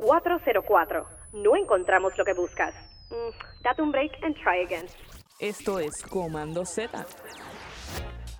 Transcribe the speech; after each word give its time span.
404. 0.00 1.06
No 1.32 1.56
encontramos 1.56 2.16
lo 2.16 2.24
que 2.24 2.32
buscas. 2.32 2.74
Mm, 3.10 3.62
date 3.62 3.82
un 3.82 3.92
break 3.92 4.12
and 4.22 4.34
try 4.36 4.64
again. 4.64 4.86
Esto 5.38 5.78
es 5.78 6.02
Comando 6.02 6.64
Z. 6.64 7.06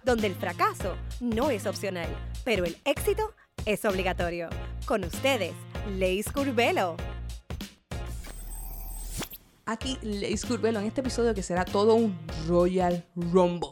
Donde 0.02 0.26
el 0.26 0.34
fracaso 0.34 0.96
no 1.20 1.50
es 1.50 1.66
opcional, 1.66 2.08
pero 2.44 2.64
el 2.64 2.76
éxito 2.84 3.34
es 3.66 3.84
obligatorio. 3.84 4.48
Con 4.86 5.04
ustedes, 5.04 5.54
Leis 5.98 6.30
Curvelo. 6.32 6.96
Aquí 9.66 9.98
Leis 10.02 10.44
Curvelo 10.44 10.80
en 10.80 10.86
este 10.86 11.00
episodio 11.00 11.34
que 11.34 11.42
será 11.42 11.64
todo 11.64 11.94
un 11.94 12.18
Royal 12.48 13.04
Rumble. 13.14 13.68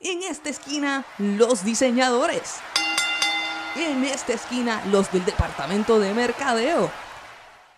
En 0.00 0.22
esta 0.22 0.50
esquina, 0.50 1.04
los 1.18 1.64
diseñadores. 1.64 2.60
En 3.76 4.04
esta 4.04 4.34
esquina, 4.34 4.82
los 4.90 5.10
del 5.10 5.24
departamento 5.24 5.98
de 5.98 6.12
mercadeo. 6.12 6.90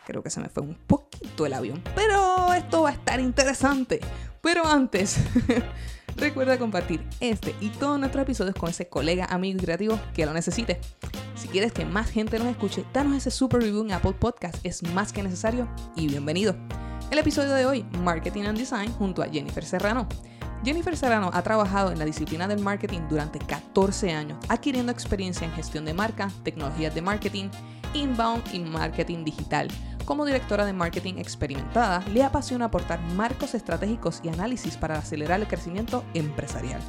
Creo 0.07 0.23
que 0.23 0.31
se 0.31 0.41
me 0.41 0.49
fue 0.49 0.63
un 0.63 0.75
poquito 0.75 1.47
el 1.47 1.55
avión. 1.55 1.83
Pero 1.95 2.53
esto 2.53 2.83
va 2.83 2.91
a 2.91 2.93
estar 2.93 3.21
interesante. 3.21 4.01
Pero 4.41 4.67
antes, 4.67 5.19
recuerda 6.17 6.59
compartir 6.59 7.07
este 7.21 7.55
y 7.61 7.71
todos 7.71 7.99
nuestros 7.99 8.23
episodios 8.23 8.55
con 8.55 8.69
ese 8.69 8.89
colega, 8.89 9.27
amigo 9.27 9.59
y 9.59 9.65
creativo 9.65 9.99
que 10.15 10.27
lo 10.27 10.35
necesite. 10.35 10.81
Si 11.35 11.49
quieres 11.49 11.73
que 11.73 11.85
más 11.85 12.11
gente 12.11 12.39
nos 12.39 12.49
escuche, 12.49 12.85
danos 12.93 13.17
ese 13.17 13.31
super 13.31 13.61
review 13.61 13.83
en 13.83 13.93
Apple 13.93 14.13
Podcast. 14.13 14.57
Es 14.65 14.83
más 14.83 15.13
que 15.13 15.23
necesario 15.23 15.69
y 15.97 16.07
bienvenido. 16.07 16.55
El 17.11 17.19
episodio 17.19 17.55
de 17.55 17.65
hoy, 17.65 17.85
Marketing 18.01 18.45
and 18.45 18.59
Design, 18.59 18.93
junto 18.93 19.23
a 19.23 19.27
Jennifer 19.27 19.65
Serrano. 19.65 20.07
Jennifer 20.65 20.97
Serrano 20.97 21.31
ha 21.33 21.43
trabajado 21.43 21.93
en 21.93 21.99
la 21.99 22.07
disciplina 22.07 22.49
del 22.49 22.61
marketing 22.61 23.01
durante 23.09 23.39
14 23.39 24.13
años, 24.13 24.39
adquiriendo 24.49 24.93
experiencia 24.93 25.47
en 25.47 25.53
gestión 25.53 25.85
de 25.85 25.93
marca, 25.93 26.31
tecnologías 26.43 26.95
de 26.95 27.03
marketing, 27.03 27.51
inbound 27.93 28.43
y 28.53 28.61
marketing 28.61 29.25
digital. 29.25 29.69
Como 30.05 30.27
directora 30.27 30.67
de 30.67 30.75
marketing 30.75 31.15
experimentada, 31.17 32.05
le 32.13 32.23
apasiona 32.23 32.67
aportar 32.67 33.01
marcos 33.17 33.55
estratégicos 33.55 34.21
y 34.23 34.29
análisis 34.29 34.77
para 34.77 34.99
acelerar 34.99 35.41
el 35.41 35.47
crecimiento 35.47 36.05
empresarial. 36.13 36.81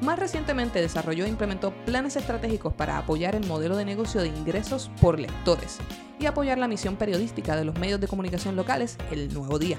Más 0.00 0.18
recientemente 0.18 0.80
desarrolló 0.80 1.26
e 1.26 1.28
implementó 1.28 1.74
planes 1.84 2.16
estratégicos 2.16 2.72
para 2.72 2.96
apoyar 2.96 3.34
el 3.34 3.46
modelo 3.46 3.76
de 3.76 3.84
negocio 3.84 4.22
de 4.22 4.28
ingresos 4.28 4.90
por 5.00 5.20
lectores 5.20 5.78
y 6.18 6.26
apoyar 6.26 6.58
la 6.58 6.68
misión 6.68 6.96
periodística 6.96 7.56
de 7.56 7.64
los 7.64 7.78
medios 7.78 8.00
de 8.00 8.08
comunicación 8.08 8.56
locales 8.56 8.96
El 9.10 9.32
Nuevo 9.32 9.58
Día. 9.58 9.78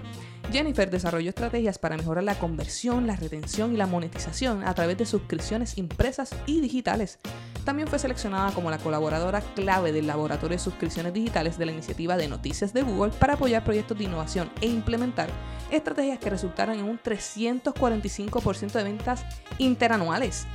Jennifer 0.51 0.89
desarrolló 0.89 1.29
estrategias 1.29 1.79
para 1.79 1.97
mejorar 1.97 2.23
la 2.23 2.37
conversión, 2.37 3.07
la 3.07 3.15
retención 3.15 3.73
y 3.73 3.77
la 3.77 3.87
monetización 3.87 4.63
a 4.63 4.73
través 4.73 4.97
de 4.97 5.05
suscripciones 5.05 5.77
impresas 5.77 6.35
y 6.45 6.61
digitales. 6.61 7.19
También 7.63 7.87
fue 7.87 7.97
seleccionada 7.97 8.51
como 8.51 8.69
la 8.69 8.77
colaboradora 8.77 9.41
clave 9.41 9.91
del 9.91 10.05
Laboratorio 10.05 10.55
de 10.55 10.63
Suscripciones 10.63 11.13
Digitales 11.13 11.57
de 11.57 11.65
la 11.65 11.71
iniciativa 11.71 12.15
de 12.15 12.27
Noticias 12.27 12.73
de 12.73 12.83
Google 12.83 13.11
para 13.17 13.33
apoyar 13.33 13.63
proyectos 13.63 13.97
de 13.97 14.03
innovación 14.03 14.51
e 14.61 14.67
implementar 14.67 15.29
estrategias 15.71 16.19
que 16.19 16.29
resultaron 16.29 16.77
en 16.77 16.85
un 16.85 16.99
345% 16.99 18.71
de 18.71 18.83
ventas 18.83 19.25
interanuales. 19.57 20.45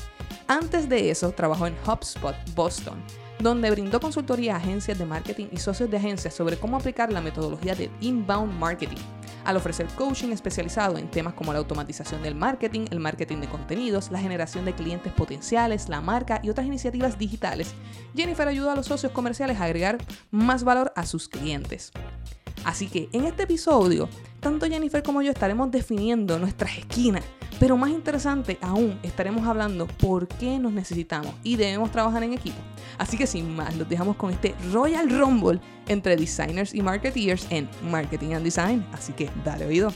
Antes 0.47 0.89
de 0.89 1.11
eso, 1.11 1.33
trabajó 1.33 1.67
en 1.67 1.77
HubSpot 1.87 2.35
Boston, 2.55 3.03
donde 3.39 3.71
brindó 3.71 4.01
consultoría 4.01 4.55
a 4.55 4.59
agencias 4.59 4.99
de 4.99 5.07
marketing 5.07 5.47
y 5.51 5.59
socios 5.59 5.91
de 5.91 5.97
agencias 5.97 6.35
sobre 6.35 6.57
cómo 6.57 6.77
aplicar 6.77 7.13
la 7.13 7.21
metodología 7.21 7.75
de 7.75 7.91
inbound 8.01 8.53
marketing, 8.59 8.99
al 9.45 9.57
ofrecer 9.57 9.87
coaching 9.97 10.31
especializado 10.31 10.99
en 10.99 11.11
temas 11.11 11.35
como 11.35 11.53
la 11.53 11.59
automatización 11.59 12.23
del 12.23 12.35
marketing, 12.35 12.87
el 12.91 13.01
marketing 13.01 13.39
de 13.39 13.49
contenidos, 13.49 14.11
la 14.11 14.19
generación 14.19 14.65
de 14.65 14.75
clientes 14.75 15.13
potenciales, 15.13 15.89
la 15.89 16.01
marca 16.01 16.41
y 16.43 16.51
otras 16.51 16.67
iniciativas 16.67 17.19
digitales. 17.19 17.75
Jennifer 18.15 18.47
ayuda 18.47 18.73
a 18.73 18.77
los 18.77 18.87
socios 18.87 19.13
comerciales 19.13 19.59
a 19.59 19.65
agregar 19.65 19.99
más 20.31 20.65
valor 20.65 20.93
a 20.97 21.07
sus 21.07 21.29
clientes. 21.29 21.93
Así 22.65 22.89
que 22.89 23.09
en 23.13 23.25
este 23.25 23.45
episodio, 23.45 24.09
tanto 24.41 24.67
Jennifer 24.67 25.03
como 25.03 25.23
yo 25.23 25.31
estaremos 25.31 25.71
definiendo 25.71 26.39
nuestras 26.39 26.77
esquinas, 26.77 27.25
pero 27.61 27.77
más 27.77 27.91
interesante 27.91 28.59
aún, 28.63 28.99
estaremos 29.03 29.47
hablando 29.47 29.87
por 29.87 30.27
qué 30.27 30.59
nos 30.59 30.73
necesitamos 30.73 31.35
y 31.45 31.57
debemos 31.57 31.93
trabajar 31.93 32.23
en 32.23 32.33
equipo. 32.33 32.57
Así 32.97 33.19
que 33.19 33.27
sin 33.27 33.55
más, 33.55 33.77
los 33.77 33.87
dejamos 33.87 34.17
con 34.17 34.31
este 34.31 34.55
Royal 34.73 35.11
Rumble 35.11 35.61
entre 35.87 36.17
designers 36.17 36.75
y 36.75 36.81
marketeers 36.81 37.47
en 37.51 37.69
Marketing 37.83 38.33
and 38.33 38.45
Design. 38.45 38.87
Así 38.93 39.13
que 39.13 39.31
dale 39.45 39.67
oído. 39.67 39.93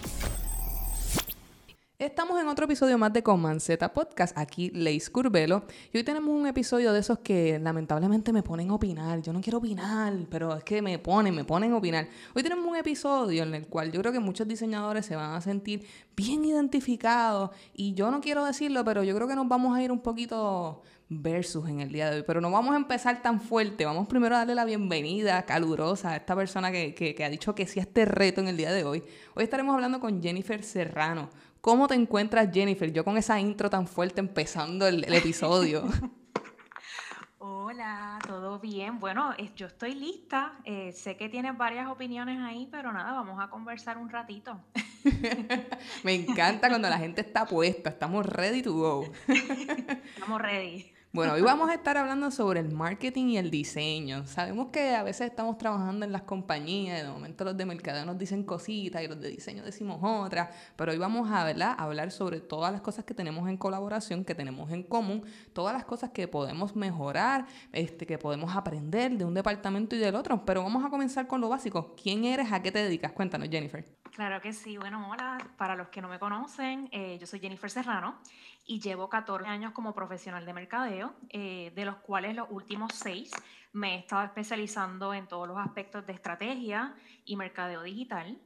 Estamos 1.97 2.41
en 2.41 2.49
otro 2.49 2.65
episodio 2.65 2.99
más 2.99 3.13
de 3.13 3.23
Comanceta 3.23 3.95
Podcast, 3.95 4.37
aquí 4.37 4.69
Leis 4.71 5.09
Curvelo, 5.09 5.63
y 5.93 5.99
hoy 5.99 6.03
tenemos 6.03 6.35
un 6.35 6.45
episodio 6.49 6.93
de 6.93 6.99
esos 6.99 7.21
que 7.21 7.61
lamentablemente 7.61 8.33
me 8.33 8.43
ponen 8.43 8.71
a 8.71 8.75
opinar. 8.75 9.23
Yo 9.23 9.33
no 9.33 9.41
quiero 9.41 9.59
opinar, 9.59 10.13
pero 10.29 10.57
es 10.57 10.65
que 10.65 10.83
me 10.83 10.99
ponen, 10.99 11.37
me 11.37 11.45
ponen 11.45 11.71
a 11.71 11.77
opinar. 11.77 12.09
Hoy 12.35 12.43
tenemos 12.43 12.67
un 12.67 12.75
episodio 12.75 13.45
en 13.45 13.55
el 13.55 13.69
cual 13.69 13.93
yo 13.93 14.01
creo 14.01 14.13
que 14.13 14.19
muchos 14.19 14.49
diseñadores 14.49 15.07
se 15.07 15.15
van 15.15 15.35
a 15.35 15.41
sentir 15.41 15.87
bien 16.17 16.45
identificados, 16.45 17.51
y 17.73 17.95
yo 17.95 18.11
no 18.11 18.21
quiero 18.21 18.45
decirlo, 18.45 18.85
pero 18.85 19.05
yo 19.05 19.15
creo 19.15 19.29
que 19.29 19.37
nos 19.37 19.47
vamos 19.47 19.77
a 19.77 19.81
ir 19.81 19.93
un 19.93 20.01
poquito 20.01 20.83
versus 21.09 21.69
en 21.69 21.81
el 21.81 21.93
día 21.93 22.11
de 22.11 22.17
hoy. 22.17 22.25
Pero 22.27 22.41
no 22.41 22.51
vamos 22.51 22.75
a 22.75 22.77
empezar 22.77 23.23
tan 23.23 23.41
fuerte. 23.41 23.85
Vamos 23.85 24.09
primero 24.09 24.35
a 24.35 24.39
darle 24.39 24.55
la 24.55 24.65
bienvenida 24.65 25.43
calurosa 25.45 26.11
a 26.11 26.17
esta 26.17 26.35
persona 26.35 26.73
que, 26.73 26.95
que, 26.95 27.25
ha 27.25 27.31
dicho 27.31 27.55
que 27.55 27.67
sí 27.67 27.81
a 27.81 27.85
este 27.85 28.05
reto 28.05 28.41
en 28.41 28.49
el 28.49 28.57
día 28.57 28.73
de 28.73 28.85
hoy. 28.85 29.03
Hoy 29.35 29.45
estaremos 29.45 29.75
hablando 29.75 30.01
con 30.01 30.23
Jennifer 30.23 30.63
Serrano. 30.63 31.31
¿Cómo 31.65 31.89
te 31.89 31.95
encuentras, 31.95 32.51
Jennifer? 32.53 32.93
Yo 32.93 33.07
con 33.07 33.17
esa 33.17 33.41
intro 33.41 33.71
tan 33.71 33.87
fuerte 33.87 34.21
empezando 34.21 34.87
el, 34.87 35.03
episodio. 35.15 35.85
Hola, 37.39 38.19
¿todo 38.27 38.59
bien? 38.59 39.01
Bueno, 39.01 39.35
yo 39.57 39.69
estoy 39.69 39.95
lista. 39.95 40.59
Eh, 40.65 40.93
sé 40.93 41.17
que 41.17 41.31
tienes 41.31 41.57
varias 41.57 41.89
opiniones 41.89 42.39
ahí, 42.41 42.69
pero 42.71 42.93
nada, 42.93 43.13
vamos 43.13 43.43
a 43.43 43.49
conversar 43.49 43.97
un 43.97 44.11
ratito. 44.11 44.61
Me 46.05 46.13
encanta 46.13 46.69
cuando 46.69 46.91
la 46.91 46.99
gente 46.99 47.23
está 47.23 47.47
puesta. 47.47 47.89
Estamos 47.89 48.27
ready 48.27 48.61
to 48.61 48.75
go. 48.75 49.11
Estamos 49.27 50.43
ready. 50.43 50.94
Bueno, 51.15 51.35
hoy 51.35 51.43
vamos 51.43 51.71
a 51.71 51.75
estar 51.75 51.97
hablando 51.97 52.33
sobre 52.33 52.59
el 52.59 52.73
marketing 52.73 53.27
y 53.27 53.39
el 53.39 53.49
diseño. 53.49 54.27
Sabemos 54.27 54.71
que 54.73 54.97
a 54.97 55.05
veces 55.05 55.29
estamos 55.29 55.57
trabajando 55.59 56.05
en 56.05 56.11
las 56.11 56.23
compañías, 56.23 57.05
de 57.05 57.09
momento 57.09 57.45
los 57.45 57.57
de 57.57 57.65
mercadeo 57.65 58.05
nos 58.05 58.19
dicen 58.19 58.43
cositas 58.43 59.01
y 59.01 59.07
los 59.07 59.21
de 59.21 59.29
diseño 59.29 59.63
decimos 59.63 60.01
otras, 60.03 60.49
pero 60.75 60.91
hoy 60.91 60.99
vamos 60.99 61.31
a 61.31 61.47
hablar 61.47 62.11
sobre 62.11 62.41
todas 62.41 62.73
las 62.73 62.81
cosas 62.81 63.05
que 63.05 63.15
tenemos 63.15 63.49
en 63.49 63.57
colaboración, 63.57 64.25
que 64.25 64.35
tenemos 64.35 64.73
en 64.73 64.83
común, 64.83 65.25
todas 65.53 65.73
las 65.73 65.85
cosas 65.85 66.11
que 66.11 66.27
podemos 66.27 66.75
mejorar, 66.75 67.47
este, 67.71 68.07
que 68.07 68.19
podemos 68.19 68.57
aprender 68.57 69.17
de 69.17 69.25
un 69.25 69.35
departamento 69.35 69.95
y 69.95 70.01
del 70.01 70.17
otro. 70.17 70.45
Pero 70.45 70.65
vamos 70.65 70.85
a 70.85 70.91
comenzar 70.91 71.29
con 71.29 71.41
lo 71.41 71.49
básico. 71.49 71.95
¿Quién 71.95 72.25
eres? 72.25 72.51
¿A 72.51 72.61
qué 72.61 72.73
te 72.73 72.81
dedicas? 72.81 73.13
Cuéntanos, 73.13 73.49
Jennifer. 73.49 74.04
Claro 74.15 74.41
que 74.41 74.53
sí. 74.53 74.77
Bueno, 74.79 75.11
hola. 75.11 75.39
Para 75.57 75.75
los 75.75 75.89
que 75.89 76.01
no 76.01 76.09
me 76.09 76.21
conocen, 76.21 76.89
eh, 76.93 77.19
yo 77.19 77.27
soy 77.27 77.41
Jennifer 77.41 77.69
Serrano 77.69 78.21
y 78.65 78.79
llevo 78.79 79.09
14 79.09 79.49
años 79.49 79.73
como 79.73 79.93
profesional 79.93 80.47
de 80.47 80.53
mercadeo, 80.53 81.15
eh, 81.31 81.73
de 81.75 81.85
los 81.85 81.97
cuales 81.97 82.37
los 82.37 82.49
últimos 82.49 82.93
6 82.95 83.33
me 83.73 83.97
he 83.97 83.99
estado 83.99 84.23
especializando 84.23 85.13
en 85.15 85.27
todos 85.27 85.49
los 85.49 85.59
aspectos 85.59 86.07
de 86.07 86.13
estrategia 86.13 86.95
y 87.25 87.35
mercadeo 87.35 87.83
digital. 87.83 88.41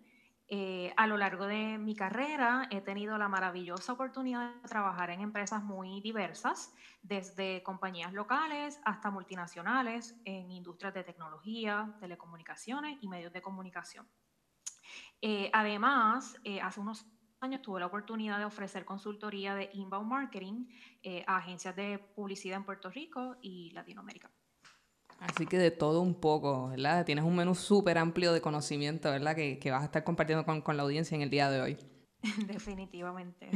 Eh, 0.49 0.95
a 0.97 1.07
lo 1.07 1.19
largo 1.19 1.47
de 1.47 1.77
mi 1.77 1.95
carrera 1.95 2.67
he 2.71 2.81
tenido 2.81 3.19
la 3.19 3.29
maravillosa 3.29 3.93
oportunidad 3.93 4.55
de 4.63 4.69
trabajar 4.69 5.11
en 5.11 5.21
empresas 5.21 5.63
muy 5.63 6.01
diversas, 6.01 6.73
desde 7.03 7.63
compañías 7.63 8.15
locales 8.15 8.81
hasta 8.87 9.11
multinacionales, 9.11 10.17
en 10.25 10.51
industrias 10.51 10.95
de 10.95 11.05
tecnología, 11.05 11.95
telecomunicaciones 12.01 12.97
y 13.03 13.09
medios 13.09 13.35
de 13.35 13.43
comunicación. 13.43 14.09
Eh, 15.21 15.51
además, 15.53 16.37
eh, 16.45 16.61
hace 16.61 16.81
unos 16.81 17.07
años 17.41 17.63
tuve 17.63 17.81
la 17.81 17.87
oportunidad 17.87 18.39
de 18.39 18.45
ofrecer 18.45 18.85
consultoría 18.85 19.55
de 19.55 19.71
inbound 19.73 20.09
marketing 20.09 20.67
eh, 21.03 21.25
a 21.27 21.37
agencias 21.37 21.75
de 21.77 21.99
publicidad 22.15 22.57
en 22.57 22.65
Puerto 22.65 22.91
Rico 22.91 23.37
y 23.41 23.71
Latinoamérica. 23.73 24.31
Así 25.21 25.47
que 25.47 25.59
de 25.59 25.73
todo 25.73 26.01
un 26.01 26.15
poco, 26.15 26.69
¿verdad? 26.69 27.05
Tienes 27.05 27.25
un 27.25 27.35
menú 27.35 27.55
súper 27.55 27.99
amplio 27.99 28.33
de 28.33 28.41
conocimiento, 28.41 29.11
¿verdad? 29.11 29.35
Que, 29.35 29.59
que, 29.59 29.71
vas 29.71 29.83
a 29.83 29.87
estar 29.87 30.05
compartiendo 30.05 30.45
con, 30.45 30.63
con 30.63 30.77
la 30.77 30.85
audiencia 30.85 31.17
en 31.17 31.23
el 31.23 31.31
día 31.31 31.51
de 31.51 31.61
hoy. 31.61 31.79
Definitivamente. 32.47 33.49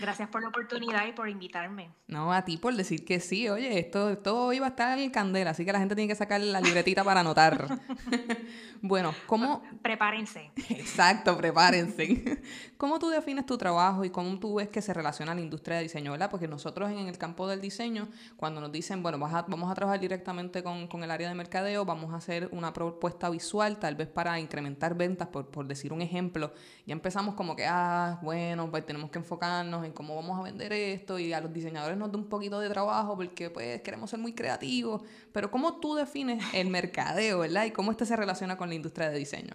Gracias 0.00 0.28
por 0.28 0.40
la 0.40 0.48
oportunidad 0.48 1.06
y 1.08 1.12
por 1.12 1.28
invitarme. 1.28 1.90
No, 2.06 2.32
a 2.32 2.44
ti 2.44 2.56
por 2.56 2.74
decir 2.74 3.04
que 3.04 3.18
sí. 3.18 3.48
Oye, 3.48 3.80
esto, 3.80 4.10
esto 4.10 4.52
iba 4.52 4.66
a 4.66 4.70
estar 4.70 4.98
en 4.98 5.10
candela, 5.10 5.50
así 5.50 5.64
que 5.64 5.72
la 5.72 5.80
gente 5.80 5.96
tiene 5.96 6.08
que 6.08 6.14
sacar 6.14 6.40
la 6.40 6.60
libretita 6.60 7.02
para 7.02 7.20
anotar. 7.20 7.80
bueno, 8.80 9.12
¿cómo...? 9.26 9.62
Prepárense. 9.82 10.52
Exacto, 10.68 11.36
prepárense. 11.36 12.40
¿Cómo 12.76 12.98
tú 13.00 13.08
defines 13.08 13.44
tu 13.44 13.58
trabajo 13.58 14.04
y 14.04 14.10
cómo 14.10 14.38
tú 14.38 14.56
ves 14.56 14.68
que 14.68 14.82
se 14.82 14.94
relaciona 14.94 15.32
a 15.32 15.34
la 15.34 15.40
industria 15.40 15.78
de 15.78 15.84
diseño, 15.84 16.12
verdad? 16.12 16.30
Porque 16.30 16.46
nosotros 16.46 16.90
en 16.90 17.08
el 17.08 17.18
campo 17.18 17.48
del 17.48 17.60
diseño, 17.60 18.08
cuando 18.36 18.60
nos 18.60 18.70
dicen, 18.70 19.02
bueno, 19.02 19.18
vamos 19.18 19.70
a 19.70 19.74
trabajar 19.74 19.98
directamente 19.98 20.62
con, 20.62 20.86
con, 20.86 21.02
el 21.02 21.10
área 21.10 21.28
de 21.28 21.34
mercadeo, 21.34 21.84
vamos 21.84 22.12
a 22.12 22.16
hacer 22.16 22.48
una 22.52 22.72
propuesta 22.72 23.30
visual, 23.30 23.78
tal 23.78 23.96
vez 23.96 24.08
para 24.08 24.38
incrementar 24.38 24.94
ventas, 24.94 25.28
por, 25.28 25.48
por 25.48 25.66
decir 25.66 25.92
un 25.92 26.02
ejemplo, 26.02 26.52
ya 26.86 26.92
empezamos 26.92 27.34
como 27.34 27.56
que, 27.56 27.66
ah, 27.66 27.95
bueno, 28.22 28.70
pues 28.70 28.84
tenemos 28.86 29.10
que 29.10 29.18
enfocarnos 29.18 29.84
en 29.84 29.92
cómo 29.92 30.14
vamos 30.16 30.38
a 30.38 30.42
vender 30.42 30.72
esto 30.72 31.18
y 31.18 31.32
a 31.32 31.40
los 31.40 31.52
diseñadores 31.52 31.96
nos 31.96 32.10
da 32.10 32.18
un 32.18 32.28
poquito 32.28 32.60
de 32.60 32.68
trabajo 32.68 33.16
porque 33.16 33.50
pues 33.50 33.82
queremos 33.82 34.10
ser 34.10 34.18
muy 34.18 34.34
creativos, 34.34 35.02
pero 35.32 35.50
¿cómo 35.50 35.80
tú 35.80 35.94
defines 35.94 36.42
el 36.54 36.70
mercadeo, 36.70 37.40
verdad? 37.40 37.64
Y 37.64 37.70
cómo 37.70 37.90
este 37.90 38.06
se 38.06 38.16
relaciona 38.16 38.56
con 38.56 38.68
la 38.68 38.74
industria 38.74 39.10
de 39.10 39.18
diseño. 39.18 39.54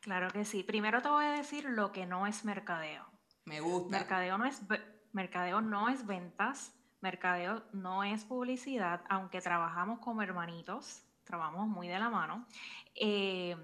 Claro 0.00 0.30
que 0.30 0.44
sí. 0.44 0.62
Primero 0.62 1.02
te 1.02 1.08
voy 1.08 1.24
a 1.24 1.32
decir 1.32 1.64
lo 1.64 1.92
que 1.92 2.06
no 2.06 2.26
es 2.26 2.44
mercadeo. 2.44 3.04
Me 3.44 3.60
gusta. 3.60 3.98
Mercadeo 3.98 4.38
no 4.38 4.46
es, 4.46 4.62
mercadeo 5.12 5.60
no 5.60 5.88
es 5.88 6.06
ventas, 6.06 6.72
mercadeo 7.00 7.64
no 7.72 8.04
es 8.04 8.24
publicidad, 8.24 9.02
aunque 9.08 9.40
trabajamos 9.40 9.98
como 10.00 10.22
hermanitos, 10.22 11.02
trabajamos 11.24 11.68
muy 11.68 11.88
de 11.88 11.98
la 11.98 12.10
mano. 12.10 12.46
Eh, 12.94 13.56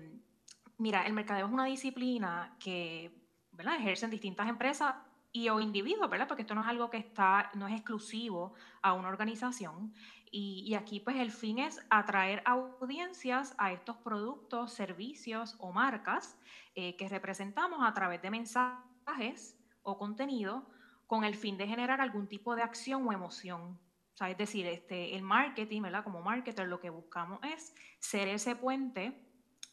mira, 0.78 1.02
el 1.02 1.12
mercadeo 1.12 1.46
es 1.46 1.52
una 1.52 1.66
disciplina 1.66 2.56
que 2.58 3.25
¿verdad? 3.56 3.76
ejercen 3.76 4.10
distintas 4.10 4.48
empresas 4.48 4.94
y 5.32 5.48
o 5.48 5.60
individuos, 5.60 6.08
¿verdad? 6.08 6.28
Porque 6.28 6.42
esto 6.42 6.54
no 6.54 6.62
es 6.62 6.66
algo 6.66 6.88
que 6.88 6.96
está, 6.96 7.50
no 7.54 7.68
es 7.68 7.74
exclusivo 7.74 8.54
a 8.80 8.94
una 8.94 9.08
organización. 9.08 9.92
Y, 10.30 10.74
aquí 10.74 11.00
pues 11.00 11.16
el 11.16 11.30
fin 11.30 11.58
es 11.58 11.80
atraer 11.88 12.42
audiencias 12.44 13.54
a 13.58 13.72
estos 13.72 13.96
productos, 13.98 14.72
servicios 14.72 15.56
o 15.58 15.72
marcas 15.72 16.38
eh, 16.74 16.96
que 16.96 17.08
representamos 17.08 17.80
a 17.82 17.94
través 17.94 18.20
de 18.20 18.30
mensajes 18.30 19.56
o 19.82 19.96
contenido 19.96 20.66
con 21.06 21.24
el 21.24 21.36
fin 21.36 21.56
de 21.56 21.66
generar 21.66 22.00
algún 22.00 22.26
tipo 22.26 22.56
de 22.56 22.62
acción 22.62 23.06
o 23.06 23.12
emoción. 23.12 23.78
O 24.14 24.16
sea, 24.16 24.30
es 24.30 24.36
decir, 24.36 24.66
este, 24.66 25.14
el 25.14 25.22
marketing, 25.22 25.82
¿verdad? 25.82 26.02
Como 26.02 26.22
marketer 26.22 26.66
lo 26.68 26.80
que 26.80 26.90
buscamos 26.90 27.38
es 27.42 27.74
ser 27.98 28.28
ese 28.28 28.56
puente 28.56 29.22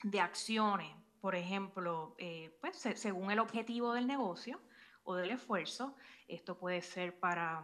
de 0.03 0.19
acciones, 0.19 0.94
por 1.23 1.35
ejemplo, 1.35 2.15
eh, 2.17 2.53
pues, 2.59 2.75
según 2.95 3.31
el 3.31 3.39
objetivo 3.39 3.93
del 3.93 4.07
negocio 4.07 4.59
o 5.05 5.15
del 5.15 5.31
esfuerzo, 5.31 5.95
esto 6.27 6.59
puede 6.59 6.81
ser 6.81 7.17
para 7.17 7.63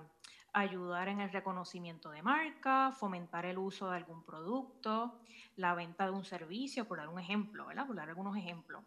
ayudar 0.54 1.10
en 1.10 1.20
el 1.20 1.30
reconocimiento 1.30 2.10
de 2.10 2.22
marca, 2.22 2.94
fomentar 2.94 3.46
el 3.46 3.58
uso 3.58 3.90
de 3.90 3.98
algún 3.98 4.24
producto, 4.24 5.20
la 5.58 5.76
venta 5.76 6.06
de 6.06 6.12
un 6.12 6.24
servicio, 6.24 6.88
por 6.88 7.00
dar 7.00 7.10
un 7.10 7.20
ejemplo, 7.20 7.66
¿verdad? 7.66 7.86
Por 7.86 7.98
dar 7.98 8.08
algunos 8.08 8.38
ejemplos. 8.38 8.82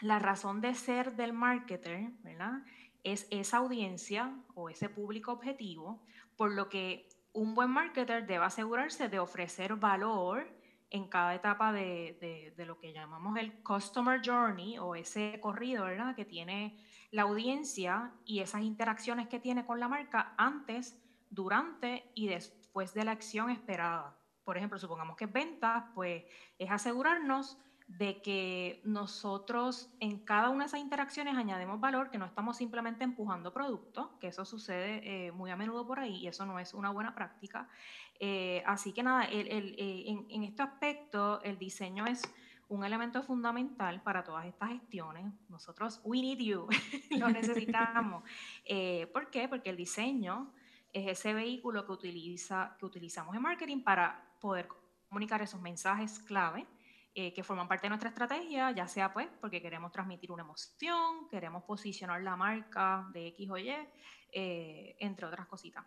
La 0.00 0.20
razón 0.20 0.60
de 0.60 0.76
ser 0.76 1.16
del 1.16 1.32
marketer, 1.32 2.12
¿verdad? 2.22 2.62
Es 3.02 3.26
esa 3.32 3.56
audiencia 3.56 4.32
o 4.54 4.70
ese 4.70 4.88
público 4.88 5.32
objetivo, 5.32 6.00
por 6.36 6.52
lo 6.52 6.68
que 6.68 7.08
un 7.32 7.56
buen 7.56 7.70
marketer 7.70 8.24
debe 8.24 8.44
asegurarse 8.44 9.08
de 9.08 9.18
ofrecer 9.18 9.74
valor 9.74 10.55
en 10.90 11.08
cada 11.08 11.34
etapa 11.34 11.72
de, 11.72 12.54
lo 12.58 12.78
que 12.78 12.92
llamamos 12.92 13.36
el 13.38 13.62
Customer 13.62 14.20
Journey 14.24 14.78
o 14.78 14.94
ese 14.94 15.38
corrido 15.40 15.84
¿verdad? 15.84 16.14
que 16.14 16.24
tiene 16.24 16.78
la 17.10 17.22
audiencia 17.22 18.12
y 18.24 18.40
esas 18.40 18.62
interacciones 18.62 19.28
que 19.28 19.40
tiene 19.40 19.64
con 19.66 19.80
la 19.80 19.88
marca 19.88 20.34
antes, 20.36 20.98
durante 21.30 22.10
y 22.14 22.28
después 22.28 22.94
de 22.94 23.04
la 23.04 23.12
acción 23.12 23.50
esperada. 23.50 24.16
Por 24.44 24.56
ejemplo, 24.56 24.78
supongamos 24.78 25.16
que 25.16 25.24
es 25.24 25.32
ventas, 25.32 25.84
pues 25.94 26.24
es 26.58 26.70
asegurarnos 26.70 27.58
de 27.86 28.20
que 28.20 28.80
nosotros 28.84 29.88
en 30.00 30.18
cada 30.18 30.50
una 30.50 30.64
de 30.64 30.68
esas 30.68 30.80
interacciones 30.80 31.36
añadimos 31.36 31.78
valor, 31.78 32.10
que 32.10 32.18
no 32.18 32.26
estamos 32.26 32.56
simplemente 32.56 33.04
empujando 33.04 33.52
productos, 33.52 34.08
que 34.20 34.28
eso 34.28 34.44
sucede 34.44 35.26
eh, 35.26 35.32
muy 35.32 35.50
a 35.50 35.56
menudo 35.56 35.86
por 35.86 36.00
ahí 36.00 36.16
y 36.16 36.26
eso 36.26 36.44
no 36.46 36.58
es 36.58 36.74
una 36.74 36.90
buena 36.90 37.14
práctica. 37.14 37.68
Eh, 38.18 38.62
así 38.66 38.92
que 38.92 39.02
nada, 39.02 39.26
eh, 39.26 39.46
en, 39.48 40.26
en, 40.28 40.42
este 40.42 40.62
aspecto 40.62 41.40
el 41.42 41.58
diseño 41.58 42.06
es 42.06 42.22
un 42.68 42.84
elemento 42.84 43.22
fundamental 43.22 44.02
para 44.02 44.24
todas 44.24 44.46
estas 44.46 44.70
gestiones. 44.70 45.32
Nosotros, 45.48 46.00
we 46.02 46.20
need 46.20 46.38
you, 46.38 46.66
lo 47.18 47.28
necesitamos. 47.28 48.24
¿Por 49.12 49.30
qué? 49.30 49.48
Porque 49.48 49.70
el 49.70 49.76
diseño 49.76 50.52
es 50.92 51.06
ese 51.06 51.34
vehículo 51.34 51.86
que, 51.86 51.92
utiliza, 51.92 52.76
que 52.80 52.86
utilizamos 52.86 53.36
en 53.36 53.42
marketing 53.42 53.82
para 53.82 54.28
poder 54.40 54.66
comunicar 55.08 55.40
esos 55.40 55.60
mensajes 55.60 56.18
clave 56.18 56.66
eh, 57.18 57.32
que 57.32 57.42
forman 57.42 57.66
parte 57.66 57.86
de 57.86 57.88
nuestra 57.88 58.10
estrategia, 58.10 58.72
ya 58.72 58.86
sea 58.86 59.10
pues 59.10 59.26
porque 59.40 59.62
queremos 59.62 59.90
transmitir 59.90 60.30
una 60.30 60.42
emoción, 60.42 61.26
queremos 61.30 61.64
posicionar 61.64 62.20
la 62.20 62.36
marca 62.36 63.08
de 63.14 63.28
X 63.28 63.50
o 63.50 63.56
Y, 63.56 63.70
eh, 64.32 64.96
entre 65.00 65.24
otras 65.24 65.46
cositas. 65.46 65.82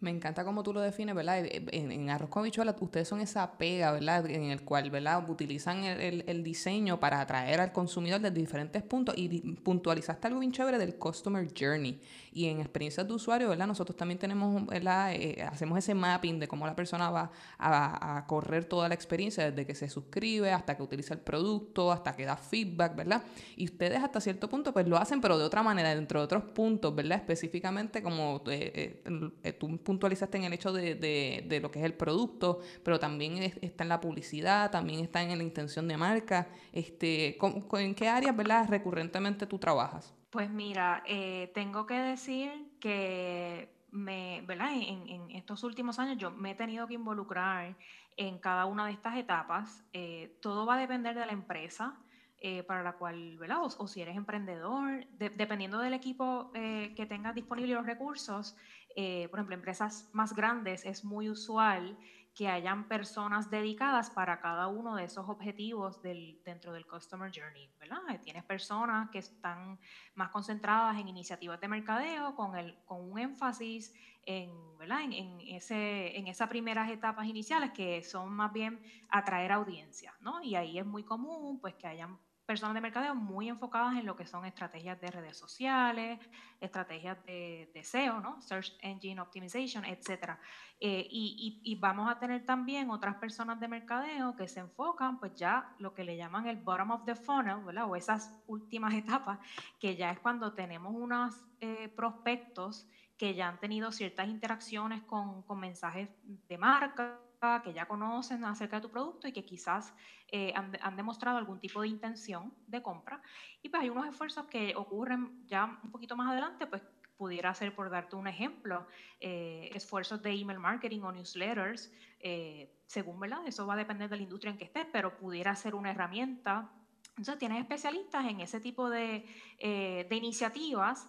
Me 0.00 0.10
encanta 0.10 0.44
cómo 0.44 0.64
tú 0.64 0.72
lo 0.72 0.80
defines, 0.80 1.14
¿verdad? 1.14 1.46
En, 1.46 1.92
en 1.92 2.10
Arroz 2.10 2.30
con 2.30 2.40
Habichuela, 2.40 2.74
ustedes 2.80 3.06
son 3.06 3.20
esa 3.20 3.56
pega, 3.56 3.92
¿verdad? 3.92 4.28
En 4.28 4.50
el 4.50 4.64
cual, 4.64 4.90
¿verdad? 4.90 5.30
Utilizan 5.30 5.84
el, 5.84 6.24
el, 6.26 6.42
diseño 6.42 6.98
para 6.98 7.20
atraer 7.20 7.60
al 7.60 7.70
consumidor 7.70 8.20
desde 8.20 8.34
diferentes 8.34 8.82
puntos 8.82 9.14
y 9.16 9.28
puntualizaste 9.52 10.26
algo 10.26 10.40
bien 10.40 10.50
chévere 10.50 10.78
del 10.78 10.96
Customer 10.96 11.48
Journey. 11.56 12.00
Y 12.36 12.48
en 12.48 12.60
experiencias 12.60 13.08
de 13.08 13.14
usuario, 13.14 13.48
¿verdad? 13.48 13.66
Nosotros 13.66 13.96
también 13.96 14.18
tenemos, 14.18 14.66
¿verdad? 14.66 15.14
Eh, 15.14 15.42
hacemos 15.50 15.78
ese 15.78 15.94
mapping 15.94 16.38
de 16.38 16.46
cómo 16.46 16.66
la 16.66 16.76
persona 16.76 17.08
va 17.08 17.30
a, 17.56 18.18
a, 18.18 18.26
correr 18.26 18.66
toda 18.66 18.90
la 18.90 18.94
experiencia, 18.94 19.50
desde 19.50 19.64
que 19.64 19.74
se 19.74 19.88
suscribe 19.88 20.52
hasta 20.52 20.76
que 20.76 20.82
utiliza 20.82 21.14
el 21.14 21.20
producto, 21.20 21.90
hasta 21.90 22.14
que 22.14 22.26
da 22.26 22.36
feedback, 22.36 22.94
¿verdad? 22.94 23.22
Y 23.56 23.64
ustedes 23.64 24.04
hasta 24.04 24.20
cierto 24.20 24.50
punto, 24.50 24.74
pues 24.74 24.86
lo 24.86 24.98
hacen, 24.98 25.22
pero 25.22 25.38
de 25.38 25.44
otra 25.44 25.62
manera, 25.62 25.94
dentro 25.94 26.20
de 26.20 26.24
otros 26.26 26.44
puntos, 26.44 26.94
¿verdad? 26.94 27.16
Específicamente 27.16 28.02
como 28.02 28.42
eh, 28.48 29.02
eh, 29.42 29.52
tú 29.54 29.74
puntualizaste 29.78 30.36
en 30.36 30.44
el 30.44 30.52
hecho 30.52 30.74
de, 30.74 30.94
de, 30.94 31.60
lo 31.60 31.70
que 31.70 31.78
es 31.78 31.86
el 31.86 31.94
producto, 31.94 32.60
pero 32.82 33.00
también 33.00 33.42
está 33.62 33.84
en 33.84 33.88
la 33.88 33.98
publicidad, 33.98 34.70
también 34.70 35.00
está 35.00 35.22
en 35.22 35.38
la 35.38 35.42
intención 35.42 35.88
de 35.88 35.96
marca. 35.96 36.48
Este, 36.70 37.38
¿En 37.78 37.94
qué 37.94 38.08
áreas, 38.08 38.36
¿verdad? 38.36 38.68
recurrentemente 38.68 39.46
tú 39.46 39.58
trabajas? 39.58 40.15
Pues 40.36 40.50
mira, 40.50 41.02
eh, 41.06 41.50
tengo 41.54 41.86
que 41.86 41.94
decir 41.94 42.76
que 42.78 43.74
me, 43.90 44.42
¿verdad? 44.46 44.68
En, 44.74 45.30
estos 45.30 45.64
últimos 45.64 45.98
años 45.98 46.18
yo 46.18 46.30
me 46.30 46.50
he 46.50 46.54
tenido 46.54 46.86
que 46.86 46.92
involucrar 46.92 47.74
en 48.18 48.38
cada 48.38 48.66
una 48.66 48.84
de 48.84 48.92
estas 48.92 49.16
etapas. 49.16 49.82
Eh, 49.94 50.36
todo 50.42 50.66
va 50.66 50.74
a 50.74 50.78
depender 50.78 51.18
de 51.18 51.24
la 51.24 51.32
empresa. 51.32 51.98
Eh, 52.38 52.62
para 52.64 52.82
la 52.82 52.92
cual, 52.98 53.38
¿verdad? 53.38 53.60
O, 53.62 53.88
si 53.88 54.02
eres 54.02 54.14
emprendedor, 54.14 55.06
dependiendo 55.16 55.78
del 55.78 55.94
equipo 55.94 56.50
que 56.52 57.06
tengas 57.08 57.34
disponible 57.34 57.72
los 57.72 57.86
recursos, 57.86 58.54
por 58.94 59.38
ejemplo, 59.38 59.54
empresas 59.54 60.10
más 60.12 60.34
grandes 60.34 60.84
es 60.84 61.02
muy 61.02 61.30
usual 61.30 61.96
que 62.36 62.48
hayan 62.48 62.86
personas 62.86 63.48
dedicadas 63.50 64.10
para 64.10 64.40
cada 64.40 64.66
uno 64.68 64.94
de 64.94 65.04
esos 65.04 65.26
objetivos 65.26 66.02
dentro 66.02 66.74
del 66.74 66.86
Customer 66.86 67.32
Journey, 67.34 67.70
¿verdad? 67.80 67.98
Eh, 68.10 68.18
tienes 68.18 68.44
personas 68.44 69.08
que 69.08 69.20
están 69.20 69.80
más 70.14 70.28
concentradas 70.28 70.98
en 70.98 71.08
iniciativas 71.08 71.58
de 71.58 71.66
mercadeo 71.66 72.34
con, 72.34 72.54
el, 72.54 72.76
con 72.84 73.10
un 73.10 73.18
énfasis 73.18 73.94
en, 74.26 74.50
¿verdad? 74.76 75.00
En, 75.04 75.40
ese, 75.48 76.14
en 76.18 76.26
esas 76.26 76.50
primeras 76.50 76.90
etapas 76.90 77.26
iniciales 77.26 77.70
que 77.70 78.02
son 78.02 78.30
más 78.30 78.52
bien 78.52 78.82
atraer 79.08 79.52
audiencia, 79.52 80.14
¿no? 80.20 80.42
Y 80.42 80.56
ahí 80.56 80.78
es 80.78 80.84
muy 80.84 81.04
común 81.04 81.58
pues 81.58 81.74
que 81.74 81.86
hayan 81.86 82.18
personas 82.46 82.74
de 82.74 82.80
mercadeo 82.80 83.14
muy 83.14 83.48
enfocadas 83.48 83.96
en 83.96 84.06
lo 84.06 84.16
que 84.16 84.24
son 84.24 84.46
estrategias 84.46 85.00
de 85.00 85.10
redes 85.10 85.36
sociales, 85.36 86.20
estrategias 86.60 87.22
de, 87.26 87.70
de 87.74 87.84
SEO, 87.84 88.20
¿no? 88.20 88.40
Search 88.40 88.72
Engine 88.80 89.20
Optimization, 89.20 89.84
etc. 89.84 90.38
Eh, 90.78 91.06
y, 91.10 91.76
vamos 91.80 92.08
a 92.08 92.18
tener 92.18 92.46
también 92.46 92.90
otras 92.90 93.16
personas 93.16 93.58
de 93.58 93.66
mercadeo 93.66 94.36
que 94.36 94.46
se 94.46 94.60
enfocan, 94.60 95.18
pues 95.18 95.34
ya 95.34 95.74
lo 95.78 95.92
que 95.92 96.04
le 96.04 96.16
llaman 96.16 96.46
el 96.46 96.56
bottom 96.56 96.92
of 96.92 97.04
the 97.04 97.16
funnel. 97.16 97.58
O 97.66 97.96
esas 97.96 98.32
últimas 98.46 98.94
etapas, 98.94 99.38
que 99.80 99.96
ya 99.96 100.10
es 100.12 100.20
cuando 100.20 100.52
tenemos 100.52 100.94
unos 100.94 101.34
eh, 101.60 101.88
prospectos 101.88 102.86
que 103.18 103.34
ya 103.34 103.48
han 103.48 103.58
tenido 103.58 103.90
ciertas 103.90 104.28
interacciones 104.28 105.02
con, 105.02 105.42
con 105.42 105.58
mensajes 105.58 106.08
de 106.22 106.58
marca, 106.58 107.18
que 107.62 107.72
ya 107.72 107.86
conocen 107.86 108.44
acerca 108.44 108.76
de 108.76 108.82
tu 108.82 108.90
producto 108.90 109.28
y 109.28 109.32
que 109.32 109.44
quizás 109.44 109.94
eh, 110.28 110.52
han, 110.54 110.96
demostrado 110.96 111.38
algún 111.38 111.60
tipo 111.60 111.80
de 111.80 111.88
intención 111.88 112.52
de 112.66 112.82
compra. 112.82 113.20
Y 113.62 113.68
pues 113.68 113.82
hay 113.82 113.90
unos 113.90 114.06
esfuerzos 114.06 114.46
que 114.46 114.74
ocurren 114.74 115.46
ya 115.46 115.78
un 115.82 115.90
poquito 115.90 116.16
más 116.16 116.30
adelante, 116.30 116.66
pues 116.66 116.82
pudiera 117.16 117.54
ser, 117.54 117.74
por 117.74 117.88
darte 117.88 118.16
un 118.16 118.26
ejemplo, 118.26 118.86
eh, 119.20 119.70
esfuerzos 119.74 120.20
de 120.22 120.32
email 120.32 120.58
marketing 120.58 121.00
o 121.00 121.12
newsletters, 121.12 121.92
eh, 122.20 122.82
según, 122.86 123.18
¿verdad? 123.20 123.46
Eso 123.46 123.66
va 123.66 123.74
a 123.74 123.76
depender 123.76 124.10
de 124.10 124.16
la 124.16 124.22
industria 124.22 124.50
en 124.50 124.58
que 124.58 124.64
estés, 124.64 124.86
pero 124.92 125.16
pudiera 125.16 125.54
ser 125.54 125.74
una 125.74 125.90
herramienta. 125.90 126.70
Entonces, 127.10 127.38
tienes 127.38 127.60
especialistas 127.60 128.26
en 128.26 128.40
ese 128.40 128.60
tipo 128.60 128.90
de, 128.90 129.24
de 129.58 130.16
iniciativas 130.16 131.08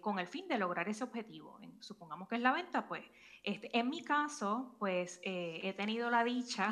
con 0.00 0.18
el 0.18 0.26
fin 0.26 0.48
de 0.48 0.58
lograr 0.58 0.88
ese 0.88 1.04
objetivo. 1.04 1.57
Supongamos 1.80 2.28
que 2.28 2.36
es 2.36 2.42
la 2.42 2.52
venta, 2.52 2.86
pues 2.88 3.04
este, 3.42 3.76
en 3.78 3.88
mi 3.88 4.04
caso, 4.04 4.74
pues 4.78 5.20
eh, 5.24 5.60
he 5.62 5.72
tenido 5.72 6.10
la 6.10 6.24
dicha 6.24 6.70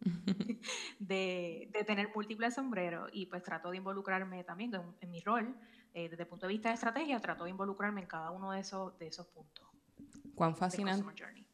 de, 0.98 1.70
tener 1.86 2.10
múltiples 2.14 2.54
sombreros 2.54 3.10
y 3.12 3.26
pues 3.26 3.42
trato 3.42 3.70
de 3.70 3.76
involucrarme 3.76 4.44
también 4.44 4.72
en, 5.00 5.10
mi 5.10 5.20
rol, 5.20 5.56
eh, 5.94 6.08
desde 6.08 6.22
el 6.22 6.28
punto 6.28 6.46
de 6.46 6.52
vista 6.54 6.70
de 6.70 6.74
estrategia, 6.74 7.20
trato 7.20 7.44
de 7.44 7.50
involucrarme 7.50 8.00
en 8.00 8.06
cada 8.06 8.30
uno 8.30 8.52
de 8.52 8.60
esos, 8.60 8.98
de 8.98 9.08
esos 9.08 9.26
puntos. 9.28 9.66
Cuán 10.34 10.56
fascinante, 10.56 11.04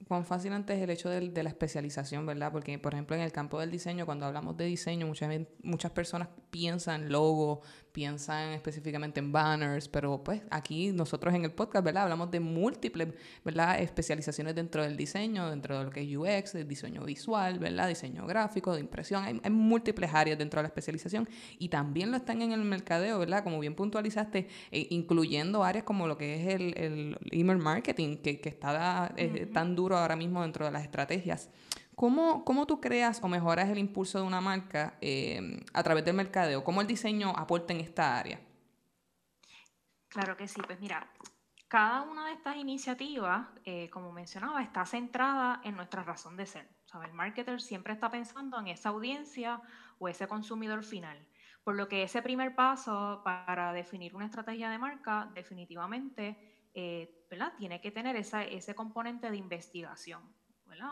cuán 0.07 0.25
fascinante 0.25 0.75
es 0.75 0.83
el 0.83 0.91
hecho 0.91 1.09
de, 1.09 1.31
de, 1.31 1.43
la 1.43 1.49
especialización, 1.49 2.27
¿verdad? 2.27 2.53
Porque, 2.53 2.79
por 2.79 2.95
ejemplo, 2.95 3.17
en 3.17 3.23
el 3.23 3.33
campo 3.33 3.61
del 3.61 3.71
diseño, 3.71 4.07
cuando 4.07 4.27
hablamos 4.27 4.57
de 4.57 4.65
diseño, 4.65 5.07
muchas, 5.07 5.31
muchas 5.63 5.91
personas 5.93 6.29
piensan 6.51 7.11
logo, 7.11 7.63
piensan 7.93 8.51
específicamente 8.51 9.21
en 9.21 9.33
banners, 9.33 9.89
pero 9.89 10.23
pues 10.23 10.43
aquí 10.51 10.93
nosotros 10.93 11.33
en 11.35 11.45
el 11.45 11.53
podcast, 11.53 11.85
¿verdad? 11.85 12.05
Hablamos 12.05 12.31
de 12.31 12.41
múltiples, 12.41 13.09
¿verdad? 13.45 13.81
Especializaciones 13.81 14.55
dentro 14.55 14.83
del 14.83 14.97
diseño, 14.97 15.49
dentro 15.49 15.79
de 15.79 15.85
lo 15.85 15.91
que 15.91 16.03
es 16.03 16.17
UX, 16.17 16.67
diseño 16.67 17.05
visual, 17.05 17.59
¿verdad? 17.59 17.89
Diseño 17.89 18.27
gráfico, 18.27 18.75
de 18.75 18.81
impresión. 18.81 19.23
Hay, 19.23 19.41
hay, 19.43 19.51
múltiples 19.51 20.13
áreas 20.13 20.39
dentro 20.39 20.59
de 20.59 20.65
la 20.65 20.69
especialización 20.69 21.29
y 21.59 21.69
también 21.69 22.11
lo 22.11 22.17
están 22.17 22.43
en 22.43 22.53
el 22.53 22.63
mercadeo, 22.63 23.19
¿verdad? 23.19 23.45
Como 23.45 23.61
bien 23.61 23.75
puntualizaste, 23.75 24.49
eh, 24.71 24.87
incluyendo 24.91 25.63
áreas 25.63 25.85
como 25.85 26.09
lo 26.09 26.19
que 26.19 26.35
es 26.35 26.55
el, 26.55 26.75
el 26.77 27.17
email 27.31 27.59
marketing, 27.59 28.17
que, 28.17 28.41
que 28.41 28.49
está 28.49 29.13
eh, 29.17 29.47
tan 29.53 29.77
duro 29.77 29.94
ahora 29.97 30.17
mismo 30.17 30.43
dentro 30.43 30.65
de 30.65 30.73
las 30.73 30.83
estrategias. 30.83 31.51
¿Cómo, 31.95 32.45
¿Cómo, 32.45 32.67
tú 32.67 32.81
creas 32.81 33.23
o 33.23 33.29
mejoras 33.29 33.69
el 33.69 33.79
impulso 33.79 34.19
de 34.19 34.25
una 34.25 34.41
marca 34.41 34.99
eh, 35.01 35.61
a 35.73 35.83
través 35.83 36.05
del 36.05 36.15
mercadeo? 36.15 36.65
¿Cómo 36.65 36.81
el 36.81 36.87
diseño 36.87 37.31
aporta 37.37 37.73
en 37.73 37.81
esta 37.81 38.19
área? 38.19 38.41
Claro 40.09 40.37
que 40.37 40.49
sí, 40.49 40.61
pues 40.67 40.81
mira, 40.81 41.09
cada 41.69 42.03
una 42.03 42.27
de 42.27 42.35
estas 42.35 42.57
iniciativas, 42.57 43.49
eh, 43.65 43.91
como 43.91 44.13
mencionaba, 44.13 44.63
está 44.63 44.85
centrada 44.87 45.61
en 45.65 45.75
nuestra 45.77 46.03
razón 46.03 46.37
de 46.37 46.47
ser. 46.47 46.69
O 46.87 46.89
sea, 46.89 47.05
el 47.05 47.13
marketer 47.13 47.61
siempre 47.61 47.93
está 47.93 48.11
pensando 48.11 48.59
en 48.61 48.69
esa 48.69 48.91
audiencia 48.91 49.61
o 49.99 50.09
ese 50.09 50.29
consumidor 50.29 50.85
final. 50.85 51.19
Por 51.65 51.75
lo 51.77 51.89
que 51.89 52.03
ese 52.03 52.23
primer 52.23 52.55
paso 52.55 53.23
para 53.25 53.73
definir 53.73 54.15
una 54.15 54.27
estrategia 54.27 54.71
de 54.71 54.79
marca 54.79 55.31
definitivamente 55.35 56.54
eh, 56.75 57.25
¿verdad? 57.31 57.55
tiene 57.57 57.81
que 57.81 57.91
tener 57.91 58.17
ese 58.17 58.75
componente 58.75 59.31
de 59.31 59.37
investigación 59.37 60.23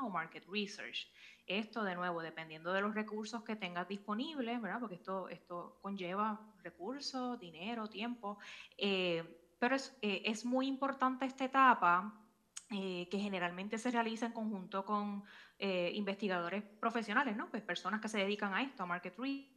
o 0.02 0.10
market 0.10 0.44
research. 0.48 1.08
Esto, 1.46 1.82
de 1.82 1.94
nuevo, 1.94 2.22
dependiendo 2.22 2.72
de 2.72 2.80
los 2.80 2.94
recursos 2.94 3.42
que 3.42 3.56
tengas 3.56 3.88
disponibles, 3.88 4.60
¿verdad? 4.60 4.78
porque 4.80 4.94
esto, 4.94 5.78
conlleva 5.82 6.40
recursos, 6.62 7.38
dinero, 7.38 7.88
tiempo, 7.88 8.38
eh, 8.78 9.54
pero 9.58 9.76
es, 9.76 9.96
eh, 10.02 10.22
es, 10.24 10.44
muy 10.44 10.66
importante 10.66 11.24
esta 11.24 11.44
etapa 11.44 12.14
eh, 12.70 13.08
que 13.10 13.18
generalmente 13.18 13.78
se 13.78 13.90
realiza 13.90 14.26
en 14.26 14.32
conjunto 14.32 14.84
con 14.84 15.24
investigadores 15.64 16.64
profesionales, 16.80 17.36
¿no? 17.36 17.48
pues 17.48 17.62
personas 17.62 18.00
que 18.00 18.08
se 18.08 18.18
dedican 18.18 18.52
a 18.52 18.62
esto, 18.62 18.82
a 18.82 18.86
market 18.86 19.16
research, 19.16 19.51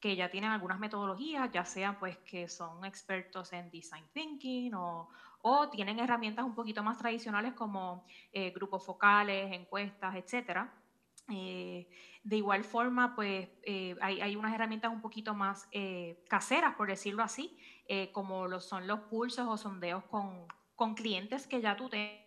que 0.00 0.14
ya 0.14 0.30
tienen 0.30 0.50
algunas 0.50 0.78
metodologías, 0.78 1.50
ya 1.50 1.64
sean 1.64 1.98
pues 1.98 2.18
que 2.18 2.48
son 2.48 2.84
expertos 2.84 3.52
en 3.52 3.70
design 3.70 4.04
thinking 4.12 4.74
o, 4.74 5.08
o 5.42 5.68
tienen 5.68 5.98
herramientas 5.98 6.44
un 6.44 6.54
poquito 6.54 6.82
más 6.82 6.98
tradicionales 6.98 7.54
como 7.54 8.04
eh, 8.32 8.50
grupos 8.50 8.84
focales, 8.84 9.52
encuestas, 9.52 10.14
etcétera. 10.14 10.72
Eh, 11.30 11.88
de 12.22 12.36
igual 12.36 12.64
forma, 12.64 13.14
pues 13.14 13.48
eh, 13.62 13.96
hay, 14.00 14.20
hay, 14.20 14.36
unas 14.36 14.54
herramientas 14.54 14.92
un 14.92 15.00
poquito 15.00 15.34
más 15.34 15.68
caseras, 16.28 16.74
por 16.74 16.88
decirlo 16.88 17.22
así, 17.22 17.58
como 18.12 18.46
lo 18.46 18.60
son 18.60 18.86
los 18.86 19.00
pulsos 19.00 19.46
o 19.48 19.56
sondeos 19.56 20.04
con, 20.04 20.46
con 20.74 20.94
clientes 20.94 21.46
que 21.46 21.60
ya 21.60 21.76
tú 21.76 21.88
te 21.88 22.24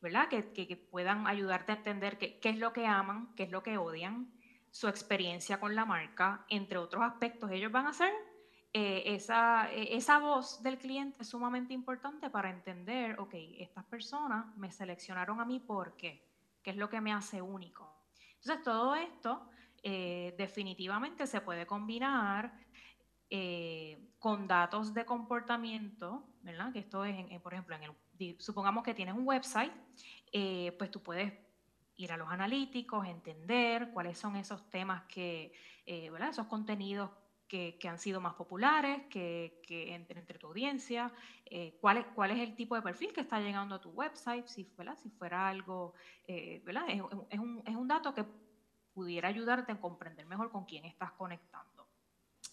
¿verdad? 0.00 0.28
Que, 0.28 0.52
que, 0.52 0.76
puedan 0.76 1.26
ayudarte 1.26 1.72
a 1.72 1.76
entender 1.76 2.16
qué, 2.16 2.38
qué 2.38 2.48
es 2.48 2.58
lo 2.58 2.72
que 2.72 2.86
aman, 2.86 3.34
qué 3.34 3.42
es 3.42 3.50
lo 3.50 3.62
que 3.62 3.76
odian, 3.76 4.32
su 4.70 4.88
experiencia 4.88 5.58
con 5.58 5.74
la 5.74 5.84
marca, 5.84 6.44
entre 6.48 6.78
otros 6.78 7.02
aspectos. 7.02 7.50
Ellos 7.50 7.72
van 7.72 7.86
a 7.86 7.90
hacer 7.90 8.12
eh, 8.72 9.02
esa, 9.14 9.72
eh, 9.72 9.96
esa 9.96 10.20
voz 10.20 10.62
del 10.62 10.78
cliente 10.78 11.22
es 11.22 11.28
sumamente 11.28 11.74
importante 11.74 12.30
para 12.30 12.50
entender, 12.50 13.18
ok, 13.18 13.34
estas 13.58 13.84
personas 13.84 14.56
me 14.56 14.70
seleccionaron 14.70 15.40
a 15.40 15.44
mí 15.44 15.58
por 15.58 15.96
qué, 15.96 16.24
qué 16.62 16.70
es 16.70 16.76
lo 16.76 16.88
que 16.88 17.00
me 17.00 17.12
hace 17.12 17.42
único. 17.42 17.92
Entonces, 18.36 18.62
todo 18.62 18.94
esto 18.94 19.50
eh, 19.82 20.34
definitivamente 20.38 21.26
se 21.26 21.40
puede 21.40 21.66
combinar 21.66 22.52
con 24.18 24.48
datos 24.48 24.92
de 24.92 25.04
comportamiento, 25.04 26.24
¿verdad? 26.42 26.72
Que 26.72 26.80
esto 26.80 27.04
es, 27.04 27.40
por 27.40 27.52
ejemplo, 27.52 27.76
en 27.76 27.84
el, 27.84 28.36
supongamos 28.40 28.82
que 28.82 28.92
tienes 28.92 29.14
un 29.14 29.24
website, 29.24 29.72
pues 30.76 30.90
tú 30.90 31.00
puedes 31.00 31.32
ir 32.04 32.12
a 32.12 32.16
los 32.16 32.28
analíticos, 32.30 33.06
entender 33.06 33.90
cuáles 33.92 34.18
son 34.18 34.36
esos 34.36 34.68
temas 34.70 35.02
que, 35.04 35.52
¿verdad? 36.10 36.30
Esos 36.30 36.46
contenidos 36.46 37.10
que, 37.50 37.88
han 37.88 37.98
sido 37.98 38.20
más 38.20 38.34
populares, 38.34 39.02
que, 39.10 39.60
que 39.66 39.92
entre, 39.92 40.22
tu 40.38 40.46
audiencia, 40.46 41.12
eh, 41.44 41.76
cuál, 41.80 41.98
es, 41.98 42.38
el 42.38 42.54
tipo 42.54 42.76
de 42.76 42.82
perfil 42.82 43.12
que 43.12 43.22
está 43.22 43.40
llegando 43.40 43.74
a 43.74 43.80
tu 43.80 43.90
website, 43.90 44.46
si, 44.46 44.72
si 45.02 45.10
fuera 45.10 45.48
algo, 45.48 45.94
eh, 46.28 46.62
¿verdad? 46.64 46.84
Es, 46.88 47.38
un, 47.40 47.88
dato 47.88 48.14
que 48.14 48.24
pudiera 48.94 49.28
ayudarte 49.28 49.72
a 49.72 49.80
comprender 49.80 50.26
mejor 50.26 50.52
con 50.52 50.64
quién 50.64 50.84
estás 50.84 51.10
conectando. 51.12 51.88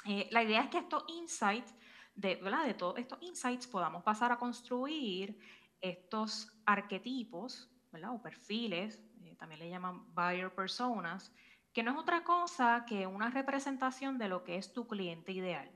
Eh, 0.05 0.27
la 0.31 0.41
idea 0.41 0.63
es 0.63 0.69
que 0.69 0.79
estos 0.79 1.03
insights, 1.09 1.75
de, 2.15 2.37
¿verdad? 2.37 2.65
de 2.65 2.73
todos 2.73 2.97
estos 2.97 3.21
insights, 3.21 3.67
podamos 3.67 4.01
pasar 4.01 4.31
a 4.31 4.39
construir 4.39 5.39
estos 5.79 6.51
arquetipos 6.65 7.69
¿verdad? 7.91 8.15
o 8.15 8.21
perfiles, 8.21 8.99
también 9.37 9.59
le 9.59 9.69
llaman 9.69 10.13
buyer 10.13 10.53
personas, 10.53 11.31
que 11.73 11.83
no 11.83 11.91
es 11.91 11.97
otra 11.97 12.23
cosa 12.23 12.85
que 12.87 13.05
una 13.05 13.29
representación 13.29 14.17
de 14.17 14.29
lo 14.29 14.43
que 14.43 14.57
es 14.57 14.73
tu 14.73 14.87
cliente 14.87 15.31
ideal. 15.31 15.69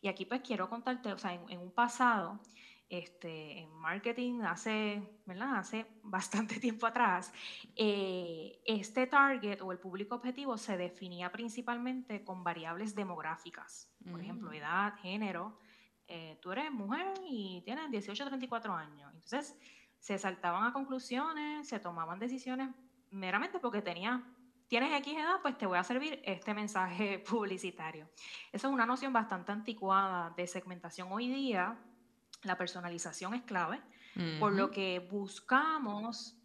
Y 0.00 0.08
aquí 0.08 0.24
pues 0.24 0.40
quiero 0.40 0.68
contarte, 0.68 1.12
o 1.12 1.18
sea, 1.18 1.32
en, 1.34 1.58
un 1.60 1.70
pasado, 1.70 2.40
este, 2.88 3.60
en 3.60 3.72
marketing 3.74 4.40
hace, 4.40 5.02
¿verdad? 5.26 5.56
hace 5.56 5.86
bastante 6.02 6.58
tiempo 6.58 6.86
atrás, 6.86 7.32
eh, 7.76 8.60
este 8.64 9.06
target 9.06 9.60
o 9.62 9.70
el 9.70 9.78
público 9.78 10.16
objetivo 10.16 10.58
se 10.58 10.76
definía 10.76 11.30
principalmente 11.30 12.24
con 12.24 12.42
variables 12.42 12.94
demográficas, 12.94 13.92
por 14.10 14.20
ejemplo, 14.20 14.50
mm. 14.50 14.54
edad, 14.54 14.94
género. 14.96 15.58
Eh, 16.08 16.38
tú 16.42 16.52
eres 16.52 16.70
mujer 16.72 17.14
y 17.28 17.62
tienes 17.64 17.90
18 17.90 18.24
o 18.24 18.26
34 18.26 18.74
años. 18.74 19.10
Entonces, 19.14 19.56
se 20.02 20.18
saltaban 20.18 20.64
a 20.64 20.72
conclusiones, 20.72 21.68
se 21.68 21.78
tomaban 21.78 22.18
decisiones 22.18 22.70
meramente 23.12 23.60
porque 23.60 23.82
tenía 23.82 24.24
tienes 24.66 24.92
X 24.98 25.14
edad, 25.14 25.36
pues 25.42 25.56
te 25.56 25.66
voy 25.66 25.78
a 25.78 25.84
servir 25.84 26.20
este 26.24 26.54
mensaje 26.54 27.18
publicitario. 27.30 28.08
Esa 28.50 28.66
es 28.66 28.74
una 28.74 28.84
noción 28.84 29.12
bastante 29.12 29.52
anticuada 29.52 30.30
de 30.36 30.48
segmentación. 30.48 31.12
Hoy 31.12 31.28
día, 31.28 31.78
la 32.42 32.58
personalización 32.58 33.34
es 33.34 33.42
clave, 33.42 33.80
por 34.40 34.52
lo 34.52 34.72
que 34.72 34.98
buscamos 34.98 36.36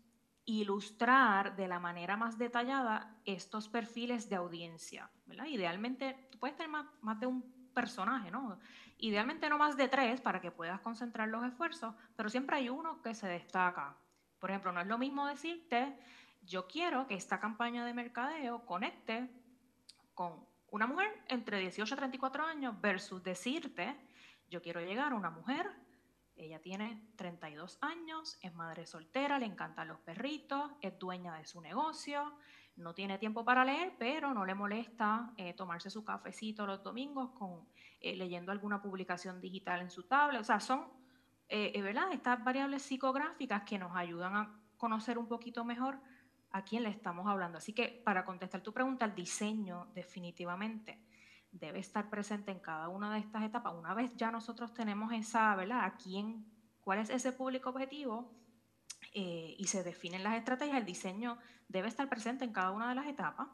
ilustrar 0.45 1.55
de 1.55 1.67
la 1.67 1.79
manera 1.79 2.15
más 2.15 2.37
detallada 2.37 3.17
estos 3.25 3.69
perfiles 3.69 4.29
de 4.29 4.35
audiencia. 4.35 5.09
Idealmente, 5.47 6.27
tú 6.31 6.37
puedes 6.37 6.55
tener 6.55 6.69
más, 6.69 6.85
más 7.01 7.19
de 7.19 7.25
un 7.25 7.56
personaje, 7.77 8.31
¿no? 8.31 8.57
Idealmente 8.97 9.47
no 9.49 9.59
más 9.59 9.77
de 9.77 9.87
tres 9.87 10.19
para 10.19 10.41
que 10.41 10.49
puedas 10.49 10.79
concentrar 10.81 11.27
los 11.27 11.45
esfuerzos, 11.45 11.93
pero 12.15 12.27
siempre 12.27 12.55
hay 12.55 12.69
uno 12.69 13.03
que 13.03 13.13
se 13.13 13.27
destaca. 13.27 13.95
Por 14.39 14.49
ejemplo, 14.49 14.71
no 14.71 14.81
es 14.81 14.87
lo 14.87 14.97
mismo 14.97 15.27
decirte 15.27 15.95
yo 16.41 16.67
quiero 16.67 17.05
que 17.05 17.13
esta 17.13 17.39
campaña 17.39 17.85
de 17.85 17.93
mercadeo 17.93 18.65
conecte 18.65 19.29
con 20.15 20.47
una 20.71 20.87
mujer 20.87 21.23
entre 21.27 21.59
18 21.59 21.93
y 21.93 21.97
34 21.97 22.45
años 22.45 22.81
versus 22.81 23.21
decirte, 23.21 23.95
yo 24.49 24.61
quiero 24.61 24.81
llegar 24.81 25.11
a 25.11 25.15
una 25.15 25.29
mujer, 25.29 25.69
ella 26.35 26.59
tiene 26.61 27.11
32 27.15 27.77
años, 27.81 28.39
es 28.41 28.53
madre 28.53 28.85
soltera, 28.85 29.37
le 29.37 29.45
encantan 29.45 29.89
los 29.89 29.99
perritos, 29.99 30.71
es 30.81 30.97
dueña 30.97 31.35
de 31.35 31.45
su 31.45 31.61
negocio, 31.61 32.37
no 32.77 32.93
tiene 32.93 33.17
tiempo 33.17 33.43
para 33.43 33.65
leer, 33.65 33.93
pero 33.97 34.33
no 34.33 34.45
le 34.45 34.55
molesta 34.55 35.33
eh, 35.35 35.53
tomarse 35.53 35.89
su 35.89 36.03
cafecito 36.03 36.65
los 36.65 36.83
domingos 36.83 37.31
con, 37.31 37.67
eh, 37.99 38.15
leyendo 38.15 38.51
alguna 38.51 38.81
publicación 38.81 39.41
digital 39.41 39.81
en 39.81 39.89
su 39.89 40.03
tablet. 40.03 40.41
O 40.41 40.43
sea, 40.43 40.59
son 40.59 40.87
eh, 41.49 41.81
¿verdad? 41.81 42.11
estas 42.13 42.43
variables 42.43 42.83
psicográficas 42.83 43.63
que 43.63 43.79
nos 43.79 43.95
ayudan 43.95 44.35
a 44.35 44.61
conocer 44.77 45.17
un 45.17 45.27
poquito 45.27 45.65
mejor 45.65 45.99
a 46.51 46.63
quién 46.63 46.83
le 46.83 46.89
estamos 46.89 47.27
hablando. 47.27 47.57
Así 47.57 47.73
que 47.73 48.01
para 48.05 48.23
contestar 48.23 48.61
tu 48.61 48.71
pregunta, 48.71 49.05
el 49.05 49.15
diseño 49.15 49.87
definitivamente 49.93 51.01
debe 51.51 51.79
estar 51.79 52.09
presente 52.09 52.51
en 52.51 52.59
cada 52.59 52.89
una 52.89 53.11
de 53.11 53.19
estas 53.19 53.43
etapas. 53.43 53.73
Una 53.73 53.93
vez 53.93 54.15
ya 54.15 54.31
nosotros 54.31 54.73
tenemos 54.73 55.11
esa, 55.13 55.55
¿verdad? 55.55 55.83
¿A 55.83 55.97
quién, 55.97 56.45
cuál 56.81 56.99
es 56.99 57.09
ese 57.09 57.31
público 57.31 57.69
objetivo? 57.69 58.31
Eh, 59.13 59.55
y 59.57 59.67
se 59.67 59.83
definen 59.83 60.23
las 60.23 60.35
estrategias, 60.35 60.77
el 60.77 60.85
diseño 60.85 61.37
debe 61.67 61.87
estar 61.87 62.07
presente 62.09 62.45
en 62.45 62.53
cada 62.53 62.71
una 62.71 62.89
de 62.89 62.95
las 62.95 63.07
etapas. 63.07 63.47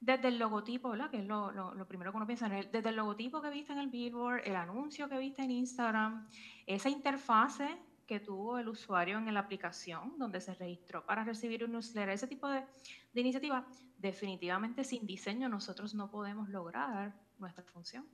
Desde 0.00 0.28
el 0.28 0.38
logotipo, 0.38 0.90
¿verdad? 0.90 1.10
Que 1.10 1.18
es 1.18 1.26
lo, 1.26 1.52
primero 1.88 2.12
que 2.12 2.16
uno 2.16 2.26
piensa 2.26 2.46
en 2.46 2.52
él. 2.52 2.68
Desde 2.72 2.90
el 2.90 2.96
logotipo 2.96 3.42
que 3.42 3.50
viste 3.50 3.72
en 3.72 3.80
el 3.80 3.88
Billboard, 3.88 4.42
el 4.44 4.54
anuncio 4.54 5.08
que 5.08 5.18
viste 5.18 5.42
en 5.42 5.50
Instagram, 5.50 6.28
esa 6.66 6.88
interfase 6.88 7.68
que 8.06 8.20
tuvo 8.20 8.58
el 8.58 8.68
usuario 8.68 9.18
en 9.18 9.34
la 9.34 9.40
aplicación 9.40 10.18
donde 10.18 10.40
se 10.40 10.54
registró 10.54 11.04
para 11.04 11.24
recibir 11.24 11.64
un 11.64 11.72
newsletter, 11.72 12.10
ese 12.10 12.26
tipo 12.26 12.48
de, 12.48 12.64
de 13.12 13.20
iniciativa, 13.20 13.66
definitivamente 13.98 14.82
sin 14.84 15.04
diseño 15.04 15.48
nosotros 15.48 15.94
no 15.94 16.10
podemos 16.10 16.48
lograr 16.48 17.14
nuestra 17.38 17.64
función. 17.64 18.06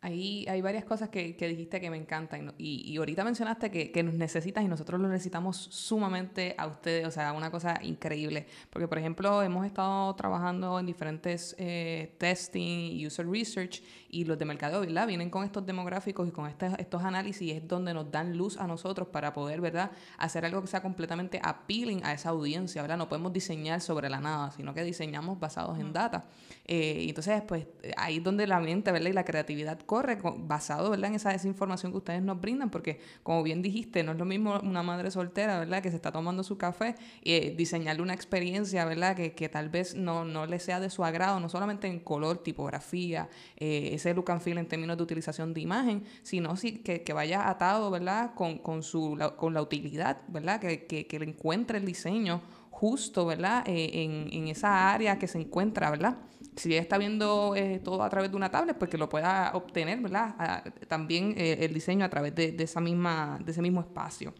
Ahí 0.00 0.46
hay 0.48 0.62
varias 0.62 0.84
cosas 0.84 1.08
que, 1.08 1.34
que 1.34 1.48
dijiste 1.48 1.80
que 1.80 1.90
me 1.90 1.96
encantan 1.96 2.54
y, 2.56 2.88
y 2.88 2.96
ahorita 2.98 3.24
mencionaste 3.24 3.68
que, 3.72 3.90
que, 3.90 4.04
nos 4.04 4.14
necesitas 4.14 4.62
y 4.62 4.68
nosotros 4.68 5.00
lo 5.00 5.08
necesitamos 5.08 5.56
sumamente 5.56 6.54
a 6.56 6.68
ustedes, 6.68 7.04
o 7.04 7.10
sea, 7.10 7.32
una 7.32 7.50
cosa 7.50 7.80
increíble, 7.82 8.46
porque 8.70 8.86
por 8.86 8.98
ejemplo 8.98 9.42
hemos 9.42 9.66
estado 9.66 10.14
trabajando 10.14 10.78
en 10.78 10.86
diferentes 10.86 11.56
eh, 11.58 12.14
testing, 12.16 13.04
user 13.04 13.28
research 13.28 13.82
y 14.08 14.24
los 14.24 14.38
de 14.38 14.44
mercadeo, 14.44 14.82
¿verdad? 14.82 15.04
Vienen 15.08 15.30
con 15.30 15.42
estos 15.44 15.66
demográficos 15.66 16.28
y 16.28 16.30
con 16.30 16.48
este, 16.48 16.70
estos 16.78 17.02
análisis 17.02 17.42
y 17.42 17.50
es 17.50 17.66
donde 17.66 17.92
nos 17.92 18.08
dan 18.08 18.36
luz 18.36 18.56
a 18.56 18.68
nosotros 18.68 19.08
para 19.08 19.32
poder, 19.32 19.60
¿verdad? 19.60 19.90
Hacer 20.16 20.44
algo 20.44 20.60
que 20.60 20.68
sea 20.68 20.80
completamente 20.80 21.40
appealing 21.42 22.04
a 22.04 22.12
esa 22.12 22.28
audiencia, 22.28 22.82
¿verdad? 22.82 22.98
No 22.98 23.08
podemos 23.08 23.32
diseñar 23.32 23.80
sobre 23.80 24.08
la 24.08 24.20
nada, 24.20 24.52
sino 24.52 24.72
que 24.74 24.84
diseñamos 24.84 25.40
basados 25.40 25.76
en 25.80 25.92
data. 25.92 26.26
Eh, 26.64 27.06
entonces, 27.08 27.42
pues 27.42 27.66
ahí 27.96 28.18
es 28.18 28.22
donde 28.22 28.46
la 28.46 28.60
mente, 28.60 28.92
¿verdad? 28.92 29.10
Y 29.10 29.12
la 29.12 29.24
creatividad 29.24 29.80
corre 29.88 30.18
basado, 30.40 30.90
¿verdad? 30.90 31.08
En 31.08 31.14
esa 31.14 31.30
desinformación 31.30 31.92
que 31.92 31.98
ustedes 31.98 32.20
nos 32.20 32.38
brindan, 32.38 32.68
porque 32.68 33.00
como 33.22 33.42
bien 33.42 33.62
dijiste, 33.62 34.02
no 34.02 34.12
es 34.12 34.18
lo 34.18 34.26
mismo 34.26 34.60
una 34.62 34.82
madre 34.82 35.10
soltera, 35.10 35.58
¿verdad? 35.58 35.82
Que 35.82 35.88
se 35.88 35.96
está 35.96 36.12
tomando 36.12 36.42
su 36.42 36.58
café 36.58 36.94
y 37.22 37.32
eh, 37.32 37.54
diseñarle 37.56 38.02
una 38.02 38.12
experiencia, 38.12 38.84
¿verdad? 38.84 39.16
Que, 39.16 39.32
que, 39.32 39.48
tal 39.48 39.70
vez 39.70 39.94
no, 39.94 40.26
no 40.26 40.44
le 40.44 40.58
sea 40.58 40.78
de 40.78 40.90
su 40.90 41.04
agrado, 41.04 41.40
no 41.40 41.48
solamente 41.48 41.86
en 41.86 42.00
color, 42.00 42.42
tipografía, 42.42 43.30
eh, 43.56 43.88
ese 43.94 44.12
look 44.12 44.30
and 44.30 44.42
feel 44.42 44.58
en 44.58 44.68
términos 44.68 44.98
de 44.98 45.02
utilización 45.04 45.54
de 45.54 45.62
imagen, 45.62 46.04
sino 46.22 46.54
sí, 46.56 46.80
que, 46.80 47.02
que 47.02 47.14
vaya 47.14 47.48
atado, 47.48 47.90
¿verdad? 47.90 48.34
Con, 48.34 48.58
con, 48.58 48.82
su, 48.82 49.16
la, 49.16 49.36
con 49.36 49.54
la 49.54 49.62
utilidad, 49.62 50.20
¿verdad? 50.28 50.60
Que, 50.60 50.84
que, 50.84 51.06
que 51.06 51.18
le 51.18 51.24
encuentre 51.24 51.78
el 51.78 51.86
diseño 51.86 52.42
justo, 52.78 53.26
¿verdad? 53.26 53.64
Eh, 53.66 54.04
en, 54.04 54.28
en, 54.32 54.48
esa 54.48 54.92
área 54.92 55.18
que 55.18 55.26
se 55.26 55.40
encuentra, 55.40 55.90
¿verdad? 55.90 56.18
Si 56.58 56.72
ella 56.72 56.82
está 56.82 56.98
viendo 56.98 57.54
eh, 57.54 57.80
todo 57.82 58.02
a 58.02 58.10
través 58.10 58.30
de 58.30 58.36
una 58.36 58.50
tablet, 58.50 58.76
pues 58.76 58.90
que 58.90 58.98
lo 58.98 59.08
pueda 59.08 59.52
obtener, 59.54 60.00
¿verdad? 60.00 60.64
También 60.88 61.34
eh, 61.36 61.58
el 61.60 61.72
diseño 61.72 62.04
a 62.04 62.08
través 62.08 62.34
de, 62.34 62.56
esa 62.58 62.80
misma, 62.80 63.38
de 63.44 63.52
ese 63.52 63.62
mismo 63.62 63.80
espacio. 63.80 64.34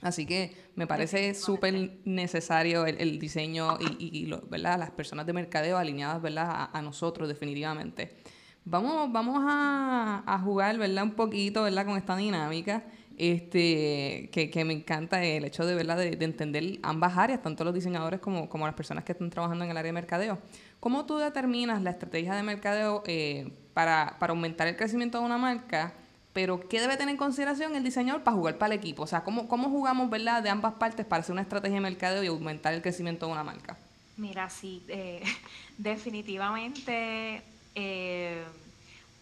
Así 0.00 0.24
que 0.24 0.54
me 0.74 0.86
parece 0.86 1.34
súper 1.34 2.00
necesario 2.04 2.86
el, 2.86 3.18
diseño 3.18 3.78
y, 3.80 4.20
y 4.20 4.26
lo, 4.26 4.42
¿verdad? 4.42 4.78
las 4.78 4.90
personas 4.90 5.26
de 5.26 5.32
mercadeo 5.32 5.78
alineadas 5.78 6.20
¿verdad? 6.22 6.70
A, 6.72 6.82
nosotros 6.82 7.28
definitivamente. 7.28 8.16
Vamos, 8.64 9.12
vamos 9.12 9.42
a, 9.46 10.22
a 10.26 10.38
jugar 10.40 10.78
¿verdad? 10.78 11.04
un 11.04 11.14
poquito 11.14 11.62
¿verdad? 11.62 11.86
con 11.86 11.96
esta 11.96 12.16
dinámica 12.16 12.84
este, 13.16 14.28
que, 14.32 14.50
que, 14.50 14.64
me 14.64 14.74
encanta 14.74 15.24
el 15.24 15.44
hecho 15.44 15.64
de, 15.64 15.74
¿verdad? 15.74 15.96
De, 15.96 16.16
de, 16.16 16.24
entender 16.24 16.78
ambas 16.82 17.16
áreas, 17.16 17.42
tanto 17.42 17.64
los 17.64 17.74
diseñadores 17.74 18.20
como, 18.20 18.48
como 18.48 18.66
las 18.66 18.74
personas 18.74 19.04
que 19.04 19.12
están 19.12 19.30
trabajando 19.30 19.64
en 19.64 19.70
el 19.70 19.76
área 19.76 19.88
de 19.88 19.94
mercadeo. 19.94 20.38
¿Cómo 20.80 21.06
tú 21.06 21.16
determinas 21.16 21.82
la 21.82 21.90
estrategia 21.90 22.34
de 22.34 22.42
mercadeo 22.42 23.02
eh, 23.06 23.52
para, 23.74 24.16
para, 24.18 24.32
aumentar 24.32 24.68
el 24.68 24.76
crecimiento 24.76 25.18
de 25.18 25.24
una 25.24 25.38
marca? 25.38 25.94
Pero, 26.32 26.68
¿qué 26.68 26.80
debe 26.80 26.96
tener 26.96 27.12
en 27.12 27.16
consideración 27.16 27.74
el 27.74 27.82
diseñador 27.82 28.22
para 28.22 28.36
jugar 28.36 28.58
para 28.58 28.74
el 28.74 28.78
equipo? 28.78 29.04
O 29.04 29.06
sea, 29.06 29.24
¿cómo, 29.24 29.48
cómo 29.48 29.70
jugamos 29.70 30.10
¿verdad? 30.10 30.42
de 30.42 30.50
ambas 30.50 30.74
partes 30.74 31.06
para 31.06 31.20
hacer 31.20 31.32
una 31.32 31.42
estrategia 31.42 31.76
de 31.76 31.80
mercadeo 31.80 32.22
y 32.22 32.26
aumentar 32.26 32.74
el 32.74 32.82
crecimiento 32.82 33.26
de 33.26 33.32
una 33.32 33.42
marca? 33.42 33.76
Mira, 34.16 34.50
sí, 34.50 34.82
eh, 34.88 35.22
definitivamente... 35.78 37.42
Eh, 37.74 38.44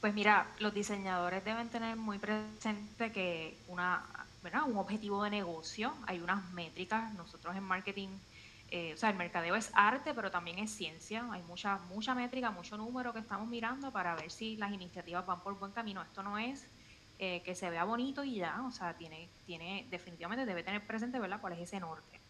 pues 0.05 0.13
mira, 0.13 0.47
los 0.59 0.75
diseñadores 0.75 1.43
deben 1.47 1.71
tener 1.71 1.97
muy 1.97 2.19
presente 2.19 3.11
que 3.11 3.57
una, 3.69 4.05
¿verdad? 4.43 4.65
un 4.67 4.77
objetivo 4.77 5.25
de 5.25 5.31
negocio, 5.31 5.95
hay 6.07 6.19
unas 6.21 6.45
métricas, 6.53 7.15
nosotros 7.15 7.57
en 7.57 7.63
marketing, 7.63 8.11
eh, 8.77 8.93
o 8.93 8.97
sea, 8.97 9.09
el 9.09 9.15
mercadeo 9.15 9.55
es 9.55 9.71
arte, 9.73 10.15
pero 10.15 10.33
también 10.33 10.59
es 10.59 10.69
ciencia, 10.69 11.25
hay 11.31 11.45
mucha, 11.45 11.79
mucha 11.91 12.13
métrica, 12.13 12.51
mucho 12.51 12.77
número 12.77 13.13
que 13.13 13.21
estamos 13.21 13.47
mirando 13.47 13.93
para 13.93 14.17
ver 14.17 14.33
si 14.33 14.57
las 14.57 14.73
iniciativas 14.73 15.25
van 15.25 15.41
por 15.43 15.57
buen 15.57 15.71
camino. 15.71 16.03
Esto 16.03 16.25
no 16.25 16.39
es 16.39 16.67
eh, 17.21 17.41
que 17.45 17.55
se 17.55 17.71
vea 17.71 17.85
bonito 17.85 18.25
y 18.25 18.35
ya, 18.35 18.65
o 18.67 18.73
sea, 18.73 18.95
tiene, 18.95 19.29
tiene, 19.47 19.87
definitivamente 19.91 20.45
debe 20.45 20.65
tener 20.65 20.85
presente, 20.85 21.21
¿verdad?, 21.21 21.41
cuál 21.41 21.53
es 21.53 21.61
ese 21.61 21.79
norte 21.79 22.21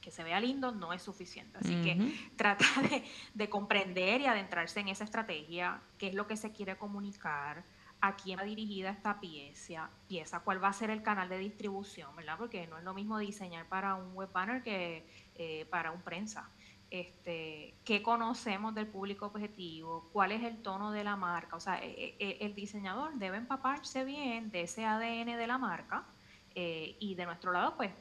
que 0.00 0.10
se 0.10 0.24
vea 0.24 0.40
lindo 0.40 0.72
no 0.72 0.94
es 0.94 1.02
suficiente. 1.02 1.58
Así 1.58 1.74
uh 1.74 1.78
-huh. 1.78 1.84
que 1.84 2.30
trata 2.36 2.64
de, 2.88 3.04
de, 3.34 3.50
comprender 3.50 4.22
y 4.22 4.26
adentrarse 4.28 4.80
en 4.80 4.88
esa 4.88 5.04
estrategia, 5.04 5.82
qué 5.98 6.06
es 6.06 6.14
lo 6.14 6.26
que 6.26 6.38
se 6.38 6.52
quiere 6.52 6.78
comunicar, 6.78 7.64
a 8.00 8.16
quién 8.16 8.38
va 8.38 8.44
dirigida 8.44 8.90
esta 8.90 9.20
pieza, 9.20 9.90
pieza, 10.08 10.40
cuál 10.40 10.62
va 10.62 10.68
a 10.68 10.72
ser 10.72 10.90
el 10.90 11.02
canal 11.02 11.28
de 11.28 11.38
distribución, 11.38 12.14
¿verdad? 12.16 12.36
Porque 12.38 12.66
no 12.66 12.78
es 12.78 12.84
lo 12.84 12.94
mismo 12.94 13.18
diseñar 13.18 13.66
para 13.68 13.94
un 13.94 14.14
web 14.14 14.30
banner 14.32 14.62
que 14.62 15.06
eh, 15.36 15.66
para 15.70 15.90
un 15.90 16.00
prensa. 16.00 16.48
Este, 16.90 17.74
qué 17.84 18.02
conocemos 18.02 18.74
del 18.74 18.86
público 18.86 19.26
objetivo, 19.26 20.08
cuál 20.12 20.32
es 20.32 20.42
el 20.42 20.60
tono 20.62 20.90
de 20.90 21.04
la 21.04 21.14
marca. 21.14 21.56
O 21.56 21.60
sea, 21.60 21.78
eh, 21.84 22.16
eh, 22.18 22.38
el 22.40 22.54
diseñador 22.54 23.14
debe 23.14 23.36
empaparse 23.36 24.04
bien 24.04 24.50
de 24.50 24.62
ese 24.62 24.84
ADN 24.84 25.36
de 25.36 25.46
la 25.46 25.58
marca 25.58 26.04
y 26.52 27.14
de 27.14 27.26
nuestro 27.26 27.52
lado, 27.52 27.76
pues 27.76 27.92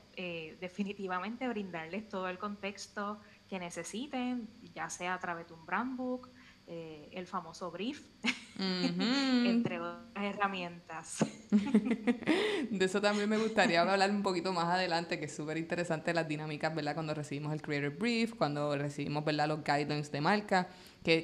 definitivamente 0.60 1.48
brindarles 1.48 2.10
todo 2.10 2.28
el 2.28 2.40
contexto 2.40 3.22
que 3.48 3.60
necesiten, 3.60 4.50
ya 4.74 4.90
sea 4.90 5.14
a 5.14 5.20
través 5.20 5.48
de 5.48 5.54
un 5.54 5.66
brand 5.68 5.96
book, 5.96 6.30
el 6.68 7.28
famoso 7.28 7.70
brief, 7.70 8.02
uh 8.60 8.62
-huh. 8.62 9.50
entre 9.50 9.80
otras 9.80 10.26
herramientas. 10.26 11.26
de 12.70 12.86
eso 12.86 13.02
también 13.02 13.30
me 13.30 13.38
gustaría 13.38 13.82
hablar 13.82 14.12
un 14.12 14.22
poquito 14.22 14.54
más 14.54 14.66
adelante, 14.66 15.18
que 15.20 15.26
es 15.26 15.36
súper 15.36 15.58
interesante 15.58 16.14
las 16.14 16.28
dinámicas, 16.28 16.76
¿verdad? 16.76 16.94
Cuando 16.94 17.14
recibimos 17.14 17.54
el 17.54 17.62
Creator 17.62 17.98
Brief, 17.98 18.36
cuando 18.36 18.78
recibimos, 18.78 19.24
¿verdad? 19.24 19.48
Los 19.48 19.64
guidelines 19.64 20.12
de 20.12 20.22
marca 20.22 20.68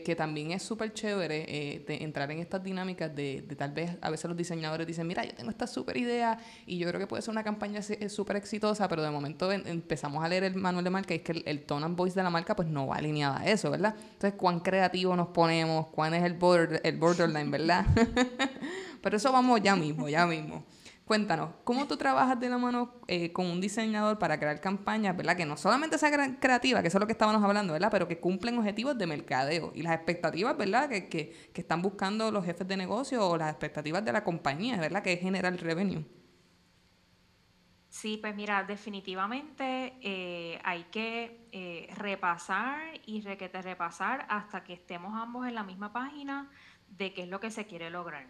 que, 0.04 0.16
también 0.16 0.52
es 0.52 0.64
súper 0.64 0.94
chévere 0.94 1.46
eh, 1.48 1.84
de 1.86 2.04
entrar 2.04 2.32
en 2.32 2.40
estas 2.40 2.64
dinámicas 2.64 3.16
de, 3.16 3.44
de, 3.48 3.56
tal 3.56 3.72
vez 3.72 3.92
a 4.02 4.10
veces 4.10 4.26
los 4.26 4.38
diseñadores 4.38 4.88
dicen, 4.88 5.06
mira, 5.06 5.24
yo 5.24 5.34
tengo 5.34 5.50
esta 5.50 5.68
súper 5.68 5.98
idea 5.98 6.40
y 6.66 6.78
yo 6.78 6.88
creo 6.88 7.00
que 7.00 7.08
puede 7.08 7.22
ser 7.22 7.32
una 7.32 7.44
campaña 7.44 7.82
súper 7.82 8.38
exitosa, 8.38 8.88
pero 8.88 9.04
de 9.04 9.12
momento 9.12 9.52
en, 9.52 9.68
empezamos 9.68 10.24
a 10.24 10.28
leer 10.28 10.44
el 10.44 10.56
manual 10.56 10.84
de 10.84 10.90
marca 10.90 11.14
y 11.14 11.18
es 11.18 11.24
que 11.24 11.34
el, 11.34 11.44
el, 11.46 11.66
tone 11.66 11.86
and 11.86 11.96
voice 11.96 12.16
de 12.16 12.24
la 12.24 12.30
marca 12.30 12.56
pues 12.56 12.68
no 12.68 12.88
va 12.88 12.96
alineada 12.96 13.42
a 13.42 13.50
eso, 13.50 13.70
¿verdad? 13.70 13.96
Entonces, 14.14 14.34
cuán 14.38 14.60
creativo 14.60 15.16
nos 15.16 15.28
ponemos, 15.28 15.88
cuán 15.88 16.14
es 16.14 16.24
el, 16.24 16.34
border, 16.34 16.82
el 16.84 16.98
borderline, 16.98 17.52
¿verdad? 17.52 17.86
pero 19.02 19.18
eso 19.18 19.32
vamos 19.32 19.62
ya 19.62 19.76
mismo, 19.76 20.10
ya 20.10 20.26
mismo. 20.26 20.64
Cuéntanos, 21.06 21.52
¿cómo 21.64 21.86
tú 21.88 21.98
trabajas 21.98 22.40
de 22.40 22.50
la 22.50 22.58
mano 22.58 22.96
eh, 23.08 23.32
con 23.32 23.46
un 23.46 23.62
diseñador 23.62 24.18
para 24.18 24.40
crear 24.40 24.60
campañas, 24.60 25.16
¿verdad? 25.16 25.38
Que 25.38 25.46
no 25.46 25.56
solamente 25.56 26.00
sea 26.00 26.10
creativa, 26.40 26.82
que 26.82 26.88
eso 26.88 26.98
es 26.98 27.00
lo 27.00 27.06
que 27.06 27.14
estábamos 27.14 27.44
hablando, 27.44 27.74
¿verdad? 27.74 27.90
Pero 27.92 28.08
que 28.08 28.20
cumplen 28.20 28.58
objetivos 28.58 28.98
de 28.98 29.06
mercadeo 29.06 29.72
y 29.76 29.84
las 29.84 29.94
expectativas, 29.94 30.58
¿verdad? 30.58 30.90
Que, 30.90 31.08
que, 31.08 31.52
que 31.54 31.62
están 31.62 31.84
buscando 31.84 32.32
los 32.32 32.44
jefes 32.44 32.68
de 32.68 32.76
negocio 32.76 33.28
o 33.28 33.38
las 33.38 33.52
expectativas 33.52 34.04
de 34.04 34.14
la 34.14 34.24
compañía, 34.24 34.78
¿verdad? 34.78 35.04
Que 35.04 35.14
es 35.14 35.22
generar 35.22 35.56
revenue. 35.56 36.04
Sí, 37.96 38.18
pues 38.18 38.36
mira, 38.36 38.64
definitivamente 38.64 39.94
eh, 40.02 40.60
hay 40.66 40.84
que 40.92 41.48
eh, 41.54 41.88
repasar 41.96 42.82
y 43.06 43.22
requete 43.22 43.62
repasar 43.62 44.26
hasta 44.28 44.66
que 44.66 44.74
estemos 44.74 45.14
ambos 45.16 45.48
en 45.48 45.56
la 45.56 45.64
misma 45.64 45.94
página 45.94 46.50
de 46.90 47.14
qué 47.14 47.22
es 47.22 47.30
lo 47.30 47.40
que 47.40 47.52
se 47.52 47.66
quiere 47.68 47.90
lograr. 47.90 48.28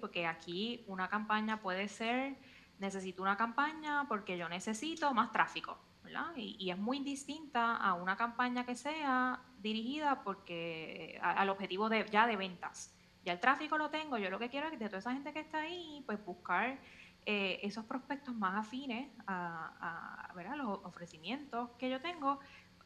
Porque 0.00 0.26
aquí 0.26 0.84
una 0.86 1.08
campaña 1.08 1.60
puede 1.60 1.88
ser, 1.88 2.36
necesito 2.78 3.22
una 3.22 3.36
campaña 3.36 4.06
porque 4.08 4.36
yo 4.36 4.48
necesito 4.48 5.12
más 5.14 5.32
tráfico, 5.32 5.78
¿verdad? 6.02 6.32
Y, 6.36 6.70
es 6.70 6.78
muy 6.78 7.00
distinta 7.00 7.76
a 7.76 7.94
una 7.94 8.16
campaña 8.16 8.64
que 8.64 8.74
sea 8.74 9.40
dirigida 9.58 10.22
porque 10.22 11.18
al 11.22 11.48
objetivo 11.48 11.88
de, 11.88 12.06
ya 12.10 12.26
de 12.26 12.36
ventas. 12.36 12.94
Ya 13.24 13.32
el 13.32 13.40
tráfico 13.40 13.78
lo 13.78 13.90
tengo, 13.90 14.18
yo 14.18 14.30
lo 14.30 14.38
que 14.38 14.48
quiero 14.48 14.66
es 14.66 14.72
que 14.72 14.78
de 14.78 14.88
toda 14.88 14.98
esa 14.98 15.12
gente 15.12 15.32
que 15.32 15.40
está 15.40 15.60
ahí, 15.60 16.02
pues 16.06 16.24
buscar 16.24 16.78
eh, 17.24 17.60
esos 17.62 17.84
prospectos 17.84 18.34
más 18.34 18.66
afines 18.66 19.08
a, 19.28 20.32
los 20.56 20.80
ofrecimientos 20.84 21.70
que 21.78 21.88
yo 21.88 22.00
tengo 22.00 22.40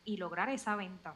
y 0.04 0.18
lograr 0.18 0.50
esa 0.50 0.76
venta. 0.76 1.14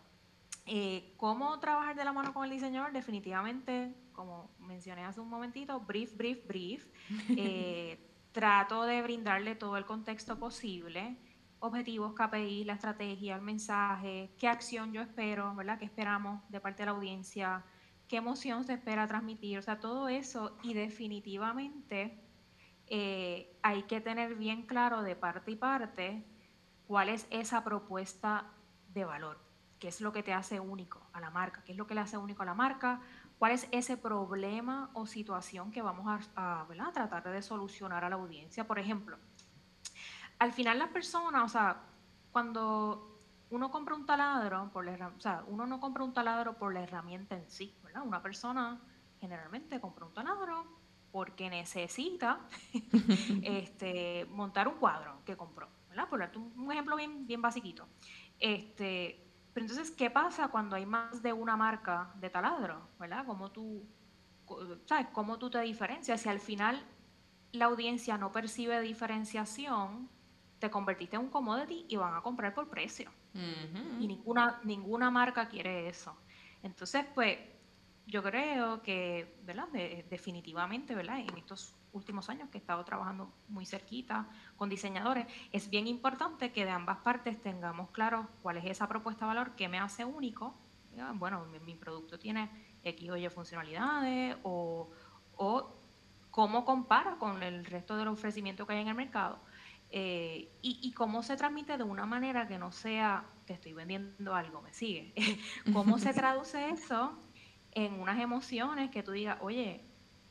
Eh, 0.72 1.14
¿Cómo 1.16 1.58
trabajar 1.58 1.96
de 1.96 2.04
la 2.04 2.12
mano 2.12 2.32
con 2.32 2.44
el 2.44 2.50
diseñador? 2.50 2.92
Definitivamente, 2.92 3.92
como 4.12 4.52
mencioné 4.60 5.04
hace 5.04 5.20
un 5.20 5.28
momentito, 5.28 5.80
brief, 5.80 6.16
brief, 6.16 6.46
brief. 6.46 6.86
Eh, 7.36 7.98
trato 8.30 8.84
de 8.84 9.02
brindarle 9.02 9.56
todo 9.56 9.76
el 9.76 9.84
contexto 9.84 10.38
posible, 10.38 11.16
objetivos, 11.58 12.14
KPI, 12.14 12.62
la 12.62 12.74
estrategia, 12.74 13.34
el 13.34 13.42
mensaje, 13.42 14.30
qué 14.38 14.46
acción 14.46 14.92
yo 14.92 15.02
espero, 15.02 15.52
¿verdad? 15.56 15.76
¿Qué 15.76 15.86
esperamos 15.86 16.40
de 16.48 16.60
parte 16.60 16.82
de 16.82 16.86
la 16.86 16.92
audiencia? 16.92 17.64
¿Qué 18.06 18.18
emoción 18.18 18.62
se 18.62 18.74
espera 18.74 19.08
transmitir? 19.08 19.58
O 19.58 19.62
sea, 19.62 19.80
todo 19.80 20.08
eso 20.08 20.56
y 20.62 20.74
definitivamente 20.74 22.22
eh, 22.86 23.58
hay 23.62 23.82
que 23.82 24.00
tener 24.00 24.36
bien 24.36 24.62
claro 24.62 25.02
de 25.02 25.16
parte 25.16 25.50
y 25.50 25.56
parte 25.56 26.24
cuál 26.86 27.08
es 27.08 27.26
esa 27.30 27.64
propuesta 27.64 28.52
de 28.94 29.04
valor 29.04 29.49
qué 29.80 29.88
es 29.88 30.00
lo 30.00 30.12
que 30.12 30.22
te 30.22 30.32
hace 30.32 30.60
único 30.60 31.00
a 31.12 31.20
la 31.20 31.30
marca, 31.30 31.64
qué 31.64 31.72
es 31.72 31.78
lo 31.78 31.86
que 31.86 31.94
le 31.94 32.02
hace 32.02 32.18
único 32.18 32.42
a 32.42 32.46
la 32.46 32.54
marca, 32.54 33.00
cuál 33.38 33.52
es 33.52 33.66
ese 33.72 33.96
problema 33.96 34.90
o 34.92 35.06
situación 35.06 35.72
que 35.72 35.80
vamos 35.80 36.06
a, 36.36 36.66
tratar 36.92 37.32
de 37.32 37.42
solucionar 37.42 38.04
a 38.04 38.10
la 38.10 38.16
audiencia. 38.16 38.66
Por 38.66 38.78
ejemplo, 38.78 39.18
al 40.38 40.52
final 40.52 40.78
las 40.78 40.90
personas, 40.90 41.42
o 41.44 41.48
sea, 41.48 41.82
cuando 42.30 43.18
uno 43.48 43.70
compra 43.70 43.94
un 43.94 44.04
taladro, 44.04 44.70
por 44.70 44.84
la, 44.84 45.08
o 45.08 45.20
sea, 45.20 45.42
uno 45.48 45.66
no 45.66 45.80
compra 45.80 46.04
un 46.04 46.12
taladro 46.12 46.56
por 46.58 46.74
la 46.74 46.82
herramienta 46.82 47.34
en 47.34 47.48
sí, 47.48 47.74
¿verdad? 47.82 48.02
Una 48.04 48.22
persona 48.22 48.78
generalmente 49.18 49.80
compra 49.80 50.04
un 50.04 50.12
taladro 50.12 50.66
porque 51.10 51.48
necesita 51.48 52.40
este, 53.42 54.26
montar 54.26 54.68
un 54.68 54.74
cuadro 54.74 55.22
que 55.24 55.36
compró, 55.36 55.68
¿verdad? 55.88 56.08
Por 56.08 56.20
un, 56.36 56.70
ejemplo 56.70 56.94
bien, 56.96 57.26
bien 57.26 57.40
basiquito. 57.40 57.88
Este, 58.38 59.29
pero 59.52 59.66
entonces, 59.66 59.90
¿qué 59.90 60.10
pasa 60.10 60.48
cuando 60.48 60.76
hay 60.76 60.86
más 60.86 61.22
de 61.22 61.32
una 61.32 61.56
marca 61.56 62.12
de 62.16 62.30
taladro? 62.30 62.88
¿Verdad? 62.98 63.24
¿Cómo 63.26 63.50
tú, 63.50 63.84
¿sabes? 64.86 65.08
¿Cómo 65.12 65.38
tú 65.38 65.50
te 65.50 65.60
diferencias? 65.60 66.20
Si 66.20 66.28
al 66.28 66.40
final 66.40 66.84
la 67.52 67.64
audiencia 67.66 68.16
no 68.16 68.30
percibe 68.30 68.80
diferenciación, 68.80 70.08
te 70.60 70.70
convertiste 70.70 71.16
en 71.16 71.22
un 71.22 71.30
commodity 71.30 71.86
y 71.88 71.96
van 71.96 72.14
a 72.14 72.20
comprar 72.20 72.54
por 72.54 72.68
precio. 72.68 73.10
Y 73.32 74.06
ninguna, 74.06 74.60
ninguna 74.64 75.10
marca 75.10 75.48
quiere 75.48 75.88
eso. 75.88 76.16
Entonces, 76.62 77.06
pues, 77.14 77.38
yo 78.06 78.22
creo 78.22 78.82
que, 78.82 79.38
¿verdad? 79.44 79.68
definitivamente, 79.68 80.94
¿verdad? 80.94 81.18
En 81.20 81.38
estos 81.38 81.76
últimos 81.92 82.28
años 82.28 82.48
que 82.50 82.58
he 82.58 82.60
estado 82.60 82.84
trabajando 82.84 83.32
muy 83.48 83.66
cerquita 83.66 84.28
con 84.56 84.68
diseñadores, 84.68 85.26
es 85.52 85.70
bien 85.70 85.86
importante 85.86 86.52
que 86.52 86.64
de 86.64 86.70
ambas 86.70 86.98
partes 86.98 87.40
tengamos 87.40 87.90
claro 87.90 88.28
cuál 88.42 88.56
es 88.58 88.64
esa 88.66 88.88
propuesta 88.88 89.24
de 89.24 89.28
valor, 89.28 89.54
qué 89.56 89.68
me 89.68 89.78
hace 89.78 90.04
único. 90.04 90.54
Bueno, 91.14 91.46
mi, 91.64 91.74
producto 91.74 92.18
tiene 92.18 92.50
X 92.82 93.10
o 93.10 93.16
Y 93.16 93.28
funcionalidades 93.28 94.36
o, 94.42 94.90
o 95.36 95.76
cómo 96.30 96.64
compara 96.64 97.16
con 97.16 97.42
el 97.42 97.64
resto 97.64 97.96
del 97.96 98.08
ofrecimiento 98.08 98.66
que 98.66 98.74
hay 98.74 98.80
en 98.80 98.88
el 98.88 98.94
mercado. 98.94 99.40
Eh, 99.92 100.52
y, 100.62 100.92
cómo 100.92 101.22
se 101.24 101.36
transmite 101.36 101.76
de 101.76 101.82
una 101.82 102.06
manera 102.06 102.46
que 102.46 102.58
no 102.58 102.70
sea, 102.70 103.24
te 103.44 103.54
estoy 103.54 103.72
vendiendo 103.72 104.34
algo, 104.34 104.62
me 104.62 104.72
sigue. 104.72 105.12
¿Cómo 105.72 105.98
se 105.98 106.12
traduce 106.14 106.70
eso 106.70 107.18
en 107.72 107.94
unas 107.94 108.20
emociones 108.20 108.90
que 108.90 109.02
tú 109.02 109.10
digas, 109.12 109.38
oye, 109.40 109.84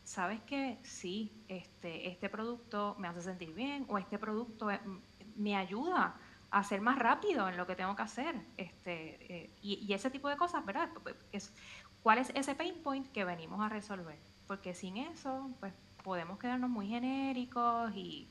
¿sabes 0.09 0.41
qué? 0.41 0.79
Sí, 0.81 1.31
este, 1.47 2.09
este 2.09 2.29
producto 2.29 2.95
me 2.97 3.07
hace 3.07 3.21
sentir 3.21 3.53
bien 3.53 3.85
o 3.89 3.99
este 3.99 4.17
producto 4.17 4.71
eh, 4.71 4.81
me 5.35 5.55
ayuda 5.55 6.15
a 6.49 6.63
ser 6.63 6.81
más 6.81 6.97
rápido 6.97 7.47
en 7.47 7.55
lo 7.57 7.67
que 7.67 7.75
tengo 7.75 7.95
que 7.95 8.01
hacer. 8.01 8.35
Este, 8.57 9.43
eh, 9.43 9.55
y, 9.61 9.93
ese 9.93 10.09
tipo 10.09 10.27
de 10.27 10.35
cosas, 10.35 10.65
¿verdad? 10.65 10.89
¿Cuál 12.01 12.17
es 12.17 12.31
ese 12.33 12.55
pain 12.55 12.81
point 12.81 13.07
que 13.11 13.23
venimos 13.23 13.63
a 13.63 13.69
resolver? 13.69 14.17
Porque 14.47 14.73
sin 14.73 14.97
eso, 14.97 15.51
pues 15.59 15.73
podemos 16.03 16.39
quedarnos 16.39 16.71
muy 16.71 16.87
genéricos 16.87 17.91
y, 17.93 18.27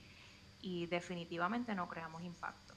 y 0.61 0.87
definitivamente 0.87 1.77
no 1.77 1.89
creamos 1.89 2.25
impacto. 2.25 2.68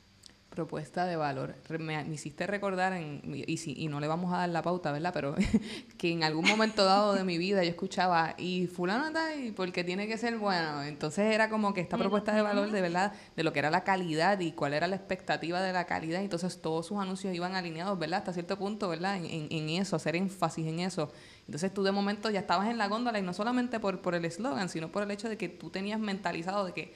Propuesta 0.52 1.06
de 1.06 1.16
valor. 1.16 1.56
Me, 1.80 2.06
hiciste 2.12 2.46
recordar, 2.46 2.92
en, 2.92 3.22
y, 3.48 3.56
si, 3.56 3.74
y 3.78 3.88
no 3.88 4.02
le 4.02 4.10
vamos 4.10 4.34
a 4.34 4.40
dar 4.40 4.50
la 4.50 4.62
pauta, 4.62 4.92
¿verdad? 4.92 5.12
Pero 5.14 5.34
que 5.98 6.12
en 6.12 6.26
algún 6.26 6.46
momento 6.46 6.84
dado 6.84 7.14
de 7.14 7.24
mi 7.24 7.38
vida 7.38 7.64
yo 7.64 7.70
escuchaba, 7.70 8.36
y 8.38 8.68
fulano 8.68 9.08
está 9.08 9.34
y 9.34 9.54
porque 9.54 9.86
tiene 9.86 10.10
que 10.10 10.18
ser 10.18 10.38
bueno. 10.38 10.84
Entonces 10.84 11.34
era 11.34 11.50
como 11.50 11.74
que 11.74 11.80
esta 11.80 11.98
propuesta 11.98 12.34
de 12.36 12.42
valor 12.42 12.70
de 12.70 12.82
verdad, 12.82 13.14
de 13.38 13.44
lo 13.46 13.54
que 13.54 13.60
era 13.60 13.72
la 13.72 13.86
calidad 13.86 14.42
y 14.42 14.52
cuál 14.52 14.74
era 14.74 14.88
la 14.88 14.98
expectativa 14.98 15.62
de 15.62 15.72
la 15.72 15.86
calidad. 15.86 16.22
Entonces 16.22 16.62
todos 16.62 16.86
sus 16.86 17.00
anuncios 17.00 17.34
iban 17.34 17.56
alineados, 17.56 17.98
¿verdad? 17.98 18.20
Hasta 18.20 18.34
cierto 18.34 18.58
punto, 18.58 18.90
¿verdad? 18.90 19.16
En, 19.16 19.48
en 19.50 19.70
eso, 19.70 19.96
hacer 19.96 20.18
énfasis 20.18 20.68
en 20.68 20.82
eso. 20.82 21.14
Entonces 21.46 21.74
tú 21.74 21.84
de 21.84 21.92
momento 21.92 22.30
ya 22.30 22.42
estabas 22.42 22.70
en 22.70 22.78
la 22.78 22.88
góndola 22.88 23.20
y 23.20 23.22
no 23.22 23.34
solamente 23.34 23.80
por, 23.80 24.02
por 24.02 24.16
el 24.16 24.26
eslogan, 24.26 24.70
sino 24.70 24.92
por 24.92 25.04
el 25.04 25.12
hecho 25.12 25.28
de 25.28 25.38
que 25.38 25.50
tú 25.50 25.70
tenías 25.70 26.00
mentalizado 26.00 26.66
de 26.66 26.74
que 26.74 26.94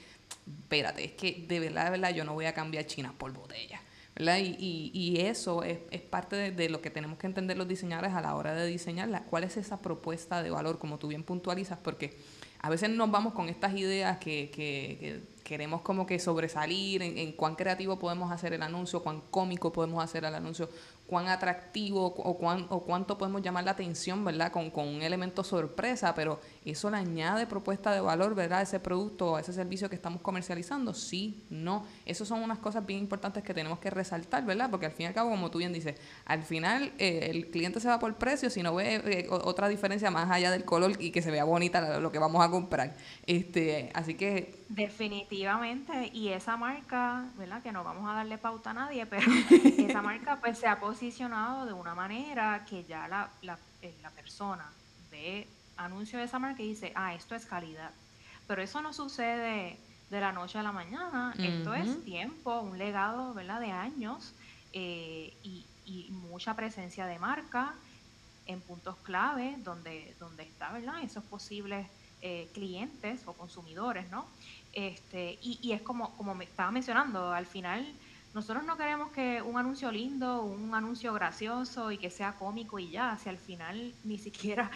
espérate, 0.62 1.04
es 1.04 1.12
que 1.12 1.44
de 1.48 1.60
verdad, 1.60 1.86
de 1.86 1.90
verdad, 1.90 2.10
yo 2.10 2.24
no 2.24 2.34
voy 2.34 2.46
a 2.46 2.54
cambiar 2.54 2.86
China 2.86 3.14
por 3.16 3.32
botella. 3.32 3.80
¿verdad? 4.14 4.38
Y, 4.38 4.56
y, 4.58 4.90
y 4.94 5.20
eso 5.20 5.62
es, 5.62 5.80
es 5.90 6.00
parte 6.00 6.36
de, 6.36 6.50
de, 6.50 6.70
lo 6.70 6.80
que 6.80 6.88
tenemos 6.88 7.18
que 7.18 7.26
entender 7.26 7.58
los 7.58 7.68
diseñadores 7.68 8.14
a 8.14 8.22
la 8.22 8.34
hora 8.34 8.54
de 8.54 8.66
diseñarla. 8.66 9.24
¿Cuál 9.24 9.44
es 9.44 9.58
esa 9.58 9.82
propuesta 9.82 10.42
de 10.42 10.48
valor, 10.48 10.78
como 10.78 10.98
tú 10.98 11.08
bien 11.08 11.22
puntualizas? 11.22 11.78
Porque 11.78 12.16
a 12.60 12.70
veces 12.70 12.88
nos 12.90 13.10
vamos 13.10 13.34
con 13.34 13.48
estas 13.48 13.74
ideas 13.76 14.18
que, 14.18 14.50
que, 14.50 14.96
que 14.98 15.22
queremos 15.44 15.82
como 15.82 16.06
que 16.06 16.18
sobresalir 16.18 17.02
en, 17.02 17.16
en, 17.18 17.32
cuán 17.32 17.54
creativo 17.54 17.98
podemos 17.98 18.32
hacer 18.32 18.52
el 18.54 18.62
anuncio, 18.62 19.02
cuán 19.02 19.22
cómico 19.30 19.72
podemos 19.72 20.02
hacer 20.02 20.24
el 20.24 20.34
anuncio, 20.34 20.68
cuán 21.06 21.28
atractivo 21.28 22.06
o, 22.06 22.36
cuán, 22.36 22.66
o 22.70 22.82
cuánto 22.82 23.16
podemos 23.16 23.42
llamar 23.42 23.64
la 23.64 23.70
atención, 23.70 24.24
¿verdad? 24.24 24.50
Con, 24.50 24.70
con, 24.70 24.88
un 24.88 25.02
elemento 25.02 25.44
sorpresa, 25.44 26.14
pero 26.14 26.40
eso 26.70 26.90
le 26.90 26.96
añade 26.96 27.46
propuesta 27.46 27.92
de 27.92 28.00
valor, 28.00 28.34
¿verdad? 28.34 28.58
A 28.58 28.62
ese 28.62 28.80
producto 28.80 29.32
o 29.32 29.36
a 29.36 29.40
ese 29.40 29.52
servicio 29.52 29.88
que 29.88 29.94
estamos 29.94 30.20
comercializando. 30.20 30.94
Sí, 30.94 31.44
no. 31.48 31.86
Esas 32.04 32.26
son 32.26 32.42
unas 32.42 32.58
cosas 32.58 32.84
bien 32.84 33.00
importantes 33.00 33.42
que 33.42 33.54
tenemos 33.54 33.78
que 33.78 33.88
resaltar, 33.90 34.44
¿verdad? 34.44 34.68
Porque 34.70 34.86
al 34.86 34.92
fin 34.92 35.04
y 35.04 35.06
al 35.06 35.14
cabo, 35.14 35.30
como 35.30 35.50
tú 35.50 35.58
bien 35.58 35.72
dices, 35.72 35.96
al 36.24 36.42
final 36.42 36.92
eh, 36.98 37.28
el 37.30 37.48
cliente 37.50 37.78
se 37.78 37.88
va 37.88 37.98
por 37.98 38.14
precio 38.16 38.50
si 38.50 38.62
no 38.62 38.74
ve 38.74 38.96
eh, 39.04 39.28
otra 39.30 39.68
diferencia 39.68 40.10
más 40.10 40.30
allá 40.30 40.50
del 40.50 40.64
color 40.64 40.92
y 40.98 41.10
que 41.10 41.22
se 41.22 41.30
vea 41.30 41.44
bonita 41.44 42.00
lo 42.00 42.10
que 42.10 42.18
vamos 42.18 42.44
a 42.44 42.50
comprar. 42.50 42.94
Este, 43.26 43.90
así 43.94 44.14
que... 44.14 44.64
Definitivamente. 44.68 46.10
Y 46.12 46.28
esa 46.28 46.56
marca, 46.56 47.26
¿verdad? 47.38 47.62
Que 47.62 47.72
no 47.72 47.84
vamos 47.84 48.10
a 48.10 48.14
darle 48.14 48.38
pauta 48.38 48.70
a 48.70 48.74
nadie, 48.74 49.06
pero 49.06 49.30
esa 49.78 50.02
marca 50.02 50.40
pues 50.40 50.58
se 50.58 50.66
ha 50.66 50.80
posicionado 50.80 51.66
de 51.66 51.72
una 51.72 51.94
manera 51.94 52.64
que 52.68 52.84
ya 52.84 53.06
la, 53.08 53.30
la, 53.42 53.58
eh, 53.82 53.94
la 54.02 54.10
persona 54.10 54.68
ve 55.10 55.46
anuncio 55.76 56.18
de 56.18 56.24
esa 56.24 56.38
marca 56.38 56.62
y 56.62 56.68
dice, 56.68 56.92
ah, 56.94 57.14
esto 57.14 57.34
es 57.34 57.46
calidad. 57.46 57.90
Pero 58.46 58.62
eso 58.62 58.80
no 58.80 58.92
sucede 58.92 59.78
de 60.10 60.20
la 60.20 60.32
noche 60.32 60.58
a 60.58 60.62
la 60.62 60.72
mañana, 60.72 61.34
esto 61.38 61.74
es 61.74 62.04
tiempo, 62.04 62.60
un 62.60 62.78
legado, 62.78 63.34
¿verdad?, 63.34 63.60
de 63.60 63.72
años 63.72 64.34
eh, 64.72 65.36
y, 65.42 65.66
y, 65.84 66.10
mucha 66.10 66.54
presencia 66.54 67.06
de 67.06 67.18
marca 67.18 67.74
en 68.46 68.60
puntos 68.60 68.96
clave 69.02 69.56
donde, 69.64 70.14
donde 70.20 70.44
está, 70.44 70.70
¿verdad?, 70.72 71.02
esos 71.02 71.24
posibles 71.24 71.88
eh, 72.22 72.48
clientes 72.54 73.22
o 73.26 73.32
consumidores, 73.32 74.08
¿no? 74.10 74.26
Este, 74.72 75.38
y, 75.42 75.58
y 75.60 75.72
es 75.72 75.82
como, 75.82 76.16
como 76.16 76.34
me 76.34 76.44
estaba 76.44 76.70
mencionando, 76.70 77.32
al 77.32 77.46
final 77.46 77.84
nosotros 78.36 78.64
no 78.64 78.76
queremos 78.76 79.10
que 79.12 79.40
un 79.40 79.56
anuncio 79.56 79.90
lindo, 79.90 80.42
un 80.42 80.74
anuncio 80.74 81.12
gracioso 81.14 81.90
y 81.90 81.98
que 81.98 82.10
sea 82.10 82.34
cómico 82.34 82.78
y 82.78 82.90
ya, 82.90 83.16
si 83.16 83.28
al 83.28 83.38
final 83.38 83.94
ni 84.04 84.18
siquiera 84.18 84.70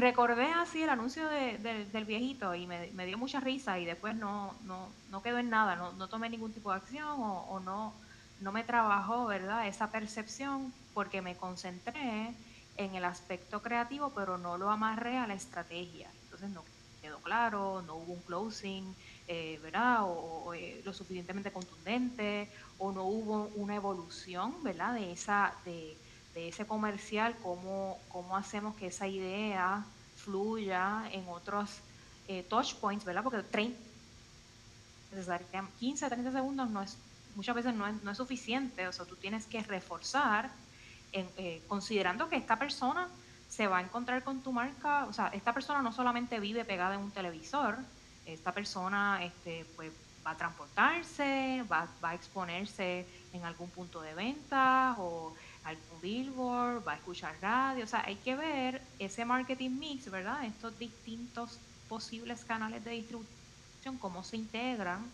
recordé 0.00 0.52
así 0.52 0.82
el 0.82 0.90
anuncio 0.90 1.28
del 1.28 2.04
viejito 2.04 2.54
y 2.54 2.66
me, 2.66 3.06
dio 3.06 3.18
mucha 3.18 3.40
risa 3.40 3.78
y 3.78 3.84
después 3.84 4.14
no, 4.14 4.54
no, 4.64 4.88
no 5.10 5.22
quedó 5.22 5.38
en 5.38 5.50
nada, 5.50 5.76
no, 5.76 5.92
no 5.92 6.08
tomé 6.08 6.28
ningún 6.28 6.52
tipo 6.52 6.70
de 6.70 6.76
acción 6.76 7.20
o, 7.20 7.46
o, 7.48 7.60
no, 7.60 7.92
no 8.40 8.52
me 8.52 8.64
trabajó, 8.64 9.26
¿verdad? 9.26 9.66
Esa 9.66 9.90
percepción 9.90 10.72
porque 10.94 11.22
me 11.22 11.36
concentré 11.36 12.34
en 12.76 12.94
el 12.94 13.04
aspecto 13.04 13.62
creativo, 13.62 14.10
pero 14.14 14.38
no 14.38 14.56
lo 14.56 14.70
amarré 14.70 15.18
a 15.18 15.26
la 15.26 15.34
estrategia. 15.34 16.10
Entonces 16.24 16.50
no 16.50 16.64
quedó 17.00 17.18
claro, 17.18 17.82
no 17.82 17.96
hubo 17.96 18.12
un 18.14 18.22
closing, 18.22 18.94
eh, 19.26 19.58
¿verdad? 19.62 19.98
O, 20.02 20.54
eh, 20.54 20.82
lo 20.84 20.92
suficientemente 20.92 21.52
contundente, 21.52 22.50
o 22.78 22.92
no 22.92 23.04
hubo 23.04 23.48
una 23.56 23.74
evolución, 23.74 24.62
¿verdad? 24.62 24.94
De, 24.94 25.12
esa, 25.12 25.54
de, 25.64 25.96
de 26.40 26.48
ese 26.48 26.66
comercial, 26.66 27.36
cómo, 27.42 27.98
cómo 28.08 28.34
hacemos 28.34 28.74
que 28.76 28.86
esa 28.86 29.06
idea 29.06 29.84
fluya 30.16 31.02
en 31.12 31.28
otros 31.28 31.70
eh, 32.28 32.42
touch 32.48 32.74
points, 32.76 33.04
¿verdad? 33.04 33.22
Porque 33.22 33.42
30, 33.42 33.78
15, 35.78 36.08
30 36.08 36.32
segundos 36.32 36.70
no 36.70 36.82
es, 36.82 36.96
muchas 37.36 37.54
veces 37.54 37.74
no 37.74 37.86
es, 37.86 38.02
no 38.02 38.10
es 38.10 38.16
suficiente, 38.16 38.88
o 38.88 38.92
sea, 38.92 39.04
tú 39.04 39.16
tienes 39.16 39.44
que 39.46 39.62
reforzar, 39.62 40.50
en, 41.12 41.28
eh, 41.36 41.62
considerando 41.68 42.28
que 42.30 42.36
esta 42.36 42.58
persona 42.58 43.08
se 43.48 43.66
va 43.66 43.78
a 43.78 43.82
encontrar 43.82 44.24
con 44.24 44.40
tu 44.40 44.52
marca, 44.52 45.04
o 45.06 45.12
sea, 45.12 45.28
esta 45.28 45.52
persona 45.52 45.82
no 45.82 45.92
solamente 45.92 46.40
vive 46.40 46.64
pegada 46.64 46.94
en 46.94 47.00
un 47.00 47.10
televisor, 47.10 47.76
esta 48.24 48.52
persona 48.52 49.22
este, 49.22 49.66
pues, 49.76 49.92
va 50.26 50.30
a 50.30 50.36
transportarse, 50.36 51.64
va, 51.70 51.86
va 52.02 52.10
a 52.10 52.14
exponerse 52.14 53.06
en 53.34 53.44
algún 53.44 53.68
punto 53.70 54.00
de 54.00 54.14
venta 54.14 54.94
o 54.98 55.34
algún 55.64 56.00
billboard, 56.00 56.86
va 56.86 56.92
a 56.92 56.96
escuchar 56.96 57.34
radio, 57.40 57.84
o 57.84 57.86
sea, 57.86 58.02
hay 58.06 58.16
que 58.16 58.34
ver 58.34 58.82
ese 58.98 59.24
marketing 59.24 59.70
mix, 59.70 60.10
¿verdad? 60.10 60.44
Estos 60.44 60.78
distintos 60.78 61.58
posibles 61.88 62.44
canales 62.44 62.84
de 62.84 62.92
distribución, 62.92 63.98
cómo 63.98 64.24
se 64.24 64.36
integran, 64.36 65.04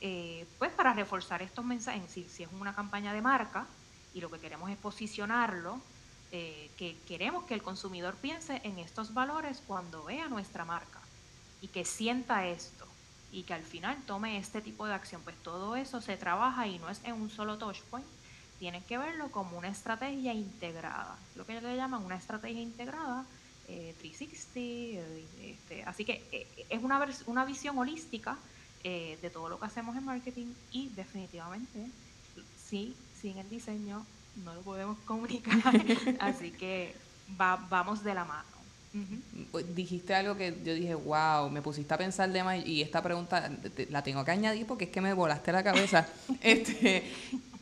eh, 0.00 0.46
pues 0.58 0.72
para 0.72 0.92
reforzar 0.92 1.42
estos 1.42 1.64
mensajes, 1.64 2.02
si, 2.10 2.24
si, 2.24 2.42
es 2.42 2.48
una 2.52 2.74
campaña 2.74 3.12
de 3.12 3.22
marca 3.22 3.66
y 4.14 4.20
lo 4.20 4.30
que 4.30 4.40
queremos 4.40 4.70
es 4.70 4.76
posicionarlo, 4.76 5.80
eh, 6.32 6.70
que 6.76 6.96
queremos 7.06 7.44
que 7.44 7.54
el 7.54 7.62
consumidor 7.62 8.16
piense 8.16 8.60
en 8.64 8.78
estos 8.78 9.12
valores 9.12 9.62
cuando 9.66 10.04
vea 10.04 10.28
nuestra 10.28 10.64
marca 10.64 11.00
y 11.60 11.68
que 11.68 11.84
sienta 11.84 12.46
esto 12.48 12.86
y 13.30 13.42
que 13.44 13.54
al 13.54 13.62
final 13.62 13.96
tome 14.06 14.38
este 14.38 14.60
tipo 14.60 14.86
de 14.86 14.94
acción, 14.94 15.22
pues 15.22 15.36
todo 15.42 15.76
eso 15.76 16.00
se 16.00 16.16
trabaja 16.16 16.66
y 16.66 16.78
no 16.78 16.88
es 16.88 17.00
en 17.04 17.14
un 17.14 17.30
solo 17.30 17.58
touch 17.58 17.80
point, 17.82 18.06
tienen 18.62 18.84
que 18.84 18.96
verlo 18.96 19.28
como 19.32 19.58
una 19.58 19.66
estrategia 19.66 20.32
integrada, 20.32 21.16
lo 21.34 21.44
que 21.44 21.50
ellos 21.50 21.64
le 21.64 21.74
llaman 21.74 22.04
una 22.04 22.14
estrategia 22.14 22.62
integrada, 22.62 23.24
eh, 23.66 23.92
360, 23.98 24.60
eh, 24.60 25.24
este, 25.42 25.82
así 25.82 26.04
que 26.04 26.22
eh, 26.30 26.46
es 26.70 26.80
una, 26.80 27.04
una 27.26 27.44
visión 27.44 27.76
holística 27.76 28.38
eh, 28.84 29.18
de 29.20 29.30
todo 29.30 29.48
lo 29.48 29.58
que 29.58 29.66
hacemos 29.66 29.96
en 29.96 30.04
marketing 30.04 30.46
y 30.70 30.90
definitivamente, 30.90 31.88
sí, 32.70 32.94
sin 33.20 33.36
el 33.38 33.50
diseño 33.50 34.06
no 34.44 34.54
lo 34.54 34.60
podemos 34.60 34.96
comunicar, 35.06 35.74
así 36.20 36.52
que 36.52 36.94
va, 37.40 37.56
vamos 37.68 38.04
de 38.04 38.14
la 38.14 38.24
mano. 38.24 38.48
Dijiste 39.74 40.14
algo 40.14 40.36
que 40.36 40.56
yo 40.64 40.72
dije, 40.72 40.94
wow, 40.94 41.50
me 41.50 41.62
pusiste 41.62 41.92
a 41.92 41.98
pensar 41.98 42.30
de 42.30 42.44
más 42.44 42.64
y 42.64 42.80
esta 42.80 43.02
pregunta 43.02 43.50
la 43.90 44.04
tengo 44.04 44.24
que 44.24 44.30
añadir 44.30 44.66
porque 44.66 44.84
es 44.84 44.90
que 44.92 45.00
me 45.00 45.14
volaste 45.14 45.50
la 45.50 45.64
cabeza. 45.64 46.06
este, 46.40 47.10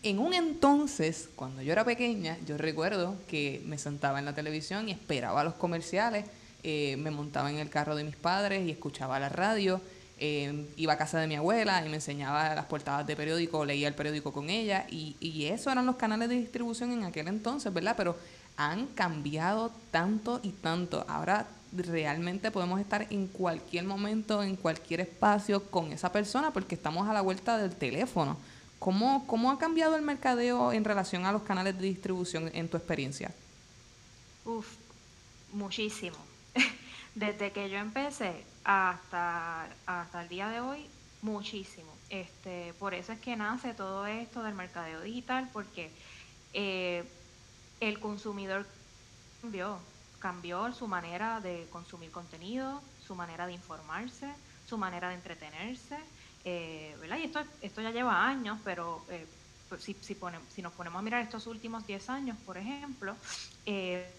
en 0.03 0.19
un 0.19 0.33
entonces, 0.33 1.29
cuando 1.37 1.63
yo 1.63 1.73
era 1.73 1.85
pequeña, 1.85 2.39
yo 2.47 2.57
recuerdo 2.57 3.17
que 3.29 3.63
me 3.67 3.79
sentaba 3.79 4.19
en 4.19 4.25
la 4.25 4.35
televisión 4.35 4.89
y 4.89 4.93
esperaba 4.93 5.45
los 5.45 5.55
comerciales, 5.55 6.25
eh, 6.63 6.97
me 6.99 7.11
montaba 7.11 7.51
en 7.51 7.59
el 7.59 7.71
carro 7.71 7.95
de 7.95 8.05
mis 8.05 8.17
padres 8.17 8.67
y 8.67 8.71
escuchaba 8.71 9.19
la 9.19 9.29
radio, 9.29 9.81
eh, 10.19 10.67
iba 10.77 10.95
a 10.95 10.99
casa 10.99 11.19
de 11.19 11.27
mi 11.27 11.37
abuela 11.37 11.85
y 11.85 11.89
me 11.89 11.97
enseñaba 11.97 12.55
las 12.55 12.67
portadas 12.67 13.07
de 13.07 13.17
periódico, 13.17 13.65
leía 13.65 13.89
el 13.89 13.95
periódico 13.95 14.33
con 14.33 14.51
ella 14.51 14.87
y, 14.91 15.17
y 15.21 15.47
eso 15.47 15.71
eran 15.71 15.87
los 15.87 15.97
canales 15.97 16.29
de 16.29 16.37
distribución 16.37 16.93
en 16.93 17.05
aquel 17.05 17.29
entonces, 17.29 17.73
¿verdad? 17.73 17.95
Pero 17.97 18.17
han 18.57 18.87
cambiado 18.89 19.73
tanto 19.91 20.41
y 20.43 20.51
tanto. 20.51 21.05
Ahora 21.09 21.47
realmente 21.73 22.51
podemos 22.51 22.81
estar 22.81 23.07
en 23.11 23.27
cualquier 23.29 23.85
momento, 23.85 24.43
en 24.43 24.57
cualquier 24.57 25.01
espacio 25.01 25.65
con 25.71 25.93
esa 25.93 26.13
persona 26.13 26.51
porque 26.51 26.75
estamos 26.75 27.09
a 27.09 27.13
la 27.13 27.21
vuelta 27.21 27.59
del 27.59 27.75
teléfono. 27.75 28.37
¿Cómo, 28.81 29.27
cómo 29.27 29.51
ha 29.51 29.59
cambiado 29.59 29.95
el 29.95 30.03
mercadeo 30.03 30.73
en 30.73 30.85
relación 30.85 31.27
a 31.27 31.33
los 31.33 31.43
canales 31.43 31.77
de 31.79 31.83
distribución 31.83 32.51
en 32.55 32.67
tu 32.67 32.79
experiencia? 32.79 33.31
Uf, 34.47 34.67
muchísimo. 35.53 36.17
Desde 37.15 37.53
que 37.53 37.69
yo 37.69 37.77
empecé 37.77 38.43
hasta, 38.65 39.69
hasta 39.85 40.23
el 40.23 40.29
día 40.31 40.49
de 40.49 40.61
hoy, 40.61 40.87
muchísimo. 41.21 41.93
Este, 42.09 42.73
por 42.79 42.95
eso 42.95 43.13
es 43.13 43.21
que 43.21 43.37
nace 43.37 43.75
todo 43.75 44.07
esto 44.07 44.43
del 44.43 44.55
mercadeo 44.55 45.03
digital, 45.03 45.51
porque 45.53 45.91
eh, 46.55 47.05
el 47.81 48.01
consumidor 48.01 48.67
cambió, 49.43 49.79
cambió 50.21 50.73
su 50.73 50.89
manera 50.89 51.41
de 51.41 51.67
consumir 51.71 52.11
contenido, 52.11 52.81
su 53.07 53.15
manera 53.15 53.47
de 53.47 53.53
informarse, 53.53 54.33
su 54.67 54.79
manera 54.79 55.11
de 55.11 55.17
entretenerse, 55.17 55.99
eh. 56.45 56.97
Y 57.19 57.25
esto, 57.25 57.41
esto 57.61 57.81
ya 57.83 57.91
lleva 57.91 58.27
años, 58.27 58.59
pero 58.65 59.05
eh, 59.11 59.27
pues, 59.69 59.83
si, 59.83 59.95
si, 60.01 60.17
si 60.55 60.63
nos 60.63 60.73
ponemos 60.73 60.99
a 60.99 61.03
mirar 61.03 61.23
estos 61.23 61.47
últimos 61.47 61.87
10 61.87 62.11
años, 62.11 62.39
por 62.47 62.57
ejemplo, 62.57 63.15
eh, 63.67 64.11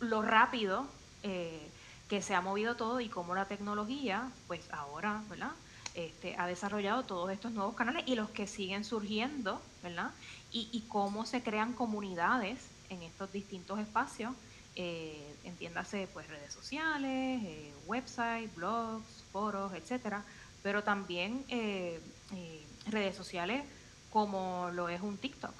lo 0.00 0.22
rápido 0.22 0.86
que 1.20 2.22
se 2.22 2.34
ha 2.34 2.40
movido 2.40 2.74
todo 2.76 3.00
y 3.00 3.08
cómo 3.08 3.34
la 3.34 3.46
tecnología, 3.46 4.30
pues 4.46 4.62
ahora, 4.72 5.22
¿verdad? 5.28 5.50
Este, 5.94 6.36
ha 6.38 6.46
desarrollado 6.46 7.04
todos 7.04 7.30
estos 7.30 7.52
nuevos 7.52 7.74
canales 7.74 8.04
y 8.06 8.14
los 8.14 8.30
que 8.30 8.46
siguen 8.46 8.84
surgiendo, 8.84 9.60
¿verdad? 9.82 10.12
y, 10.50 10.84
cómo 10.88 11.26
se 11.26 11.42
crean 11.42 11.74
comunidades 11.74 12.58
en 12.88 13.02
estos 13.02 13.30
distintos 13.32 13.78
espacios, 13.78 14.32
eh, 14.76 15.34
entiéndase 15.44 16.08
pues 16.12 16.28
redes 16.28 16.52
sociales, 16.52 17.42
eh, 17.44 17.74
websites, 17.86 18.54
blogs, 18.54 19.24
foros, 19.32 19.72
etcétera, 19.74 20.24
pero 20.68 20.84
también 20.84 21.46
eh, 21.48 21.98
eh, 22.34 22.66
redes 22.88 23.16
sociales 23.16 23.64
como 24.12 24.68
lo 24.74 24.90
es 24.90 25.00
un 25.00 25.16
TikTok, 25.16 25.54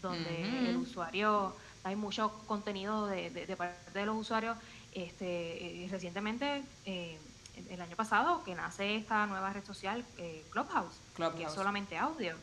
donde 0.00 0.68
el 0.70 0.76
usuario, 0.76 1.56
hay 1.82 1.96
mucho 1.96 2.32
contenido 2.46 3.08
de, 3.08 3.30
de, 3.30 3.56
parte 3.56 3.98
de 3.98 4.06
los 4.06 4.16
usuarios. 4.16 4.56
Este, 4.92 5.88
recientemente, 5.90 6.62
el 6.86 7.80
año 7.80 7.96
pasado, 7.96 8.44
que 8.44 8.54
nace 8.54 8.94
esta 8.94 9.26
nueva 9.26 9.52
red 9.52 9.64
social, 9.64 10.04
Clubhouse, 10.50 11.00
Clubhouse, 11.16 11.34
que 11.36 11.42
es 11.42 11.52
solamente 11.52 11.98
audio. 11.98 12.36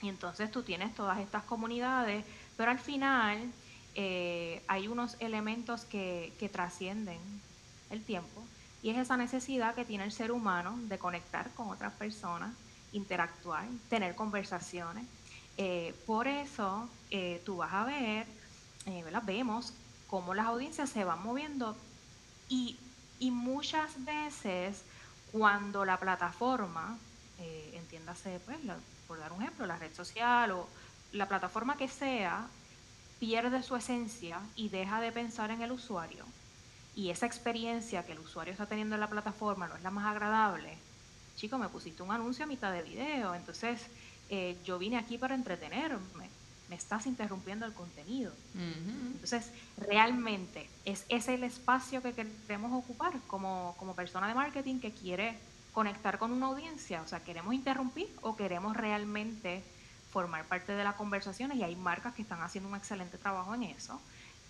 Y 0.00 0.08
entonces 0.08 0.52
tú 0.52 0.62
tienes 0.62 0.94
todas 0.94 1.18
estas 1.18 1.42
comunidades, 1.42 2.24
pero 2.56 2.70
al 2.70 2.78
final 2.78 3.52
eh, 3.96 4.62
hay 4.68 4.86
unos 4.86 5.16
elementos 5.18 5.84
que, 5.84 6.32
trascienden 6.52 7.18
el 7.90 8.04
tiempo 8.04 8.44
y 8.84 8.90
es 8.90 8.98
esa 8.98 9.16
necesidad 9.16 9.74
que 9.74 9.86
tiene 9.86 10.04
el 10.04 10.12
ser 10.12 10.30
humano 10.30 10.78
de 10.82 10.98
conectar 10.98 11.50
con 11.54 11.70
otras 11.70 11.94
personas, 11.94 12.52
interactuar, 12.92 13.64
tener 13.88 14.14
conversaciones. 14.14 15.06
Eh, 15.56 15.94
por 16.06 16.28
eso 16.28 16.86
eh, 17.10 17.40
tú 17.46 17.56
vas 17.56 17.72
a 17.72 17.86
ver, 17.86 18.26
vemos 19.24 19.72
cómo 20.06 20.34
las 20.34 20.46
audiencias 20.46 20.90
se 20.90 21.02
van 21.02 21.22
moviendo 21.22 21.74
y, 22.50 22.76
y 23.18 23.30
muchas 23.30 24.04
veces 24.04 24.82
cuando 25.32 25.86
la 25.86 25.98
plataforma, 25.98 26.98
entiéndase, 27.72 28.38
pues, 28.44 28.62
la, 28.66 28.76
por 29.08 29.18
dar 29.18 29.32
un 29.32 29.42
ejemplo, 29.42 29.64
la 29.64 29.76
red 29.76 29.94
social 29.94 30.50
o 30.52 30.68
la 31.12 31.26
plataforma 31.26 31.78
que 31.78 31.88
sea, 31.88 32.48
pierde 33.18 33.62
su 33.62 33.76
esencia 33.76 34.40
y 34.56 34.68
deja 34.68 35.00
de 35.00 35.10
pensar 35.10 35.50
en 35.50 35.62
el 35.62 35.72
usuario, 35.72 36.26
y 36.96 37.10
esa 37.10 37.26
experiencia 37.26 38.04
que 38.04 38.12
el 38.12 38.20
usuario 38.20 38.52
está 38.52 38.66
teniendo 38.66 38.94
en 38.94 39.00
la 39.00 39.08
plataforma 39.08 39.66
no 39.66 39.76
es 39.76 39.82
la 39.82 39.90
más 39.90 40.06
agradable, 40.06 40.76
chico, 41.36 41.58
me 41.58 41.68
pusiste 41.68 42.02
un 42.02 42.12
anuncio 42.12 42.44
a 42.44 42.46
mitad 42.46 42.72
de 42.72 42.82
video, 42.82 43.34
entonces 43.34 43.80
eh, 44.30 44.56
yo 44.64 44.78
vine 44.78 44.96
aquí 44.96 45.18
para 45.18 45.34
entretenerme, 45.34 46.28
me 46.68 46.76
estás 46.76 47.06
interrumpiendo 47.06 47.66
el 47.66 47.72
contenido. 47.74 48.32
Entonces, 48.54 49.50
realmente 49.76 50.68
es 50.84 51.04
ese 51.08 51.34
el 51.34 51.44
espacio 51.44 52.00
que 52.00 52.14
queremos 52.14 52.72
ocupar 52.72 53.12
como, 53.26 53.74
como 53.78 53.94
persona 53.94 54.28
de 54.28 54.34
marketing 54.34 54.80
que 54.80 54.92
quiere 54.92 55.36
conectar 55.72 56.18
con 56.18 56.32
una 56.32 56.46
audiencia, 56.46 57.02
o 57.02 57.08
sea, 57.08 57.20
queremos 57.20 57.52
interrumpir 57.52 58.08
o 58.22 58.36
queremos 58.36 58.76
realmente 58.76 59.62
formar 60.10 60.44
parte 60.44 60.72
de 60.72 60.84
la 60.84 60.94
conversación 60.94 61.52
y 61.52 61.64
hay 61.64 61.74
marcas 61.74 62.14
que 62.14 62.22
están 62.22 62.40
haciendo 62.40 62.70
un 62.70 62.76
excelente 62.76 63.18
trabajo 63.18 63.54
en 63.54 63.64
eso, 63.64 64.00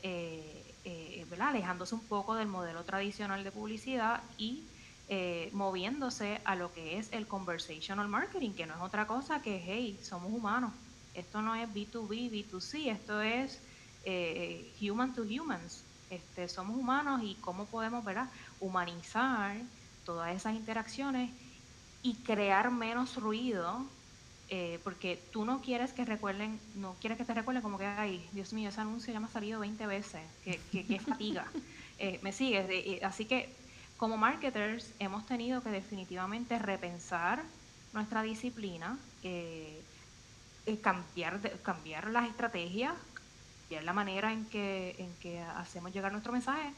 eh, 0.03 0.74
eh, 0.85 1.27
¿verdad? 1.31 1.49
alejándose 1.49 1.95
un 1.95 2.07
poco 2.07 2.35
del 2.35 2.49
modelo 2.49 2.85
tradicional 2.85 3.45
de 3.45 3.51
publicidad 3.51 4.23
y 4.39 4.65
eh, 5.09 5.51
moviéndose 5.53 6.41
a 6.45 6.57
lo 6.57 6.73
que 6.73 6.99
es 6.99 7.13
el 7.13 7.27
conversational 7.27 8.09
marketing, 8.09 8.53
que 8.53 8.67
no 8.67 8.75
es 8.75 8.81
otra 8.81 9.07
cosa 9.07 9.43
que, 9.43 9.63
hey, 9.65 9.99
somos 10.03 10.33
humanos, 10.33 10.73
esto 11.15 11.43
no 11.43 11.55
es 11.55 11.69
B2B, 11.69 12.31
B2C, 12.31 12.91
esto 12.91 13.21
es 13.21 13.61
human 14.81 15.15
to 15.15 15.23
humans, 15.23 15.85
este, 16.11 16.49
somos 16.49 16.77
humanos 16.77 17.23
y 17.25 17.35
cómo 17.37 17.65
podemos 17.67 18.05
¿verdad? 18.05 18.29
humanizar 18.61 19.57
todas 20.05 20.35
esas 20.37 20.55
interacciones 20.55 21.31
y 22.03 22.15
crear 22.17 22.71
menos 22.71 23.17
ruido, 23.17 23.87
eh, 24.49 24.79
porque 24.85 25.23
tú 25.33 25.45
no 25.45 25.61
quieres 25.63 25.93
que 25.93 26.05
recuerden, 26.05 26.61
no 26.75 26.97
quieres 27.01 27.17
que 27.17 27.25
te 27.25 27.33
recuerden 27.33 27.63
como 27.63 27.79
que, 27.79 27.87
ay, 27.87 28.29
Dios 28.33 28.53
mío, 28.53 28.69
ese 28.69 28.81
anuncio 28.81 29.13
ya 29.13 29.21
me 29.21 29.27
ha 29.27 29.31
salido 29.31 29.61
20 29.61 29.87
veces, 29.87 30.21
que, 30.45 30.61
que, 30.71 31.01
fatiga. 31.01 31.47
Eh, 31.97 32.19
¿Me 32.25 32.33
sigues? 32.33 32.67
así 33.05 33.25
que 33.25 33.49
como 33.97 34.17
marketers 34.17 34.93
hemos 34.99 35.25
tenido 35.27 35.63
que 35.63 35.71
definitivamente 35.71 36.59
repensar 36.59 37.45
nuestra 37.93 38.21
disciplina, 38.23 38.99
eh, 39.23 39.81
cambiar, 40.83 41.41
cambiar 41.63 42.11
las 42.11 42.29
estrategias, 42.29 42.95
cambiar 43.61 43.85
la 43.85 43.93
manera 43.93 44.33
en 44.33 44.45
que, 44.47 44.97
en 44.99 45.15
que 45.21 45.41
hacemos 45.41 45.93
llegar 45.93 46.11
nuestro 46.11 46.33
mensaje 46.33 46.73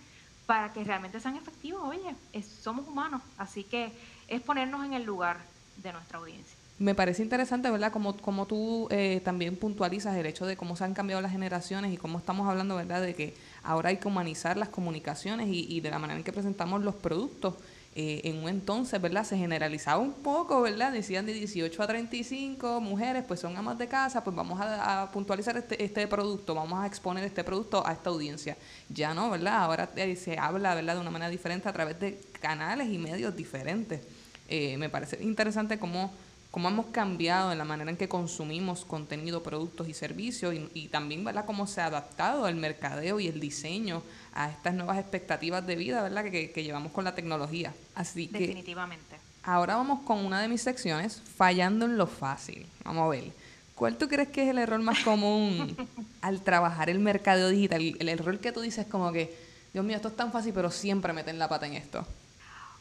para 0.45 0.75
que 0.75 0.85
realmente 0.85 1.19
sean 1.19 1.37
efectivos. 1.37 1.83
Oye, 1.83 2.43
somos 2.43 2.87
humanos, 2.87 3.23
así 3.39 3.65
que 3.65 3.91
es 4.29 4.43
ponernos 4.43 4.85
en 4.85 4.93
el 4.93 5.05
lugar 5.05 5.39
de 5.79 5.95
nuestra 5.95 6.19
audiencia. 6.19 6.66
Me 6.79 6.95
parece 6.95 7.23
interesante, 7.23 7.71
¿verdad? 7.71 7.91
Como, 7.91 8.19
como 8.19 8.45
tú 8.45 8.87
eh, 8.91 9.23
también 9.25 9.57
puntualizas 9.57 10.15
el 10.17 10.27
hecho 10.27 10.45
de 10.45 10.59
cómo 10.59 10.77
se 10.77 10.85
han 10.85 10.93
cambiado 10.93 11.23
las 11.23 11.33
generaciones 11.33 11.91
y 11.93 11.97
cómo 11.97 12.19
estamos 12.19 12.47
hablando, 12.47 12.77
¿verdad? 12.77 13.01
De 13.01 13.15
que 13.15 13.35
ahora 13.63 13.89
hay 13.89 13.97
que 13.97 14.09
humanizar 14.09 14.59
las 14.59 14.69
comunicaciones 14.69 15.49
y, 15.51 15.81
de 15.81 15.91
la 15.91 15.99
manera 15.99 16.19
en 16.19 16.25
que 16.25 16.33
presentamos 16.33 16.83
los 16.83 16.95
productos. 16.95 17.55
Eh, 17.99 18.29
en 18.29 18.43
un 18.43 18.51
entonces, 18.51 19.01
¿verdad? 19.01 19.25
Se 19.25 19.39
generalizaba 19.39 19.99
un 20.03 20.13
poco, 20.13 20.61
¿verdad? 20.61 20.93
Decían 20.93 21.25
de 21.25 21.33
18 21.33 21.83
a 21.83 21.87
35 21.87 22.79
mujeres, 22.83 23.25
pues 23.27 23.41
son 23.41 23.57
amas 23.57 23.79
de 23.79 23.89
casa, 23.89 24.23
pues 24.23 24.37
vamos 24.37 24.61
a, 24.61 25.11
puntualizar 25.15 25.57
este, 25.57 25.83
este 25.83 26.07
producto, 26.07 26.55
vamos 26.55 26.85
a 26.85 26.87
exponer 26.87 27.25
este 27.25 27.43
producto 27.43 27.87
a 27.87 27.95
esta 27.95 28.11
audiencia. 28.11 28.55
Ya 28.91 29.15
no, 29.15 29.31
¿verdad? 29.31 29.63
Ahora 29.63 29.89
eh, 29.97 30.15
se 30.15 30.39
habla, 30.39 30.75
¿verdad? 30.75 30.97
De 30.97 31.01
una 31.01 31.11
manera 31.11 31.31
diferente 31.31 31.71
a 31.71 31.73
través 31.73 31.99
de 31.99 32.21
canales 32.39 32.89
y 32.89 32.99
medios 32.99 33.35
diferentes. 33.35 34.03
Eh, 34.47 34.77
me 34.77 34.91
parece 34.91 35.23
interesante 35.23 35.79
cómo 35.79 36.13
cómo 36.51 36.69
hemos 36.69 36.87
cambiado 36.87 37.53
en 37.53 37.59
la 37.59 37.65
manera 37.65 37.91
en 37.91 37.97
que 37.97 38.09
consumimos 38.09 38.85
contenido, 38.85 39.43
productos 39.43 39.89
y 39.89 39.95
servicios 39.95 40.55
y, 40.75 40.89
también 40.89 41.25
¿verdad? 41.25 41.45
cómo 41.45 41.67
se 41.67 41.81
ha 41.81 41.87
adaptado 41.87 42.49
el 42.49 42.57
mercadeo 42.57 43.21
y 43.21 43.29
el 43.29 43.41
diseño 43.41 44.03
a 44.33 44.51
estas 44.51 44.75
nuevas 44.75 44.99
expectativas 44.99 45.67
de 45.67 45.77
vida 45.77 46.03
¿verdad? 46.03 46.25
Que, 46.25 46.51
que 46.51 46.65
llevamos 46.65 46.93
con 46.93 47.05
la 47.05 47.15
tecnología. 47.15 47.75
Así 47.95 48.27
Definitivamente. 48.27 49.17
ahora 49.43 49.77
vamos 49.77 50.03
con 50.05 50.25
una 50.25 50.41
de 50.41 50.49
mis 50.49 50.63
secciones, 50.63 51.21
fallando 51.37 51.85
en 51.85 51.99
lo 51.99 52.07
fácil. 52.07 52.67
Vamos 52.85 53.07
a 53.07 53.09
ver. 53.09 53.33
¿Cuál 53.77 53.99
tú 53.99 54.09
crees 54.09 54.29
que 54.29 54.43
es 54.43 54.49
el 54.49 54.57
error 54.57 54.81
más 54.81 55.01
común 55.01 55.77
al 56.23 56.41
trabajar 56.41 56.89
el 56.89 56.99
mercadeo 56.99 57.51
digital? 57.51 57.95
El 57.99 58.09
error 58.09 58.39
que 58.39 58.51
tú 58.51 58.63
dices 58.63 58.87
como 58.87 59.13
que, 59.13 59.37
Dios 59.75 59.85
mío, 59.85 59.97
esto 59.97 60.09
es 60.09 60.17
tan 60.17 60.33
fácil, 60.33 60.55
pero 60.55 60.71
siempre 60.71 61.13
meten 61.13 61.39
la 61.39 61.47
pata 61.47 61.67
en 61.67 61.75
esto. 61.75 62.07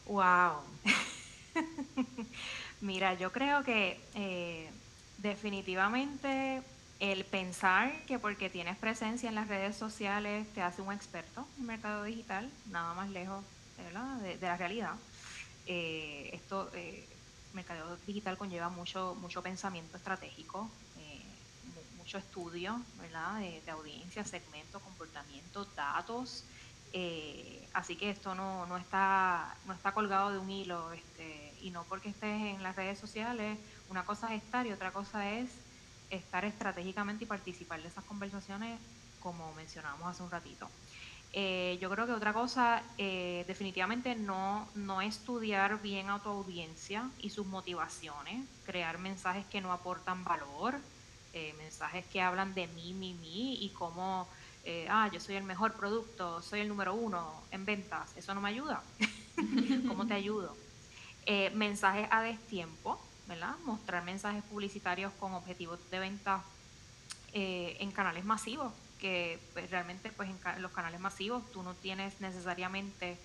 Wow. 0.06 0.62
Mira, 2.86 3.16
yo 3.16 3.32
creo 3.32 3.64
que 3.64 4.00
eh, 4.14 4.70
definitivamente 5.18 6.62
el 7.00 7.26
pensar 7.26 8.06
que 8.06 8.20
porque 8.20 8.48
tienes 8.52 8.78
presencia 8.78 9.28
en 9.28 9.34
las 9.34 9.48
redes 9.48 9.76
sociales 9.76 10.46
te 10.54 10.62
hace 10.62 10.84
un 10.84 10.94
experto 10.94 11.48
en 11.58 11.66
mercado 11.66 12.04
digital, 12.04 12.48
nada 12.70 12.94
más 12.94 13.10
lejos 13.10 13.44
de, 14.24 14.38
la 14.40 14.56
realidad. 14.56 14.94
Eh, 15.66 16.30
esto, 16.34 16.70
eh, 16.76 17.04
mercado 17.54 17.98
digital 18.06 18.38
conlleva 18.38 18.70
mucho, 18.70 19.18
mucho 19.20 19.42
pensamiento 19.42 19.98
estratégico, 19.98 20.70
eh, 21.00 21.24
mucho 21.98 22.20
estudio 22.20 22.80
¿verdad? 23.00 23.40
De, 23.40 23.72
audiencia, 23.72 24.24
segmento, 24.24 24.80
comportamiento, 24.80 25.66
datos. 25.76 26.44
Eh, 26.94 27.68
así 27.74 27.96
que 27.96 28.12
esto 28.12 28.36
no, 28.36 28.68
no, 28.68 28.78
está, 28.78 29.58
no 29.66 29.74
está 29.74 29.92
colgado 29.92 30.32
de 30.32 30.38
un 30.38 30.52
hilo 30.52 30.94
este, 30.94 31.45
y 31.66 31.72
no 31.72 31.88
porque 31.88 32.10
estés 32.10 32.42
en 32.42 32.62
las 32.62 32.76
redes 32.76 33.00
sociales, 33.00 33.58
una 33.88 34.06
cosa 34.06 34.36
es 34.36 34.44
estar 34.44 34.68
y 34.68 34.72
otra 34.72 34.94
cosa 34.94 35.32
es 35.32 35.64
estar 36.12 36.46
estratégicamente 36.46 37.24
y 37.24 37.28
participar 37.28 37.82
de 37.82 37.88
esas 37.88 38.04
conversaciones 38.04 38.80
como 39.18 39.52
mencionábamos 39.56 40.08
hace 40.08 40.22
un 40.22 40.30
ratito. 40.30 40.70
Eh, 41.34 41.80
yo 41.82 41.90
creo 41.90 42.06
que 42.06 42.12
otra 42.12 42.34
cosa, 42.34 42.84
eh, 43.00 43.46
definitivamente 43.48 44.14
no, 44.16 44.72
no 44.76 45.02
estudiar 45.02 45.82
bien 45.82 46.12
a 46.12 46.22
tu 46.22 46.30
audiencia 46.30 47.12
y 47.18 47.32
sus 47.32 47.48
motivaciones, 47.48 48.48
crear 48.62 49.00
mensajes 49.00 49.48
que 49.48 49.60
no 49.60 49.74
aportan 49.74 50.24
valor, 50.24 50.80
eh, 51.34 51.54
mensajes 51.54 52.06
que 52.06 52.22
hablan 52.22 52.54
de 52.54 52.68
mí, 52.68 52.94
mí, 52.94 53.16
mí 53.16 53.66
y 53.66 53.74
cómo, 53.74 54.30
ah, 54.88 55.10
yo 55.12 55.20
soy 55.20 55.34
el 55.36 55.44
mejor 55.44 55.76
producto, 55.76 56.44
soy 56.44 56.60
el 56.60 56.68
número 56.68 56.94
uno 56.94 57.48
en 57.50 57.66
ventas, 57.66 58.16
eso 58.16 58.36
no 58.36 58.42
me 58.42 58.50
ayuda. 58.50 58.84
¿Cómo 59.88 60.06
te 60.06 60.14
ayudo? 60.14 60.65
Mensajes 61.54 62.08
a 62.12 62.22
destiempo, 62.22 63.02
¿verdad? 63.28 63.56
Mostrar 63.66 64.04
mensajes 64.04 64.44
publicitarios 64.44 65.12
con 65.20 65.34
objetivos 65.34 65.80
de 65.90 66.00
venta 66.00 66.44
en 67.34 67.92
canales 67.92 68.24
masivos 68.24 68.72
que 69.00 69.40
pues, 69.54 69.70
realmente 69.70 70.12
pues 70.12 70.30
en, 70.30 70.62
los 70.62 70.72
canales 70.72 71.00
masivos 71.00 71.44
tú 71.52 71.64
no 71.64 71.74
tienes 71.76 72.20
necesariamente 72.22 73.18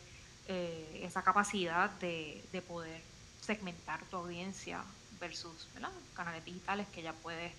eh, 0.48 1.00
esa 1.04 1.22
capacidad 1.22 1.90
de, 2.00 2.44
poder 2.66 3.00
segmentar 3.40 4.02
tu 4.04 4.16
audiencia 4.16 4.82
versus 5.18 5.68
canales 6.14 6.44
digitales 6.44 6.86
que 6.92 7.02
ya 7.02 7.12
puedes 7.12 7.52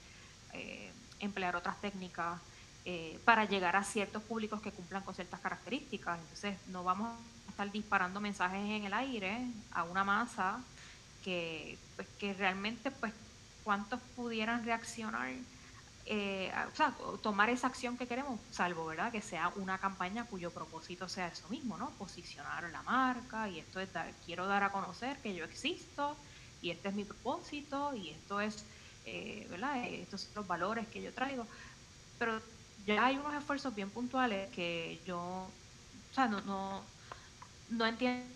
eh, 0.53 0.91
emplear 1.19 1.55
otras 1.55 1.79
técnicas 1.81 2.39
eh, 2.85 3.19
para 3.25 3.45
llegar 3.45 3.75
a 3.75 3.83
ciertos 3.83 4.23
públicos 4.23 4.61
que 4.61 4.71
cumplan 4.71 5.03
con 5.03 5.15
ciertas 5.15 5.39
características. 5.39 6.19
Entonces 6.19 6.57
no 6.67 6.83
vamos 6.83 7.17
estar 7.51 7.71
disparando 7.71 8.19
mensajes 8.19 8.59
en 8.59 8.85
el 8.85 8.93
aire 8.93 9.45
a 9.71 9.83
una 9.83 10.03
masa 10.03 10.59
que, 11.23 11.77
pues, 11.95 12.07
que 12.19 12.33
realmente 12.33 12.89
pues 12.91 13.13
cuántos 13.63 13.99
pudieran 14.15 14.65
reaccionar 14.65 15.29
eh, 16.05 16.51
o 16.71 16.75
sea, 16.75 16.93
tomar 17.21 17.49
esa 17.49 17.67
acción 17.67 17.97
que 17.97 18.07
queremos, 18.07 18.39
salvo, 18.51 18.85
¿verdad? 18.85 19.11
Que 19.11 19.21
sea 19.21 19.49
una 19.55 19.77
campaña 19.77 20.25
cuyo 20.25 20.51
propósito 20.51 21.07
sea 21.07 21.27
eso 21.27 21.47
mismo, 21.49 21.77
¿no? 21.77 21.91
Posicionar 21.91 22.69
la 22.71 22.81
marca 22.81 23.47
y 23.47 23.59
esto 23.59 23.79
es 23.79 23.93
dar, 23.93 24.11
quiero 24.25 24.47
dar 24.47 24.63
a 24.63 24.71
conocer 24.71 25.17
que 25.21 25.35
yo 25.35 25.45
existo 25.45 26.17
y 26.61 26.71
este 26.71 26.89
es 26.89 26.95
mi 26.95 27.05
propósito 27.05 27.95
y 27.95 28.09
esto 28.09 28.41
es, 28.41 28.65
eh, 29.05 29.47
¿verdad? 29.49 29.85
Estos 29.85 30.21
son 30.21 30.31
los 30.35 30.47
valores 30.47 30.87
que 30.87 31.01
yo 31.01 31.13
traigo. 31.13 31.45
Pero 32.17 32.41
ya 32.85 33.05
hay 33.05 33.17
unos 33.17 33.33
esfuerzos 33.33 33.73
bien 33.75 33.89
puntuales 33.89 34.49
que 34.53 34.99
yo, 35.05 35.17
o 35.19 36.13
sea, 36.13 36.27
no, 36.27 36.41
no, 36.41 36.83
no 37.71 37.87
entiendo 37.87 38.27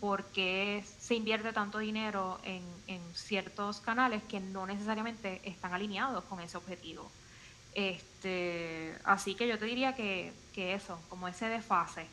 por 0.00 0.24
qué 0.26 0.82
se 0.98 1.14
invierte 1.14 1.52
tanto 1.52 1.78
dinero 1.78 2.40
en, 2.42 2.64
ciertos 3.14 3.80
canales 3.80 4.22
que 4.24 4.40
no 4.40 4.66
necesariamente 4.66 5.40
están 5.44 5.72
alineados 5.72 6.22
con 6.24 6.40
ese 6.40 6.56
objetivo. 6.56 7.10
Este, 7.74 8.94
así 9.04 9.34
que 9.34 9.48
yo 9.48 9.58
te 9.58 9.64
diría 9.64 9.94
que, 9.94 10.32
eso, 10.54 11.00
como 11.08 11.28
ese 11.28 11.46
desfase 11.48 12.06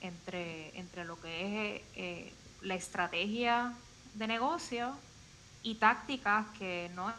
entre, 0.00 0.78
entre 0.78 1.04
lo 1.04 1.20
que 1.20 1.76
es 1.76 1.82
eh, 1.96 2.32
la 2.62 2.74
estrategia 2.74 3.72
de 4.14 4.26
negocio 4.26 4.94
y 5.62 5.76
tácticas 5.76 6.46
que 6.58 6.90
no 6.94 7.12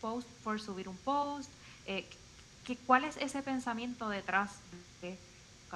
post 0.00 0.28
por 0.44 0.60
subir 0.60 0.88
un 0.88 0.96
post, 0.98 1.50
eh, 1.86 2.06
que, 2.64 2.76
cuál 2.76 3.04
es 3.04 3.16
ese 3.16 3.42
pensamiento 3.42 4.08
detrás 4.08 4.50
de 4.70 4.85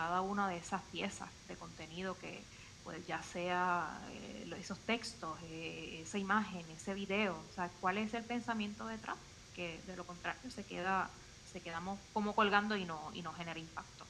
cada 0.01 0.23
una 0.23 0.49
de 0.49 0.57
esas 0.57 0.81
piezas 0.85 1.29
de 1.47 1.59
contenido 1.59 2.17
que, 2.17 2.43
pues 2.83 3.07
ya 3.07 3.23
sea 3.23 4.01
eh, 4.13 4.51
esos 4.57 4.79
textos, 4.87 5.39
eh, 5.43 6.01
esa 6.01 6.17
imagen, 6.17 6.71
ese 6.71 6.95
video, 6.95 7.37
o 7.47 7.53
sea, 7.53 7.69
cuál 7.81 7.99
es 7.99 8.15
el 8.15 8.25
pensamiento 8.25 8.87
detrás, 8.87 9.19
que 9.53 9.83
de 9.87 9.97
lo 9.97 10.07
contrario 10.07 10.51
se 10.51 10.65
queda, 10.65 11.11
se 11.45 11.61
quedamos 11.61 12.01
como 12.15 12.35
colgando 12.35 12.77
y 12.77 12.87
no, 12.87 13.11
y 13.13 13.21
no 13.21 13.35
genera 13.35 13.61
impacto. 13.61 14.10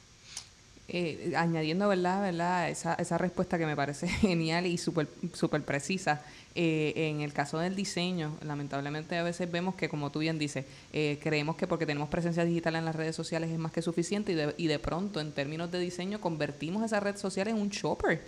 Eh, 0.93 1.33
añadiendo, 1.37 1.87
¿verdad? 1.87 2.21
¿verdad? 2.21 2.69
Esa, 2.69 2.95
esa 2.95 3.17
respuesta 3.17 3.57
que 3.57 3.65
me 3.65 3.77
parece 3.77 4.07
genial 4.27 4.65
y 4.65 4.77
súper 4.77 5.07
super 5.33 5.63
precisa. 5.63 6.21
en 6.53 7.21
el 7.21 7.31
caso 7.31 7.59
del 7.59 7.77
diseño, 7.77 8.37
lamentablemente 8.41 9.17
a 9.17 9.23
veces 9.23 9.49
vemos 9.49 9.75
que, 9.75 9.87
como 9.87 10.11
tú 10.11 10.19
bien 10.19 10.37
dices, 10.37 10.65
creemos 10.91 11.55
que 11.55 11.65
porque 11.65 11.85
tenemos 11.85 12.09
presencia 12.09 12.43
digital 12.43 12.75
en 12.75 12.83
las 12.83 12.95
redes 12.95 13.15
sociales 13.15 13.49
es 13.51 13.57
más 13.57 13.71
que 13.71 13.81
suficiente 13.81 14.33
y 14.33 14.35
de, 14.35 14.53
y 14.57 14.67
de 14.67 14.79
pronto, 14.79 15.21
en 15.21 15.31
términos 15.31 15.71
de 15.71 15.79
diseño, 15.79 16.19
convertimos 16.19 16.83
esa 16.83 16.99
red 16.99 17.15
social 17.15 17.47
en 17.47 17.55
un 17.55 17.69
shopper 17.69 18.19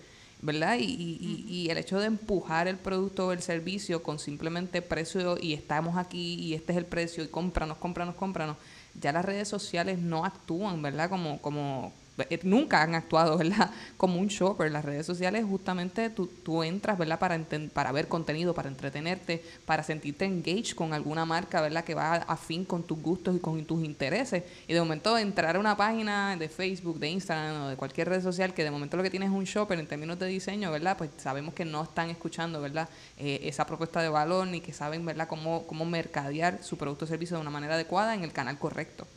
¿verdad? 0.43 0.77
Y, 0.77 0.83
y, 0.83 1.45
y, 1.47 1.69
el 1.69 1.77
hecho 1.77 2.01
de 2.01 2.07
empujar 2.07 2.67
el 2.67 2.75
producto 2.75 3.27
o 3.27 3.31
el 3.31 3.41
servicio 3.41 4.03
con 4.03 4.19
simplemente 4.19 4.81
precio 4.81 5.37
y 5.39 5.53
estamos 5.53 5.95
aquí 5.95 6.33
y 6.33 6.53
este 6.53 6.73
es 6.73 6.77
el 6.77 6.85
precio 6.85 7.23
y 7.23 7.27
cómpranos, 7.27 7.77
cómpranos, 7.77 8.15
cómpranos, 8.15 8.57
ya 8.99 9.13
las 9.13 9.23
redes 9.23 9.47
sociales 9.47 9.99
no 9.99 10.25
actúan, 10.25 10.81
¿verdad? 10.81 11.09
Como, 11.09 11.41
como, 11.41 11.93
eh, 11.93 12.02
nunca 12.43 12.81
han 12.81 12.95
actuado, 12.95 13.37
¿verdad? 13.39 13.71
Como 13.97 14.19
un 14.19 14.27
shopper. 14.27 14.71
Las 14.71 14.85
redes 14.85 15.05
sociales 15.05 15.45
justamente 15.47 16.09
tú, 16.09 16.63
entras, 16.63 16.97
¿verdad? 16.97 17.19
Para, 17.19 17.39
para 17.73 17.91
ver 17.91 18.07
contenido, 18.07 18.53
para 18.53 18.69
entretenerte, 18.69 19.43
para 19.65 19.83
sentirte 19.83 20.25
engaged 20.25 20.75
con 20.75 20.93
alguna 20.93 21.25
marca, 21.25 21.61
¿verdad? 21.61 21.83
Que 21.83 21.95
va 21.95 22.15
afín 22.15 22.65
con 22.65 22.83
tus 22.83 22.99
gustos 23.01 23.35
y 23.35 23.39
con 23.39 23.63
tus 23.65 23.83
intereses. 23.83 24.43
Y 24.67 24.73
de 24.73 24.79
momento 24.79 25.17
entrar 25.17 25.55
a 25.55 25.59
una 25.59 25.75
página 25.75 26.35
de 26.37 26.49
Facebook, 26.49 26.99
de 26.99 27.09
Instagram 27.09 27.63
o 27.63 27.69
de 27.69 27.75
cualquier 27.75 28.09
red 28.09 28.21
social 28.21 28.53
que 28.53 28.63
de 28.63 28.71
momento 28.71 28.97
lo 28.97 29.03
que 29.03 29.09
tienes 29.09 29.29
es 29.29 29.35
un 29.35 29.45
shopper 29.45 29.79
en 29.79 29.87
términos 29.87 30.19
de 30.19 30.27
diseño, 30.27 30.71
¿verdad? 30.71 30.97
Pues 30.97 31.09
sabemos 31.17 31.53
que 31.53 31.65
no 31.65 31.83
están 31.83 32.09
escuchando, 32.09 32.61
¿verdad? 32.61 32.89
Eh, 33.17 33.41
esa 33.43 33.65
propuesta 33.65 34.01
de 34.01 34.09
valor 34.09 34.47
ni 34.47 34.61
que 34.61 34.73
saben, 34.73 35.05
¿verdad? 35.05 35.27
Cómo, 35.27 35.65
cómo 35.67 35.85
mercadear 35.85 36.63
su 36.63 36.77
producto 36.77 37.05
o 37.05 37.07
servicio 37.07 37.37
de 37.37 37.41
una 37.41 37.51
manera 37.51 37.75
adecuada 37.75 38.13
en 38.13 38.23
el 38.23 38.31
canal 38.31 38.57
correcto. 38.57 39.07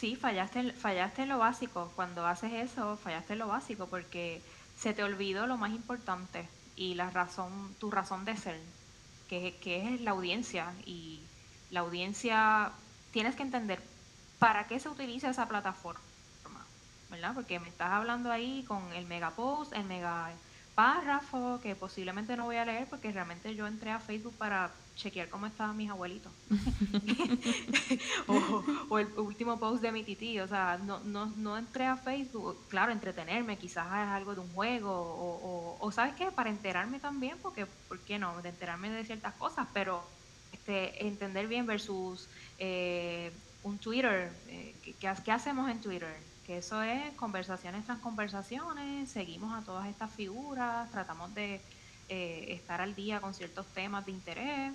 Sí, 0.00 0.16
fallaste, 0.16 0.72
fallaste 0.72 1.22
en 1.24 1.28
lo 1.28 1.38
básico. 1.38 1.92
Cuando 1.94 2.26
haces 2.26 2.52
eso, 2.54 2.96
fallaste 2.96 3.34
en 3.34 3.40
lo 3.40 3.48
básico 3.48 3.86
porque 3.86 4.40
se 4.74 4.94
te 4.94 5.04
olvidó 5.04 5.46
lo 5.46 5.58
más 5.58 5.72
importante 5.72 6.48
y 6.74 6.94
la 6.94 7.10
razón, 7.10 7.74
tu 7.78 7.90
razón 7.90 8.24
de 8.24 8.34
ser, 8.38 8.58
que, 9.28 9.58
que 9.58 9.94
es 9.94 10.00
la 10.00 10.12
audiencia. 10.12 10.74
Y 10.86 11.20
la 11.70 11.80
audiencia, 11.80 12.72
tienes 13.10 13.36
que 13.36 13.42
entender 13.42 13.82
para 14.38 14.66
qué 14.66 14.80
se 14.80 14.88
utiliza 14.88 15.28
esa 15.28 15.46
plataforma, 15.48 16.00
¿verdad? 17.10 17.34
Porque 17.34 17.60
me 17.60 17.68
estás 17.68 17.90
hablando 17.90 18.32
ahí 18.32 18.64
con 18.66 18.94
el 18.94 19.04
mega 19.06 19.32
post, 19.36 19.74
el 19.74 19.84
mega 19.84 20.30
párrafo 20.74 21.60
que 21.60 21.76
posiblemente 21.76 22.36
no 22.38 22.46
voy 22.46 22.56
a 22.56 22.64
leer 22.64 22.88
porque 22.88 23.12
realmente 23.12 23.54
yo 23.54 23.66
entré 23.66 23.90
a 23.90 24.00
Facebook 24.00 24.38
para 24.38 24.74
chequear 25.00 25.28
cómo 25.28 25.46
estaban 25.46 25.76
mis 25.76 25.90
abuelitos. 25.90 26.32
o, 28.26 28.98
el 28.98 29.06
último 29.18 29.58
post 29.58 29.82
de 29.82 29.92
mi 29.92 30.02
tití, 30.02 30.38
o 30.40 30.46
sea, 30.46 30.78
no, 30.78 31.00
no, 31.00 31.26
no 31.36 31.56
entré 31.56 31.86
a 31.86 31.96
Facebook, 31.96 32.56
claro, 32.68 32.92
entretenerme, 32.92 33.56
quizás 33.56 33.86
es 33.86 34.08
algo 34.08 34.34
de 34.34 34.40
un 34.40 34.52
juego, 34.52 34.92
o, 34.92 35.78
o, 35.80 35.92
¿sabes 35.92 36.14
qué? 36.14 36.30
Para 36.30 36.50
enterarme 36.50 37.00
también, 37.00 37.38
porque, 37.42 37.66
¿por 37.88 37.98
qué 38.00 38.18
no? 38.18 38.40
De 38.42 38.50
enterarme 38.50 38.90
de 38.90 39.04
ciertas 39.04 39.34
cosas, 39.34 39.66
pero 39.72 40.04
este, 40.52 41.06
entender 41.06 41.46
bien 41.48 41.66
versus 41.66 42.28
eh, 42.58 43.32
un 43.62 43.78
Twitter, 43.78 44.32
eh, 44.48 44.74
¿qué, 44.82 45.14
¿qué 45.24 45.32
hacemos 45.32 45.70
en 45.70 45.80
Twitter? 45.80 46.30
que 46.50 46.58
eso 46.58 46.82
es 46.82 47.12
conversaciones 47.14 47.84
tras 47.84 47.98
conversaciones, 47.98 49.08
seguimos 49.08 49.56
a 49.56 49.64
todas 49.64 49.86
estas 49.86 50.10
figuras, 50.10 50.90
tratamos 50.90 51.32
de 51.32 51.60
eh, 52.08 52.46
estar 52.48 52.80
al 52.80 52.96
día 52.96 53.20
con 53.20 53.34
ciertos 53.34 53.66
temas 53.66 54.04
de 54.04 54.10
interés. 54.10 54.72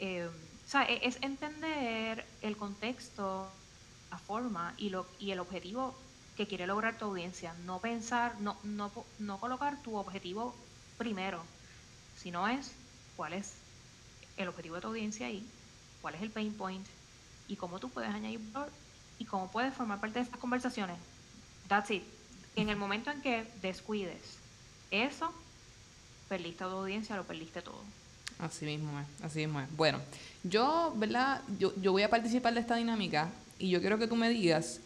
Eh, 0.00 0.26
o 0.26 0.68
sea, 0.68 0.84
e-, 0.84 1.06
es 1.06 1.18
entender 1.20 2.26
el 2.42 2.56
contexto, 2.56 3.50
la 4.10 4.18
forma 4.18 4.74
y, 4.78 4.88
lo, 4.88 5.06
y 5.18 5.30
el 5.30 5.38
objetivo 5.38 5.94
que 6.36 6.46
quiere 6.46 6.66
lograr 6.66 6.98
tu 6.98 7.04
audiencia. 7.04 7.54
No 7.64 7.78
pensar, 7.80 8.40
no, 8.40 8.56
no, 8.64 8.90
no 9.18 9.38
colocar 9.38 9.80
tu 9.82 9.96
objetivo 9.96 10.54
primero, 10.96 11.42
sino 12.16 12.48
es 12.48 12.72
cuál 13.16 13.34
es 13.34 13.54
el 14.36 14.48
objetivo 14.48 14.76
de 14.76 14.80
tu 14.80 14.88
audiencia 14.88 15.26
ahí, 15.26 15.46
cuál 16.00 16.14
es 16.14 16.22
el 16.22 16.30
pain 16.30 16.54
point 16.54 16.86
y 17.46 17.56
cómo 17.56 17.78
tú 17.78 17.90
puedes 17.90 18.10
añadir 18.10 18.40
valor 18.52 18.70
y 19.18 19.26
cómo 19.26 19.50
puedes 19.50 19.74
formar 19.74 20.00
parte 20.00 20.18
de 20.18 20.24
estas 20.24 20.40
conversaciones. 20.40 20.96
That's 21.68 21.90
it. 21.90 22.02
En 22.56 22.68
el 22.68 22.76
momento 22.76 23.10
en 23.10 23.20
que 23.20 23.46
descuides 23.60 24.38
eso, 24.90 25.32
perdiste 26.28 26.64
a 26.64 26.68
tu 26.68 26.76
audiencia, 26.76 27.16
lo 27.16 27.24
perdiste 27.24 27.60
todo. 27.60 27.82
Así 28.40 28.64
mismo 28.64 28.98
es, 28.98 29.24
así 29.24 29.40
mismo 29.40 29.60
es. 29.60 29.76
Bueno, 29.76 30.00
yo, 30.44 30.94
¿verdad? 30.96 31.42
Yo, 31.58 31.74
yo 31.80 31.92
voy 31.92 32.02
a 32.02 32.10
participar 32.10 32.54
de 32.54 32.60
esta 32.60 32.76
dinámica 32.76 33.28
y 33.58 33.68
yo 33.68 33.80
quiero 33.80 33.98
que 33.98 34.06
tú 34.06 34.16
me 34.16 34.30
digas 34.30 34.80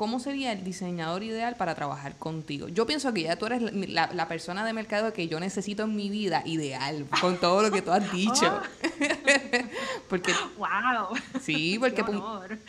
¿cómo 0.00 0.18
sería 0.18 0.52
el 0.52 0.64
diseñador 0.64 1.22
ideal 1.22 1.56
para 1.56 1.74
trabajar 1.74 2.16
contigo? 2.16 2.68
Yo 2.68 2.86
pienso 2.86 3.12
que 3.12 3.24
ya 3.24 3.36
tú 3.36 3.44
eres 3.44 3.60
la, 3.60 4.28
persona 4.28 4.64
de 4.64 4.72
mercado 4.72 5.12
que 5.12 5.28
yo 5.28 5.38
necesito 5.38 5.82
en 5.82 5.94
mi 5.94 6.08
vida 6.08 6.42
ideal, 6.46 7.06
con 7.20 7.36
todo 7.36 7.60
lo 7.60 7.70
que 7.70 7.82
tú 7.82 7.92
has 7.92 8.10
dicho. 8.10 8.62
porque, 10.08 10.32
wow. 10.56 11.08
Sí, 11.42 11.78
porque 11.80 12.02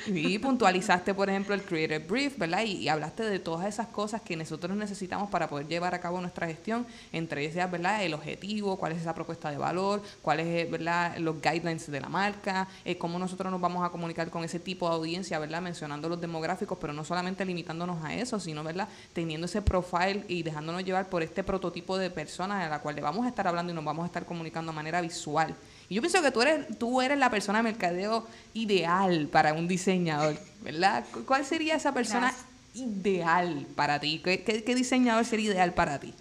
sí, 0.03 0.39
puntualizaste, 0.39 1.13
por 1.13 1.29
ejemplo, 1.29 1.55
el 1.55 1.63
Creative 1.63 1.99
Brief, 1.99 2.37
¿verdad? 2.37 2.63
Y, 2.63 2.89
hablaste 2.89 3.23
de 3.23 3.39
todas 3.39 3.65
esas 3.65 3.87
cosas 3.87 4.19
que 4.19 4.35
nosotros 4.35 4.75
necesitamos 4.75 5.29
para 5.29 5.47
poder 5.47 5.69
llevar 5.69 5.95
a 5.95 6.01
cabo 6.01 6.19
nuestra 6.19 6.47
gestión, 6.47 6.85
entre 7.13 7.45
ellas, 7.45 7.71
¿verdad? 7.71 8.03
El 8.03 8.13
objetivo, 8.13 8.77
cuál 8.77 8.91
es 8.91 8.99
esa 8.99 9.15
propuesta 9.15 9.49
de 9.49 9.57
valor, 9.57 10.01
cuáles, 10.21 10.47
eh, 10.47 10.67
¿verdad? 10.69 11.15
Los 11.17 11.41
guidelines 11.41 11.89
de 11.89 12.01
la 12.01 12.09
marca, 12.09 12.67
eh, 12.83 12.97
cómo 12.97 13.17
nosotros 13.17 13.49
nos 13.49 13.61
vamos 13.61 13.85
a 13.85 13.89
comunicar 13.89 14.29
con 14.29 14.43
ese 14.43 14.59
tipo 14.59 14.89
de 14.89 14.95
audiencia, 14.95 15.39
¿verdad? 15.39 15.61
Mencionando 15.61 16.09
los 16.09 16.19
demográficos, 16.19 16.77
pero 16.77 16.91
no 16.91 17.05
solamente 17.05 17.20
limitándonos 17.45 18.03
a 18.03 18.13
eso, 18.13 18.39
sino, 18.39 18.63
¿verdad? 18.63 18.87
Teniendo 19.13 19.45
ese 19.45 19.61
profile 19.61 20.23
y 20.27 20.43
dejándonos 20.43 20.83
llevar 20.83 21.09
por 21.09 21.23
este 21.23 21.43
prototipo 21.43 21.97
de 21.97 22.09
persona 22.09 22.65
a 22.65 22.69
la 22.69 22.79
cual 22.79 22.95
le 22.95 23.01
vamos 23.01 23.25
a 23.25 23.29
estar 23.29 23.47
hablando 23.47 23.71
y 23.71 23.75
nos 23.75 23.83
vamos 23.83 24.03
a 24.03 24.07
estar 24.07 24.25
comunicando 24.25 24.71
de 24.71 24.75
manera 24.75 25.01
visual. 25.01 25.55
Y 25.89 25.95
yo 25.95 26.01
pienso 26.01 26.21
que 26.21 26.31
tú 26.31 26.41
eres, 26.41 26.77
tú 26.77 27.01
eres 27.01 27.17
la 27.17 27.29
persona 27.29 27.59
de 27.59 27.63
mercadeo 27.63 28.25
ideal 28.53 29.27
para 29.27 29.53
un 29.53 29.67
diseñador, 29.67 30.37
¿verdad? 30.61 31.05
¿Cuál 31.25 31.45
sería 31.45 31.75
esa 31.75 31.93
persona 31.93 32.33
ideal 32.73 33.67
para 33.75 33.99
ti? 33.99 34.21
¿Qué, 34.23 34.75
diseñador 34.75 35.25
sería 35.25 35.51
ideal 35.51 35.73
para 35.73 35.99
ti? 35.99 36.13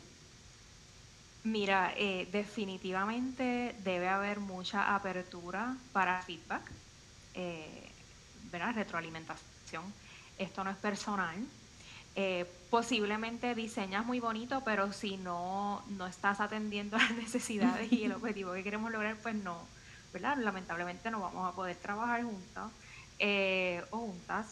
Mira, 1.45 1.95
eh, 1.97 2.29
definitivamente 2.33 3.75
debe 3.85 4.09
haber 4.09 4.41
mucha 4.41 4.95
apertura 4.95 5.77
para 5.93 6.21
feedback, 6.23 6.63
eh, 7.35 7.91
¿verdad? 8.51 8.75
Retroalimentación 8.75 9.85
esto 10.41 10.65
no 10.65 10.71
es 10.71 10.77
personal. 10.77 11.37
Eh, 12.17 12.45
posiblemente 12.71 13.55
diseñas 13.55 14.05
muy 14.05 14.21
bonito, 14.21 14.63
pero 14.65 14.93
si 14.93 15.17
no, 15.17 15.83
no 15.91 16.07
estás 16.07 16.41
atendiendo 16.41 16.97
las 16.99 17.13
necesidades 17.13 17.93
y 17.93 18.05
el 18.05 18.13
objetivo 18.13 18.53
que 18.53 18.65
queremos 18.65 18.91
lograr, 18.91 19.17
pues 19.17 19.35
no, 19.35 19.59
¿verdad? 20.13 20.37
Lamentablemente 20.39 21.11
no 21.11 21.21
vamos 21.21 21.49
a 21.49 21.55
poder 21.55 21.77
trabajar 21.77 22.23
juntas 22.25 22.71
eh, 23.19 23.83
o 23.91 23.99
juntas. 23.99 24.47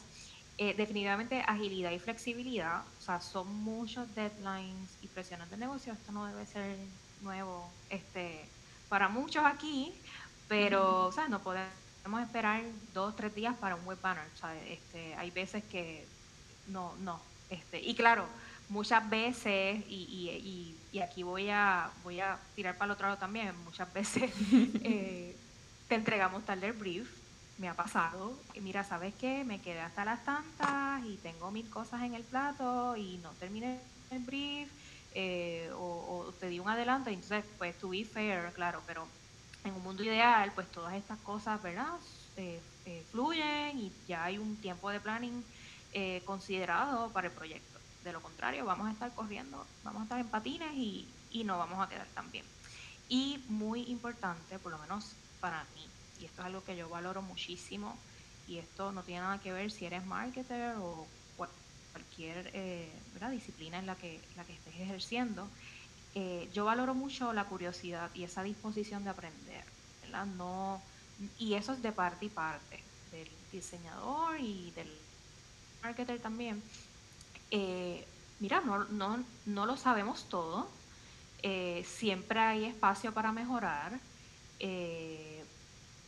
Eh, 0.61 0.74
definitivamente 0.76 1.41
agilidad 1.47 1.93
y 1.93 2.01
flexibilidad, 2.01 2.82
o 2.99 3.01
sea, 3.01 3.20
son 3.20 3.47
muchos 3.62 4.12
deadlines 4.16 4.91
y 5.01 5.07
presiones 5.07 5.49
de 5.51 5.57
negocio, 5.57 5.93
esto 5.93 6.11
no 6.11 6.26
debe 6.26 6.45
ser 6.47 6.76
nuevo 7.22 7.70
este, 7.91 8.45
para 8.89 9.09
muchos 9.09 9.45
aquí, 9.45 9.95
pero, 10.49 11.07
o 11.07 11.12
sea, 11.12 11.28
no 11.28 11.39
podemos 11.41 11.70
podemos 12.09 12.26
esperar 12.26 12.62
dos, 12.94 13.14
tres 13.16 13.34
días 13.34 13.54
para 13.56 13.74
un 13.74 13.84
web 13.84 13.98
banner. 14.00 14.24
Este, 14.66 15.14
hay 15.16 15.30
veces 15.30 15.62
que 15.64 16.06
no, 16.68 16.94
no. 17.00 17.20
Este, 17.50 17.82
y 17.82 17.94
claro, 17.94 18.24
muchas 18.70 19.09
veces, 19.11 19.84
y, 19.86 20.74
y, 20.90 21.00
aquí 21.00 21.22
voy 21.22 21.50
a, 21.50 21.90
voy 22.02 22.20
a 22.20 22.38
tirar 22.56 22.78
para 22.78 22.86
el 22.86 22.90
otro 22.92 23.09
lado 23.09 23.18
también, 23.18 23.54
muchas 23.62 23.92
veces 23.92 24.32
eh, 24.82 25.36
te 25.86 25.94
entregamos 25.94 26.46
tarde 26.46 26.68
el 26.68 26.72
brief, 26.72 27.11
me 27.59 27.68
ha 27.68 27.74
pasado, 27.74 28.32
y 28.54 28.61
mira, 28.61 28.84
¿sabes 28.84 29.12
qué? 29.20 29.44
Me 29.44 29.61
quedé 29.61 29.80
hasta 29.80 30.06
las 30.06 30.24
tantas 30.24 31.04
y 31.04 31.18
tengo 31.18 31.50
mil 31.50 31.68
cosas 31.68 32.02
en 32.02 32.14
el 32.14 32.22
plato 32.22 32.96
y 32.96 33.18
no 33.18 33.32
terminé 33.32 33.80
el 34.11 34.20
brief, 34.20 34.70
eh, 35.14 35.70
o, 35.74 36.24
o, 36.26 36.32
te 36.40 36.48
di 36.48 36.59
un 36.59 36.70
adelanto, 36.70 37.11
y 37.11 37.14
entonces, 37.14 37.44
pues, 37.59 37.78
to 37.78 37.90
be 37.90 38.04
fair, 38.04 38.50
claro, 38.54 38.82
pero 38.86 39.06
en 39.68 39.74
un 39.74 39.82
mundo 39.82 40.02
ideal, 40.02 40.52
pues 40.54 40.70
todas 40.72 40.94
estas 40.94 41.18
cosas, 41.18 41.62
¿verdad? 41.62 41.94
Eh, 42.36 42.60
eh, 42.84 43.04
fluyen 43.10 43.78
y 43.78 43.92
ya 44.06 44.24
hay 44.24 44.38
un 44.38 44.56
tiempo 44.60 44.90
de 44.90 45.00
planning 45.00 45.44
eh, 45.92 46.22
considerado 46.24 47.12
para 47.12 47.28
el 47.28 47.34
proyecto. 47.34 47.78
De 48.04 48.12
lo 48.12 48.20
contrario, 48.22 48.64
vamos 48.64 48.88
a 48.88 48.92
estar 48.92 49.14
corriendo, 49.14 49.64
vamos 49.84 50.00
a 50.00 50.04
estar 50.04 50.20
en 50.20 50.28
patines 50.30 50.72
y, 50.74 51.08
y 51.30 51.44
no 51.44 51.58
vamos 51.58 51.84
a 51.84 51.88
quedar 51.88 52.06
tan 52.14 52.30
bien. 52.30 52.44
Y 53.08 53.44
muy 53.48 53.82
importante, 53.84 54.58
por 54.58 54.72
lo 54.72 54.78
menos 54.78 55.16
para 55.40 55.64
mí, 55.74 55.86
y 56.18 56.24
esto 56.24 56.42
es 56.42 56.46
algo 56.46 56.64
que 56.64 56.76
yo 56.76 56.88
valoro 56.88 57.22
muchísimo, 57.22 57.96
y 58.46 58.58
esto 58.58 58.92
no 58.92 59.02
tiene 59.02 59.20
nada 59.20 59.40
que 59.40 59.52
ver 59.52 59.70
si 59.70 59.84
eres 59.84 60.04
marketer 60.06 60.76
o 60.78 61.06
cualquier 61.92 62.50
¿verdad? 63.12 63.30
disciplina 63.30 63.78
en 63.78 63.86
la 63.86 63.96
que, 63.96 64.20
la 64.36 64.44
que 64.44 64.54
estés 64.54 64.74
ejerciendo, 64.74 65.50
eh, 66.14 66.48
yo 66.52 66.64
valoro 66.64 66.94
mucho 66.94 67.32
la 67.32 67.44
curiosidad 67.44 68.11
y 68.14 68.24
esa 68.24 68.42
disposición 68.42 69.04
de 69.04 69.11
aprender. 69.11 69.64
No, 70.36 70.80
y 71.38 71.54
eso 71.54 71.74
es 71.74 71.82
de 71.82 71.92
parte 71.92 72.26
y 72.26 72.28
parte, 72.30 72.82
del 73.12 73.28
diseñador 73.52 74.40
y 74.40 74.70
del 74.70 74.90
marketer 75.82 76.18
también. 76.18 76.62
Eh, 77.50 78.06
mira, 78.40 78.61
no, 78.62 78.84
no, 78.84 79.22
no, 79.44 79.66
lo 79.66 79.76
sabemos 79.76 80.24
todo, 80.28 80.68
eh, 81.42 81.84
siempre 81.86 82.40
hay 82.40 82.64
espacio 82.64 83.12
para 83.12 83.32
mejorar. 83.32 84.00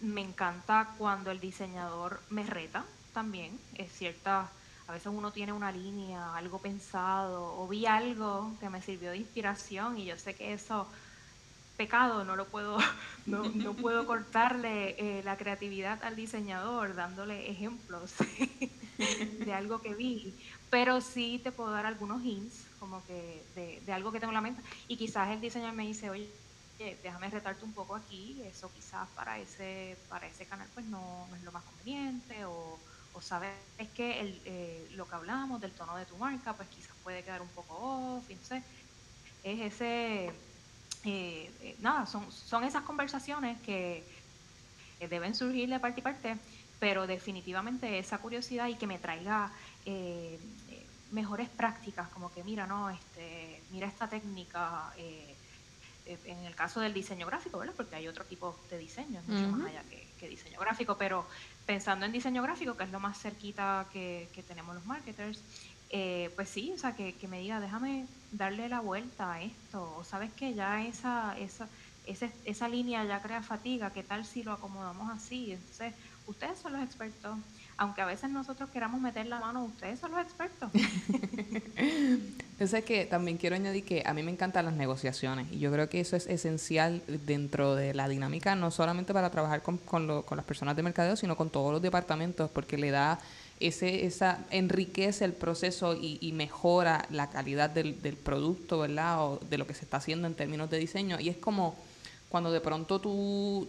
me 0.01 0.22
encanta 0.22 0.94
cuando 0.96 1.30
el 1.30 1.40
diseñador 1.40 2.22
me 2.30 2.42
reta 2.44 2.84
también, 3.12 3.61
es 3.74 3.92
cierta 3.92 4.51
a 4.91 4.95
veces 4.95 5.12
uno 5.14 5.32
tiene 5.32 5.53
una 5.53 5.70
línea, 5.70 6.34
algo 6.34 6.61
pensado, 6.61 7.55
o 7.57 7.68
vi 7.68 7.86
algo 7.86 8.57
que 8.59 8.68
me 8.68 8.82
sirvió 8.82 9.12
de 9.12 9.18
inspiración 9.18 9.97
y 9.97 10.05
yo 10.05 10.16
sé 10.16 10.34
que 10.34 10.53
eso, 10.53 10.88
pecado, 11.76 12.24
no 12.24 12.34
lo 12.34 12.49
puedo, 12.49 12.76
no, 13.26 13.45
no 13.45 13.74
puedo 13.74 14.05
cortarle 14.05 14.97
eh, 14.99 15.22
la 15.22 15.36
creatividad 15.36 16.03
al 16.03 16.16
diseñador 16.16 16.97
dándole 16.97 17.49
ejemplos 17.49 18.14
de 18.99 19.53
algo 19.53 19.80
que 19.80 19.95
vi, 19.95 20.36
pero 20.70 21.01
sí 21.01 21.41
te 21.41 21.53
puedo 21.53 21.70
dar 21.70 21.86
algunos 21.86 22.24
hints, 22.24 22.66
como 22.80 23.05
que 23.07 23.45
de, 23.55 23.93
algo 23.93 24.11
que 24.11 24.18
tengo 24.18 24.32
en 24.32 24.34
la 24.34 24.41
mente, 24.41 24.62
y 24.88 24.97
quizás 24.97 25.30
el 25.30 25.41
diseñador 25.41 25.76
me 25.76 25.86
dice, 25.86 26.11
oye, 26.11 26.34
déjame 27.01 27.30
retarte 27.30 27.64
un 27.64 27.74
poco 27.74 27.95
aquí, 27.95 28.43
eso 28.43 28.72
quizás 28.72 29.09
para 29.11 29.38
ese, 29.38 29.97
para 30.09 30.26
ese 30.26 30.47
canal 30.47 30.66
pues 30.74 30.84
no, 30.86 31.28
no 31.28 31.36
es 31.36 31.45
lo 31.45 31.53
más 31.53 31.62
conveniente, 31.62 32.45
o 32.45 32.89
o 33.12 33.20
sabes 33.20 33.50
que 33.94 34.20
el, 34.20 34.40
eh, 34.44 34.88
lo 34.92 35.08
que 35.08 35.14
hablamos 35.14 35.61
del 35.61 35.72
tono 35.72 35.96
de 35.96 36.06
tu 36.06 36.16
marca, 36.16 36.54
pues 36.54 36.68
quizás 36.68 36.94
puede 37.02 37.22
quedar 37.22 37.42
un 37.42 37.48
poco 37.48 37.74
off, 37.74 38.24
entonces 38.30 38.62
es 39.42 39.61
ese, 39.61 40.26
eh, 40.26 41.50
eh, 41.61 41.76
nada, 41.80 42.06
son, 42.06 42.30
son 42.30 42.64
esas 42.64 42.82
conversaciones 42.82 43.61
que 43.62 44.04
deben 45.08 45.34
surgir 45.34 45.68
de 45.68 45.80
parte 45.80 46.00
y 46.00 46.02
parte, 46.02 46.36
pero 46.78 47.06
definitivamente 47.06 47.98
esa 47.98 48.18
curiosidad 48.18 48.68
y 48.68 48.74
que 48.74 48.86
me 48.86 48.98
traiga 48.98 49.50
mejores 51.11 51.48
prácticas, 51.48 52.08
como 52.11 52.30
que 52.32 52.44
mira, 52.44 52.66
no, 52.66 52.90
este, 52.90 53.62
mira 53.70 53.88
esta 53.88 54.08
técnica, 54.08 54.92
en 54.96 56.38
el 56.44 56.54
caso 56.54 56.80
del 56.80 56.92
diseño 56.92 57.26
gráfico, 57.26 57.58
¿verdad? 57.58 57.74
Porque 57.76 57.96
hay 57.96 58.08
otro 58.08 58.24
tipo 58.24 58.56
de 58.70 58.78
diseño, 58.78 59.22
mucho 59.26 59.48
más 59.48 59.68
allá 59.68 59.82
que, 59.84 60.06
que 60.18 60.28
diseño 60.28 60.61
gráfico, 60.61 60.96
pero 60.98 61.26
pensando 61.66 62.06
en 62.06 62.12
diseño 62.12 62.42
gráfico, 62.42 62.76
que 62.76 62.84
es 62.84 62.90
lo 62.90 63.00
más 63.00 63.20
cerquita 63.20 63.86
que, 63.92 64.28
tenemos 64.46 64.74
los 64.74 64.84
marketers, 64.86 65.42
eh, 65.88 66.30
pues 66.36 66.48
sí, 66.48 66.72
o 66.74 66.78
sea, 66.78 66.94
que, 66.94 67.14
me 67.28 67.40
diga, 67.40 67.61
déjame 67.61 68.06
darle 68.32 68.68
la 68.68 68.80
vuelta 68.80 69.34
a 69.34 69.42
esto, 69.42 69.96
o 69.96 70.04
sabes 70.04 70.32
que 70.32 70.54
ya 70.54 70.84
esa, 70.84 71.36
esa, 71.38 71.68
esa, 72.04 72.30
esa 72.44 72.68
línea 72.68 73.04
ya 73.04 73.20
crea 73.22 73.42
fatiga, 73.42 73.92
¿qué 73.92 74.02
tal 74.02 74.24
si 74.24 74.42
lo 74.42 74.52
acomodamos 74.52 75.11
así? 75.11 75.52
Entonces, 75.52 75.94
ustedes 76.26 76.58
son 76.58 76.72
los 76.72 76.82
expertos, 76.82 77.38
aunque 77.76 78.02
a 78.02 78.06
veces 78.06 78.30
nosotros 78.30 78.70
queramos 78.70 79.00
meter 79.00 79.26
la 79.26 79.40
mano, 79.40 79.64
ustedes 79.64 79.98
son 79.98 80.12
los 80.12 80.20
expertos. 80.20 80.70
Entonces 82.61 82.84
que 82.84 83.06
también 83.06 83.38
quiero 83.38 83.56
añadir 83.56 83.84
que 83.86 84.02
a 84.04 84.12
mí 84.12 84.22
me 84.22 84.30
encantan 84.30 84.66
las 84.66 84.74
negociaciones 84.74 85.50
y 85.50 85.61
yo 85.61 85.72
creo 85.72 85.88
que 85.88 85.98
eso 85.98 86.14
es 86.14 86.26
esencial 86.26 87.00
dentro 87.24 87.74
de 87.74 87.94
la 87.94 88.06
dinámica, 88.06 88.54
no 88.54 88.70
solamente 88.70 89.14
para 89.14 89.30
trabajar 89.30 89.62
con, 89.62 89.78
con, 89.78 90.06
las 90.06 90.44
personas 90.44 90.76
de 90.76 90.82
mercadeo, 90.82 91.16
sino 91.16 91.38
con 91.38 91.48
todos 91.48 91.72
los 91.72 91.80
departamentos, 91.80 92.50
porque 92.50 92.76
le 92.76 92.90
da 92.90 93.18
ese, 93.61 94.04
esa, 94.04 94.44
enriquece 94.50 95.24
el 95.24 95.32
proceso 95.32 95.94
y, 95.94 96.32
mejora 96.32 97.06
la 97.08 97.30
calidad 97.30 97.70
del, 97.70 98.02
del 98.02 98.16
producto, 98.16 98.80
¿verdad? 98.80 99.24
O 99.24 99.40
de 99.48 99.56
lo 99.56 99.66
que 99.66 99.72
se 99.72 99.86
está 99.86 99.96
haciendo 99.96 100.26
en 100.26 100.34
términos 100.34 100.68
de 100.68 100.76
diseño. 100.76 101.18
Y 101.18 101.30
es 101.30 101.38
como 101.38 101.76
cuando 102.28 102.52
de 102.52 102.61
pronto 102.61 103.00
tú 103.00 103.66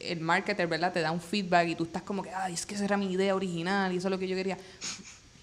el 0.00 0.20
marketer, 0.20 0.66
¿verdad? 0.68 0.90
Te 0.90 1.00
da 1.00 1.10
un 1.12 1.20
feedback 1.20 1.68
y 1.68 1.74
tú 1.74 1.84
estás 1.84 2.02
como 2.02 2.22
que, 2.22 2.30
ay, 2.30 2.54
es 2.54 2.64
que 2.64 2.76
esa 2.76 2.84
era 2.84 2.96
mi 2.96 3.12
idea 3.12 3.34
original 3.34 3.92
y 3.92 3.98
eso 3.98 4.08
es 4.08 4.10
lo 4.10 4.18
que 4.18 4.28
yo 4.28 4.36
quería. 4.36 4.56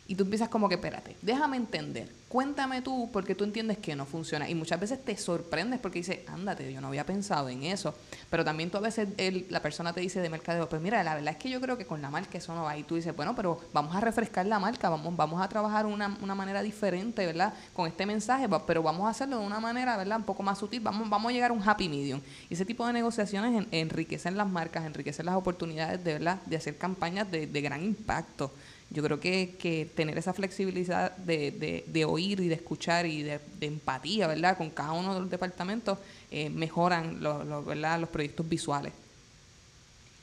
Y 0.06 0.16
tú 0.16 0.24
empiezas 0.24 0.49
como 0.49 0.68
que, 0.68 0.76
espérate, 0.76 1.16
déjame 1.22 1.56
entender, 1.56 2.10
cuéntame 2.28 2.82
tú 2.82 3.10
porque 3.14 3.36
tú 3.36 3.45
entiendes 3.45 3.78
que 3.78 3.95
no 3.95 4.06
funciona. 4.06 4.49
Y 4.49 4.56
muchas 4.56 4.78
veces 4.78 5.04
te 5.04 5.16
sorprendes 5.16 5.80
porque 5.80 5.99
dices, 5.99 6.20
ándate, 6.28 6.74
yo 6.74 6.82
no 6.82 6.88
había 6.88 7.06
pensado 7.06 7.47
en 7.47 7.64
eso. 7.64 7.95
Pero 8.30 8.43
también 8.43 8.70
tú 8.70 8.78
a 8.78 8.82
veces 8.82 9.08
la 9.49 9.62
persona 9.62 9.93
te 9.93 10.01
dice 10.01 10.20
de 10.20 10.30
mercadeo, 10.30 10.68
pues 10.68 10.82
mira, 10.82 11.01
la 11.04 11.16
verdad 11.16 11.32
es 11.32 11.38
que 11.38 11.49
yo 11.49 11.62
creo 11.62 11.78
que 11.78 11.86
con 11.86 12.01
la 12.01 12.10
marca 12.10 12.38
eso 12.38 12.54
no 12.54 12.64
va. 12.64 12.78
Y 12.78 12.84
tú 12.84 12.95
dices, 12.95 13.16
bueno, 13.16 13.34
pero 13.34 13.62
vamos 13.72 13.95
a 13.95 14.01
refrescar 14.01 14.45
la 14.45 14.60
marca, 14.60 14.89
vamos, 14.89 15.16
vamos 15.16 15.41
a 15.41 15.47
trabajar 15.47 15.86
una, 15.86 16.18
una 16.22 16.36
manera 16.36 16.62
diferente, 16.62 17.26
¿verdad? 17.26 17.54
Con 17.74 17.88
este 17.88 18.06
mensaje, 18.06 18.49
pero 18.68 18.84
vamos 18.84 19.08
a 19.08 19.12
hacerlo 19.12 19.39
de 19.39 19.45
una 19.45 19.62
manera, 19.62 19.95
¿verdad? 19.95 20.18
Un 20.18 20.26
poco 20.26 20.43
más 20.43 20.58
sutil, 20.58 20.82
vamos, 20.82 21.10
vamos 21.10 21.30
a 21.30 21.34
llegar 21.34 21.51
a 21.51 21.54
un 21.54 21.62
happy 21.66 21.88
medium. 21.88 22.20
Y 22.49 22.56
ese 22.56 22.66
tipo 22.66 22.86
de 22.86 22.91
negociaciones 22.91 23.68
enriquecen 23.72 24.36
las 24.36 24.49
marcas, 24.49 24.86
enriquecen 24.86 25.28
las 25.28 25.36
oportunidades 25.36 26.04
de, 26.04 26.14
¿verdad? 26.14 26.41
de 26.45 26.58
hacer 26.58 26.78
campañas 26.78 27.32
de, 27.32 27.47
de 27.47 27.62
gran 27.62 27.82
impacto 27.82 28.51
yo 28.94 29.02
creo 29.02 29.20
que, 29.20 29.56
que 29.60 29.86
tener 29.86 30.18
esa 30.20 30.34
flexibilidad 30.34 31.18
de, 31.18 31.84
de, 31.88 32.06
oír 32.06 32.39
y 32.39 32.48
de 32.48 32.56
escuchar 32.56 33.08
y 33.08 33.24
de, 33.24 33.41
empatía, 33.62 34.28
¿verdad? 34.28 34.56
Con 34.56 34.70
cada 34.70 34.91
uno 34.91 35.16
de 35.16 35.22
los 35.22 35.30
departamentos 35.32 35.98
eh, 36.30 36.50
mejoran 36.52 37.22
los, 37.22 37.66
¿verdad? 37.66 38.00
los 38.00 38.10
proyectos 38.10 38.48
visuales. 38.48 38.94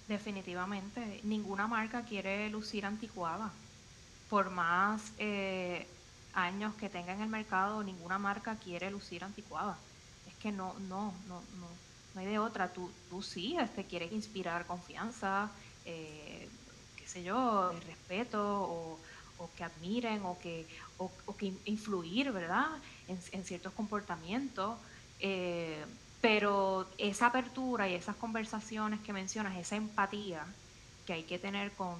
Definitivamente, 0.07 1.21
ninguna 1.25 1.66
marca 1.66 2.05
quiere 2.05 2.49
lucir 2.49 2.87
anticuada. 2.87 3.51
Por 4.29 4.51
más 4.51 5.12
eh, 5.18 5.87
años 6.35 6.73
que 6.77 6.89
tenga 6.89 7.12
en 7.12 7.23
el 7.23 7.29
mercado, 7.29 7.83
ninguna 7.83 8.18
marca 8.18 8.55
quiere 8.55 8.89
lucir 8.91 9.25
anticuada. 9.25 9.77
Es 10.29 10.35
que 10.37 10.53
no, 10.53 10.75
no, 10.89 11.12
no, 11.27 11.43
no, 11.59 11.66
no 12.14 12.21
hay 12.21 12.27
de 12.27 12.39
otra. 12.39 12.73
Tú, 12.73 12.89
tú 13.09 13.21
sí 13.21 13.57
este, 13.61 13.85
quieres 13.85 14.12
inspirar 14.12 14.66
confianza, 14.66 15.51
eh, 15.85 16.39
sé 17.11 17.22
yo, 17.22 17.72
el 17.72 17.80
respeto 17.82 18.98
o, 19.38 19.50
que 19.56 19.64
admiren 19.64 20.22
o 20.24 20.38
que, 20.38 20.66
o, 20.98 21.36
que 21.36 21.52
influir, 21.64 22.30
¿verdad? 22.30 22.68
En, 23.08 23.44
ciertos 23.44 23.72
comportamientos. 23.72 24.78
Eh, 25.18 25.84
pero 26.20 26.86
esa 26.98 27.26
apertura 27.26 27.88
y 27.88 27.94
esas 27.94 28.16
conversaciones 28.16 29.00
que 29.00 29.12
mencionas, 29.12 29.56
esa 29.56 29.76
empatía 29.76 30.44
que 31.06 31.14
hay 31.14 31.22
que 31.22 31.38
tener 31.38 31.72
con, 31.72 31.96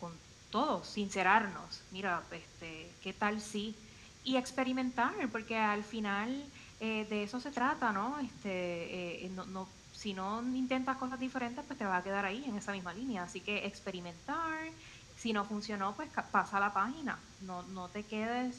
con 0.00 0.12
todos, 0.50 0.86
sincerarnos, 0.86 1.82
mira, 1.90 2.22
este, 2.30 2.88
¿qué 3.02 3.12
tal 3.12 3.40
si? 3.40 3.74
Y 4.22 4.36
experimentar, 4.36 5.14
porque 5.32 5.56
al 5.56 5.82
final 5.82 6.44
eh, 6.80 7.06
de 7.10 7.24
eso 7.24 7.40
se 7.40 7.50
trata, 7.50 7.92
¿no? 7.92 8.18
Este, 8.20 9.24
eh, 9.24 9.30
no, 9.34 9.44
no 9.46 9.68
si 10.06 10.14
no 10.14 10.40
intentas 10.54 10.96
cosas 10.98 11.18
diferentes, 11.18 11.64
pues 11.66 11.76
te 11.76 11.84
va 11.84 11.96
a 11.96 12.02
quedar 12.04 12.24
ahí 12.24 12.44
en 12.46 12.56
esa 12.56 12.70
misma 12.70 12.94
línea. 12.94 13.24
Así 13.24 13.40
que 13.40 13.66
experimentar, 13.66 14.68
si 15.18 15.32
no 15.32 15.44
funcionó, 15.44 15.96
pues 15.96 16.08
pasa 16.30 16.60
la 16.60 16.72
página. 16.72 17.18
No, 17.40 17.64
no 17.64 17.88
te 17.88 18.04
quedes 18.04 18.54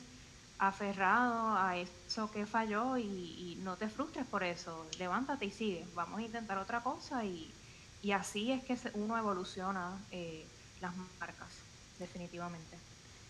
aferrado 0.59 1.55
a 1.55 1.77
eso 1.77 2.29
que 2.31 2.45
falló 2.45 2.97
y, 2.97 3.57
no 3.63 3.77
te 3.77 3.87
frustres 3.87 4.25
por 4.25 4.43
eso. 4.43 4.85
Levántate 4.99 5.45
y 5.45 5.51
sigue. 5.51 5.85
Vamos 5.95 6.19
a 6.19 6.23
intentar 6.23 6.57
otra 6.57 6.81
cosa 6.81 7.23
y, 7.23 7.49
y 8.03 8.11
así 8.11 8.51
es 8.51 8.61
que 8.65 8.77
uno 8.95 9.17
evoluciona 9.17 9.97
eh, 10.11 10.45
las 10.81 10.91
marcas, 11.17 11.47
definitivamente. 11.97 12.75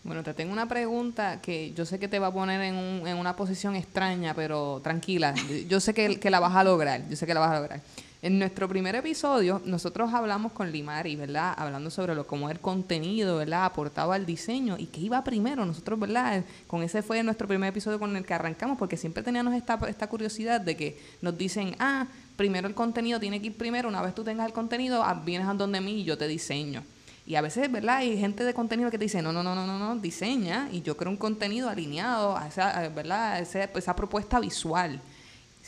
Bueno, 0.02 0.24
te 0.24 0.34
tengo 0.34 0.52
una 0.52 0.66
pregunta 0.66 1.40
que 1.40 1.72
yo 1.72 1.86
sé 1.86 2.00
que 2.00 2.08
te 2.08 2.18
va 2.18 2.28
a 2.28 2.32
poner 2.32 2.62
en, 2.62 2.74
un, 2.74 3.06
en 3.06 3.16
una 3.16 3.36
posición 3.36 3.76
extraña, 3.76 4.34
pero 4.34 4.80
tranquila. 4.82 5.36
Yo 5.68 5.78
sé 5.78 5.94
que, 5.94 6.18
que, 6.18 6.30
la 6.30 6.40
vas 6.40 6.56
a 6.56 6.64
lograr. 6.64 7.08
Yo 7.08 7.14
sé 7.14 7.26
que 7.26 7.34
la 7.34 7.40
vas 7.40 7.50
a 7.50 7.60
lograr. 7.60 7.80
En 8.20 8.40
nuestro 8.40 8.68
primer 8.68 8.96
episodio, 8.96 9.62
nosotros 9.64 10.12
hablamos 10.12 10.50
con 10.50 10.72
Limari, 10.72 11.14
¿verdad? 11.14 11.54
Hablando 11.56 11.88
sobre 11.88 12.16
lo 12.16 12.26
cómo 12.26 12.50
el 12.50 12.58
contenido, 12.58 13.36
¿verdad? 13.36 13.64
Aportaba 13.64 14.16
al 14.16 14.26
diseño 14.26 14.76
y 14.76 14.86
qué 14.86 15.02
iba 15.02 15.22
primero. 15.22 15.64
Nosotros, 15.64 16.00
¿verdad? 16.00 16.44
Con 16.66 16.82
ese 16.82 17.02
fue 17.02 17.22
nuestro 17.22 17.46
primer 17.46 17.68
episodio 17.68 18.00
con 18.00 18.16
el 18.16 18.24
que 18.24 18.34
arrancamos, 18.34 18.76
porque 18.76 18.96
siempre 18.96 19.22
teníamos 19.22 19.54
esta, 19.54 19.78
esta 19.88 20.08
curiosidad 20.08 20.60
de 20.60 20.76
que 20.76 20.98
nos 21.22 21.38
dicen, 21.38 21.76
ah, 21.78 22.08
primero 22.36 22.66
el 22.66 22.74
contenido 22.74 23.20
tiene 23.20 23.40
que 23.40 23.46
ir 23.46 23.56
primero. 23.56 23.88
Una 23.88 24.02
vez 24.02 24.16
tú 24.16 24.24
tengas 24.24 24.46
el 24.46 24.52
contenido, 24.52 25.04
ah, 25.04 25.22
vienes 25.24 25.46
a 25.46 25.54
donde 25.54 25.80
mí 25.80 26.00
y 26.00 26.04
yo 26.04 26.18
te 26.18 26.26
diseño. 26.26 26.82
Y 27.24 27.36
a 27.36 27.40
veces, 27.40 27.70
¿verdad? 27.70 27.98
Hay 27.98 28.18
gente 28.18 28.42
de 28.42 28.54
contenido 28.54 28.90
que 28.90 28.98
te 28.98 29.04
dice, 29.04 29.22
no, 29.22 29.32
no, 29.32 29.42
no, 29.42 29.54
no, 29.54 29.64
no, 29.66 29.78
no, 29.78 29.94
diseña 30.00 30.70
y 30.72 30.80
yo 30.80 30.96
creo 30.96 31.10
un 31.12 31.18
contenido 31.18 31.68
alineado 31.68 32.36
a 32.36 32.48
esa, 32.48 32.88
¿verdad? 32.88 33.38
esa, 33.40 33.94
propuesta 33.94 34.40
visual. 34.40 34.98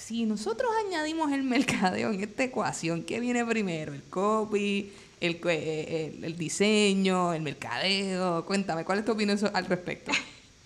Si 0.00 0.24
nosotros 0.24 0.70
añadimos 0.86 1.30
el 1.30 1.42
mercadeo 1.42 2.10
en 2.10 2.22
esta 2.22 2.44
ecuación, 2.44 3.04
¿qué 3.04 3.20
viene 3.20 3.44
primero? 3.44 3.92
¿El 3.92 4.02
copy? 4.04 4.92
El, 5.20 5.38
eh, 5.44 6.14
el, 6.16 6.24
el, 6.24 6.36
diseño, 6.38 7.34
el 7.34 7.42
mercadeo. 7.42 8.44
Cuéntame, 8.46 8.84
¿cuál 8.84 9.00
es 9.00 9.04
tu 9.04 9.12
opinión 9.12 9.38
al 9.52 9.66
respecto? 9.66 10.10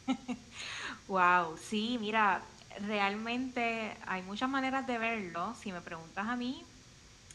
wow, 1.08 1.56
sí, 1.58 1.98
mira, 2.00 2.42
realmente 2.86 3.96
hay 4.06 4.22
muchas 4.22 4.48
maneras 4.48 4.86
de 4.86 4.98
verlo. 4.98 5.54
Si 5.60 5.72
me 5.72 5.80
preguntas 5.80 6.26
a 6.26 6.36
mí, 6.36 6.64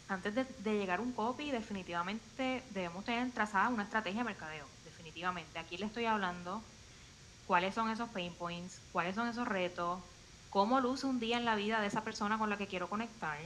antes 0.07 0.33
de, 0.33 0.45
llegar 0.63 0.99
a 0.99 1.01
un 1.01 1.11
copy, 1.11 1.51
definitivamente 1.51 2.63
debemos 2.71 3.03
tener 3.03 3.29
trazada 3.31 3.67
una 3.67 3.83
estrategia 3.83 4.21
de 4.21 4.25
mercadeo, 4.25 4.65
definitivamente. 4.85 5.59
Aquí 5.59 5.77
le 5.77 5.85
estoy 5.85 6.05
hablando 6.05 6.63
cuáles 7.45 7.75
son 7.75 7.91
esos 7.91 8.07
pain 8.09 8.33
points, 8.33 8.79
cuáles 8.93 9.15
son 9.15 9.27
esos 9.27 9.47
retos, 9.47 9.99
cómo 10.49 10.79
luce 10.81 11.05
un 11.05 11.19
día 11.19 11.37
en 11.37 11.45
la 11.45 11.55
vida 11.55 11.81
de 11.81 11.87
esa 11.87 12.03
persona 12.03 12.37
con 12.37 12.49
la 12.49 12.57
que 12.57 12.67
quiero 12.67 12.89
conectar. 12.89 13.37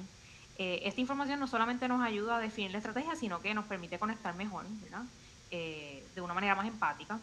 Eh, 0.57 0.81
esta 0.83 1.01
información 1.01 1.39
no 1.39 1.47
solamente 1.47 1.87
nos 1.87 2.01
ayuda 2.01 2.37
a 2.37 2.39
definir 2.39 2.71
la 2.71 2.77
estrategia, 2.77 3.15
sino 3.15 3.41
que 3.41 3.53
nos 3.53 3.65
permite 3.65 3.99
conectar 3.99 4.35
mejor, 4.35 4.65
¿verdad? 4.81 5.03
Eh, 5.51 6.05
de 6.15 6.21
una 6.21 6.33
manera 6.33 6.55
más 6.55 6.67
empática. 6.67 7.19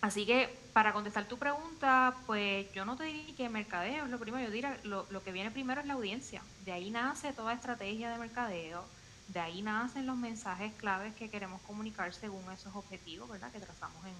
Así 0.00 0.26
que 0.26 0.56
para 0.72 0.92
contestar 0.92 1.26
tu 1.26 1.38
pregunta, 1.38 2.14
pues 2.26 2.72
yo 2.72 2.84
no 2.84 2.96
te 2.96 3.04
diría 3.04 3.34
que 3.34 3.48
mercadeo 3.48 4.04
es 4.04 4.10
lo 4.10 4.18
primero, 4.18 4.44
yo 4.44 4.50
diría 4.52 4.78
lo, 4.84 5.06
lo 5.10 5.24
que 5.24 5.32
viene 5.32 5.50
primero 5.50 5.80
es 5.80 5.86
la 5.86 5.94
audiencia. 5.94 6.42
De 6.64 6.72
ahí 6.72 6.90
nace 6.90 7.32
toda 7.32 7.52
estrategia 7.52 8.10
de 8.10 8.18
mercadeo, 8.18 8.84
de 9.28 9.40
ahí 9.40 9.62
nacen 9.62 10.06
los 10.06 10.16
mensajes 10.16 10.72
claves 10.74 11.14
que 11.14 11.30
queremos 11.30 11.60
comunicar 11.62 12.14
según 12.14 12.42
esos 12.52 12.74
objetivos, 12.76 13.28
¿verdad? 13.28 13.50
Que 13.50 13.60
trazamos 13.60 14.04
en, 14.06 14.14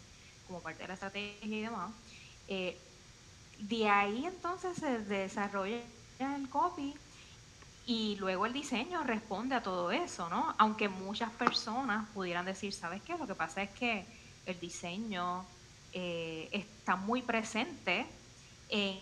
como 0.46 0.60
parte 0.60 0.82
de 0.82 0.88
la 0.88 0.94
estrategia 0.94 1.56
y 1.56 1.60
demás. 1.60 1.90
Eh, 2.48 2.76
de 3.58 3.88
ahí 3.88 4.24
entonces 4.26 4.76
se 4.76 4.98
desarrolla 5.00 5.80
el 6.18 6.48
copy 6.48 6.94
y 7.86 8.16
luego 8.16 8.46
el 8.46 8.52
diseño 8.52 9.02
responde 9.02 9.54
a 9.54 9.62
todo 9.62 9.90
eso, 9.90 10.28
¿no? 10.28 10.54
Aunque 10.58 10.88
muchas 10.88 11.30
personas 11.32 12.06
pudieran 12.10 12.44
decir, 12.44 12.72
¿sabes 12.72 13.02
qué? 13.02 13.16
Lo 13.16 13.26
que 13.26 13.34
pasa 13.34 13.62
es 13.62 13.70
que 13.70 14.04
el 14.46 14.60
diseño 14.60 15.44
eh, 15.92 16.48
está 16.52 16.96
muy 16.96 17.22
presente 17.22 18.06
en, 18.68 18.98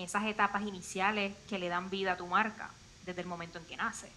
esas 0.00 0.26
etapas 0.26 0.62
iniciales 0.62 1.34
que 1.48 1.58
le 1.58 1.68
dan 1.68 1.90
vida 1.90 2.12
a 2.12 2.16
tu 2.16 2.26
marca 2.26 2.70
desde 3.04 3.22
el 3.22 3.26
momento 3.26 3.58
en 3.58 3.64
que 3.64 3.76
nace. 3.76 4.10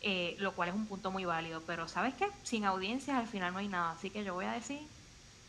Eh, 0.00 0.34
lo 0.38 0.52
cual 0.52 0.70
es 0.70 0.74
un 0.74 0.86
punto 0.86 1.10
muy 1.10 1.24
válido, 1.24 1.62
pero 1.66 1.88
¿sabes 1.88 2.14
qué? 2.14 2.26
Sin 2.42 2.64
audiencias 2.64 3.16
al 3.16 3.28
final 3.28 3.52
no 3.52 3.58
hay 3.60 3.68
nada, 3.68 3.92
así 3.92 4.10
que 4.10 4.24
yo 4.24 4.34
voy 4.34 4.46
a 4.46 4.52
decir 4.52 4.80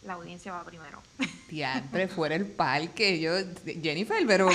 la 0.06 0.14
audiencia 0.14 0.52
va 0.52 0.64
primero. 0.64 1.02
Siempre 1.50 2.08
fuera 2.10 2.36
el 2.36 2.46
parque. 2.46 3.20
Yo, 3.20 3.34
Jennifer, 3.82 4.24
pero 4.28 4.50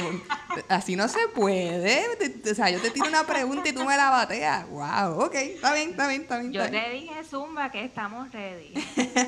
así 0.68 0.96
no 0.96 1.08
se 1.08 1.28
puede. 1.34 2.02
O 2.50 2.54
sea, 2.54 2.70
yo 2.70 2.80
te 2.80 2.90
tiro 2.90 3.08
una 3.08 3.26
pregunta 3.26 3.68
y 3.68 3.72
tú 3.72 3.84
me 3.84 3.96
la 3.96 4.10
bateas. 4.10 4.68
Wow, 4.68 5.24
ok, 5.24 5.34
está 5.34 5.74
bien, 5.74 5.90
está 5.90 6.08
bien, 6.08 6.22
está 6.22 6.38
bien. 6.38 6.52
Yo 6.52 6.70
te 6.70 6.90
dije, 6.90 7.24
Zumba, 7.24 7.70
que 7.70 7.84
estamos 7.84 8.30
ready. 8.32 8.74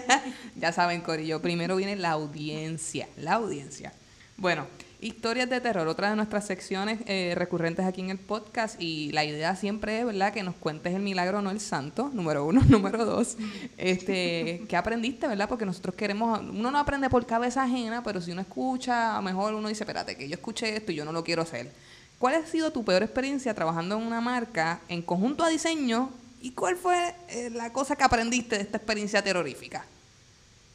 ya 0.57 0.73
saben, 0.73 1.01
Corillo, 1.01 1.41
primero 1.41 1.77
viene 1.77 1.97
la 1.97 2.11
audiencia, 2.11 3.09
la 3.17 3.35
audiencia. 3.35 3.93
Bueno, 4.37 4.67
Historias 5.03 5.49
de 5.49 5.63
terror, 5.63 5.89
otra 5.89 6.11
de 6.11 6.17
nuestras 6.17 6.47
secciones 6.47 7.01
eh, 7.07 7.33
recurrentes 7.35 7.87
aquí 7.87 8.03
en 8.03 8.11
el 8.11 8.19
podcast 8.19 8.79
y 8.79 9.11
la 9.13 9.25
idea 9.25 9.57
siempre 9.57 10.01
es, 10.01 10.05
¿verdad?, 10.05 10.31
que 10.31 10.43
nos 10.43 10.55
cuentes 10.57 10.95
el 10.95 11.01
milagro, 11.01 11.41
no 11.41 11.51
el 11.51 11.59
santo, 11.59 12.11
número 12.13 12.45
uno, 12.45 12.61
número 12.69 13.07
dos, 13.07 13.39
este, 13.79 14.67
¿qué 14.69 14.77
aprendiste, 14.77 15.27
verdad? 15.27 15.49
Porque 15.49 15.65
nosotros 15.65 15.95
queremos, 15.95 16.41
uno 16.41 16.71
no 16.71 16.79
aprende 16.79 17.09
por 17.09 17.25
cabeza 17.25 17.63
ajena, 17.63 18.03
pero 18.03 18.21
si 18.21 18.33
uno 18.33 18.43
escucha, 18.43 19.15
a 19.15 19.17
lo 19.17 19.23
mejor 19.23 19.55
uno 19.55 19.69
dice, 19.69 19.85
espérate, 19.85 20.17
que 20.17 20.29
yo 20.29 20.35
escuché 20.35 20.77
esto 20.77 20.93
y 20.93 20.97
yo 20.97 21.07
no 21.07 21.13
lo 21.13 21.25
quiero 21.25 21.41
hacer. 21.41 21.73
¿Cuál 22.19 22.35
ha 22.35 22.47
sido 22.47 22.71
tu 22.71 22.85
peor 22.85 23.03
experiencia 23.03 23.55
trabajando 23.55 23.97
en 23.97 24.03
una 24.03 24.21
marca 24.21 24.81
en 24.89 25.01
conjunto 25.01 25.43
a 25.43 25.49
diseño 25.49 26.11
y 26.43 26.51
cuál 26.51 26.77
fue 26.77 27.15
eh, 27.31 27.49
la 27.49 27.73
cosa 27.73 27.97
que 27.97 28.05
aprendiste 28.05 28.57
de 28.57 28.63
esta 28.65 28.77
experiencia 28.77 29.25
terrorífica? 29.25 29.87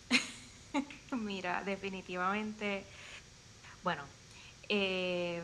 Mira, 1.11 1.61
definitivamente, 1.63 2.83
bueno, 3.83 4.01
eh, 4.69 5.43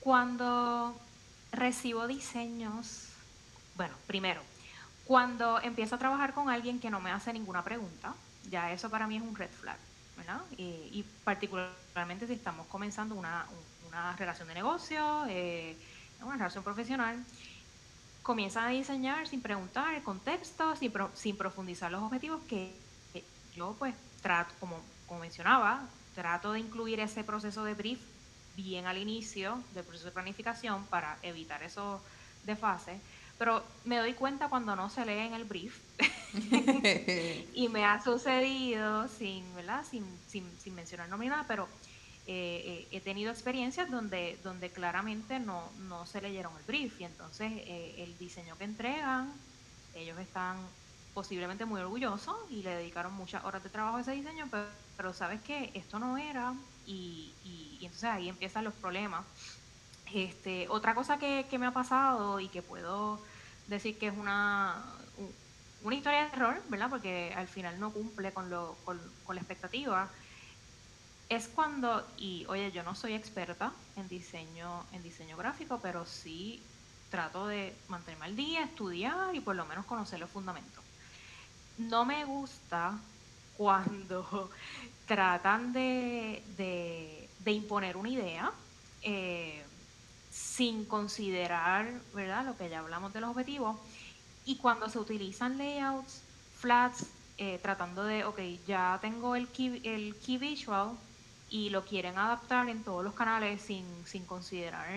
cuando 0.00 0.98
recibo 1.52 2.06
diseños, 2.06 3.08
bueno, 3.76 3.94
primero, 4.06 4.40
cuando 5.04 5.60
empiezo 5.60 5.94
a 5.94 5.98
trabajar 5.98 6.34
con 6.34 6.48
alguien 6.48 6.80
que 6.80 6.90
no 6.90 7.00
me 7.00 7.10
hace 7.10 7.32
ninguna 7.32 7.62
pregunta, 7.62 8.14
ya 8.50 8.72
eso 8.72 8.90
para 8.90 9.06
mí 9.06 9.16
es 9.16 9.22
un 9.22 9.36
red 9.36 9.50
flag, 9.50 9.78
¿verdad? 10.16 10.40
Y, 10.56 11.04
particularmente 11.24 12.26
si 12.26 12.34
estamos 12.34 12.66
comenzando 12.66 13.14
una, 13.14 13.46
relación 14.16 14.48
de 14.48 14.54
negocio, 14.54 15.24
eh, 15.28 15.76
una 16.22 16.36
relación 16.36 16.64
profesional, 16.64 17.22
comienzan 18.22 18.64
a 18.64 18.68
diseñar 18.68 19.26
sin 19.28 19.42
preguntar 19.42 19.94
el 19.94 20.02
contexto, 20.02 20.74
sin, 20.76 20.92
sin 21.14 21.36
profundizar 21.36 21.90
los 21.90 22.02
objetivos 22.02 22.40
que 22.48 22.72
yo 23.54 23.76
pues 23.78 23.94
trato, 24.22 24.54
como, 24.60 24.80
como 25.06 25.20
mencionaba, 25.20 25.86
trato 26.14 26.52
de 26.52 26.60
incluir 26.60 27.00
ese 27.00 27.24
proceso 27.24 27.64
de 27.64 27.74
brief 27.74 28.00
bien 28.56 28.86
al 28.86 28.98
inicio 28.98 29.62
del 29.74 29.84
proceso 29.84 30.06
de 30.06 30.12
planificación 30.12 30.84
para 30.86 31.18
evitar 31.22 31.62
esos 31.62 32.00
desfases. 32.44 33.00
Pero 33.38 33.62
me 33.84 33.98
doy 33.98 34.12
cuenta 34.14 34.48
cuando 34.48 34.76
no 34.76 34.88
se 34.90 35.04
lee 35.04 35.26
en 35.26 35.34
el 35.34 35.44
brief. 35.44 35.80
y 37.54 37.68
me 37.68 37.84
ha 37.84 38.02
sucedido 38.02 39.08
sin, 39.08 39.54
¿verdad? 39.54 39.84
Sin, 39.88 40.04
sin, 40.28 40.44
sin 40.60 40.74
mencionar 40.74 41.08
nada, 41.08 41.44
pero 41.48 41.68
eh, 42.26 42.62
eh, 42.64 42.96
he 42.96 43.00
tenido 43.00 43.32
experiencias 43.32 43.90
donde, 43.90 44.38
donde 44.44 44.70
claramente 44.70 45.40
no, 45.40 45.72
no 45.88 46.06
se 46.06 46.20
leyeron 46.20 46.56
el 46.56 46.62
brief 46.62 47.00
y 47.00 47.04
entonces 47.04 47.50
eh, 47.52 47.96
el 47.98 48.16
diseño 48.16 48.56
que 48.56 48.64
entregan, 48.64 49.32
ellos 49.94 50.16
están 50.20 50.56
posiblemente 51.14 51.64
muy 51.64 51.80
orgullosos 51.80 52.36
y 52.48 52.62
le 52.62 52.76
dedicaron 52.76 53.12
muchas 53.14 53.44
horas 53.44 53.64
de 53.64 53.70
trabajo 53.70 53.96
a 53.96 54.02
ese 54.02 54.12
diseño, 54.12 54.46
pero, 54.50 54.66
sabes 55.12 55.40
que 55.42 55.70
esto 55.74 55.98
no 55.98 56.16
era 56.16 56.54
y, 56.86 57.32
y, 57.44 57.78
entonces 57.82 58.04
ahí 58.04 58.28
empiezan 58.28 58.64
los 58.64 58.74
problemas. 58.74 59.24
Este, 60.12 60.68
otra 60.68 60.94
cosa 60.94 61.18
que, 61.18 61.46
que, 61.48 61.58
me 61.58 61.66
ha 61.66 61.72
pasado 61.72 62.38
y 62.38 62.48
que 62.48 62.62
puedo 62.62 63.18
decir 63.66 63.98
que 63.98 64.08
es 64.08 64.16
una, 64.16 64.84
una 65.82 65.94
historia 65.94 66.26
de 66.26 66.36
error, 66.36 66.62
¿verdad? 66.68 66.90
Porque 66.90 67.32
al 67.34 67.48
final 67.48 67.80
no 67.80 67.90
cumple 67.90 68.32
con, 68.32 68.50
lo, 68.50 68.76
con, 68.84 69.00
con 69.24 69.34
la 69.36 69.40
expectativa 69.42 70.08
es 71.28 71.48
cuando, 71.48 72.06
y 72.18 72.44
oye, 72.48 72.70
yo 72.72 72.82
no 72.82 72.94
soy 72.94 73.14
experta 73.14 73.72
en 73.96 74.06
diseño, 74.06 74.84
en 74.92 75.02
diseño 75.02 75.36
gráfico, 75.36 75.80
pero 75.80 76.04
sí 76.04 76.62
trato 77.10 77.46
de 77.46 77.74
mantenerme 77.88 78.26
al 78.26 78.36
día, 78.36 78.64
estudiar 78.64 79.34
y 79.34 79.40
por 79.40 79.56
lo 79.56 79.64
menos 79.64 79.86
conocer 79.86 80.20
los 80.20 80.28
fundamentos. 80.28 80.84
No 81.78 82.04
me 82.04 82.24
gusta 82.26 82.98
cuando 83.62 84.50
tratan 85.06 85.72
de, 85.72 86.42
imponer 87.46 87.96
una 87.96 88.08
idea 88.08 88.50
eh, 89.02 89.62
sin 90.32 90.84
considerar, 90.84 91.88
¿verdad? 92.12 92.44
Lo 92.44 92.56
que 92.56 92.68
ya 92.68 92.80
hablamos 92.80 93.12
de 93.12 93.20
los 93.20 93.30
objetivos. 93.30 93.76
Y 94.44 94.56
cuando 94.56 94.88
se 94.88 94.98
utilizan 94.98 95.58
layouts, 95.58 96.22
flats, 96.58 97.06
eh, 97.38 97.60
tratando 97.62 98.02
de, 98.02 98.24
ok, 98.24 98.40
ya 98.66 98.98
tengo 99.00 99.36
el 99.36 99.46
el 99.84 100.16
key 100.16 100.38
visual, 100.38 100.96
y 101.48 101.70
lo 101.70 101.84
quieren 101.84 102.18
adaptar 102.18 102.68
en 102.68 102.82
todos 102.82 103.04
los 103.04 103.14
canales 103.14 103.62
sin, 103.62 103.86
sin 104.06 104.24
considerar, 104.24 104.88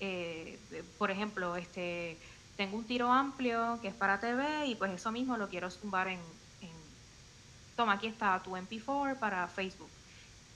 eh, 0.00 0.58
por 0.96 1.10
ejemplo, 1.10 1.56
este 1.56 2.16
tengo 2.56 2.78
un 2.78 2.84
tiro 2.84 3.12
amplio 3.12 3.78
que 3.82 3.88
es 3.88 3.94
para 3.94 4.20
TV 4.20 4.66
y 4.68 4.74
pues 4.74 4.90
eso 4.92 5.12
mismo 5.12 5.36
lo 5.36 5.48
quiero 5.48 5.70
zumbar 5.70 6.08
en, 6.08 6.20
toma, 7.80 7.94
aquí 7.94 8.08
está 8.08 8.38
tu 8.42 8.50
MP4 8.50 9.18
para 9.18 9.48
Facebook. 9.48 9.88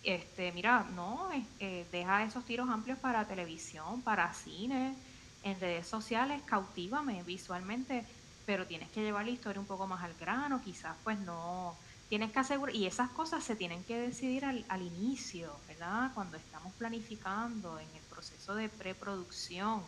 Este, 0.02 0.52
mira, 0.52 0.84
no, 0.94 1.30
eh, 1.58 1.86
deja 1.90 2.22
esos 2.22 2.44
tiros 2.44 2.68
amplios 2.68 2.98
para 2.98 3.26
televisión, 3.26 4.02
para 4.02 4.30
cine, 4.34 4.94
en 5.42 5.58
redes 5.58 5.86
sociales, 5.86 6.42
cautívame 6.44 7.22
visualmente, 7.22 8.04
pero 8.44 8.66
tienes 8.66 8.90
que 8.90 9.00
llevar 9.00 9.24
la 9.24 9.30
historia 9.30 9.58
un 9.58 9.66
poco 9.66 9.86
más 9.86 10.04
al 10.04 10.12
grano, 10.20 10.60
quizás 10.62 10.94
pues 11.02 11.18
no, 11.18 11.74
tienes 12.10 12.30
que 12.30 12.40
asegurar, 12.40 12.74
y 12.76 12.84
esas 12.84 13.08
cosas 13.08 13.42
se 13.42 13.56
tienen 13.56 13.82
que 13.84 13.98
decidir 13.98 14.44
al, 14.44 14.66
al 14.68 14.82
inicio, 14.82 15.58
¿verdad? 15.66 16.10
Cuando 16.12 16.36
estamos 16.36 16.74
planificando 16.74 17.78
en 17.78 17.88
el 17.96 18.02
proceso 18.02 18.54
de 18.54 18.68
preproducción. 18.68 19.82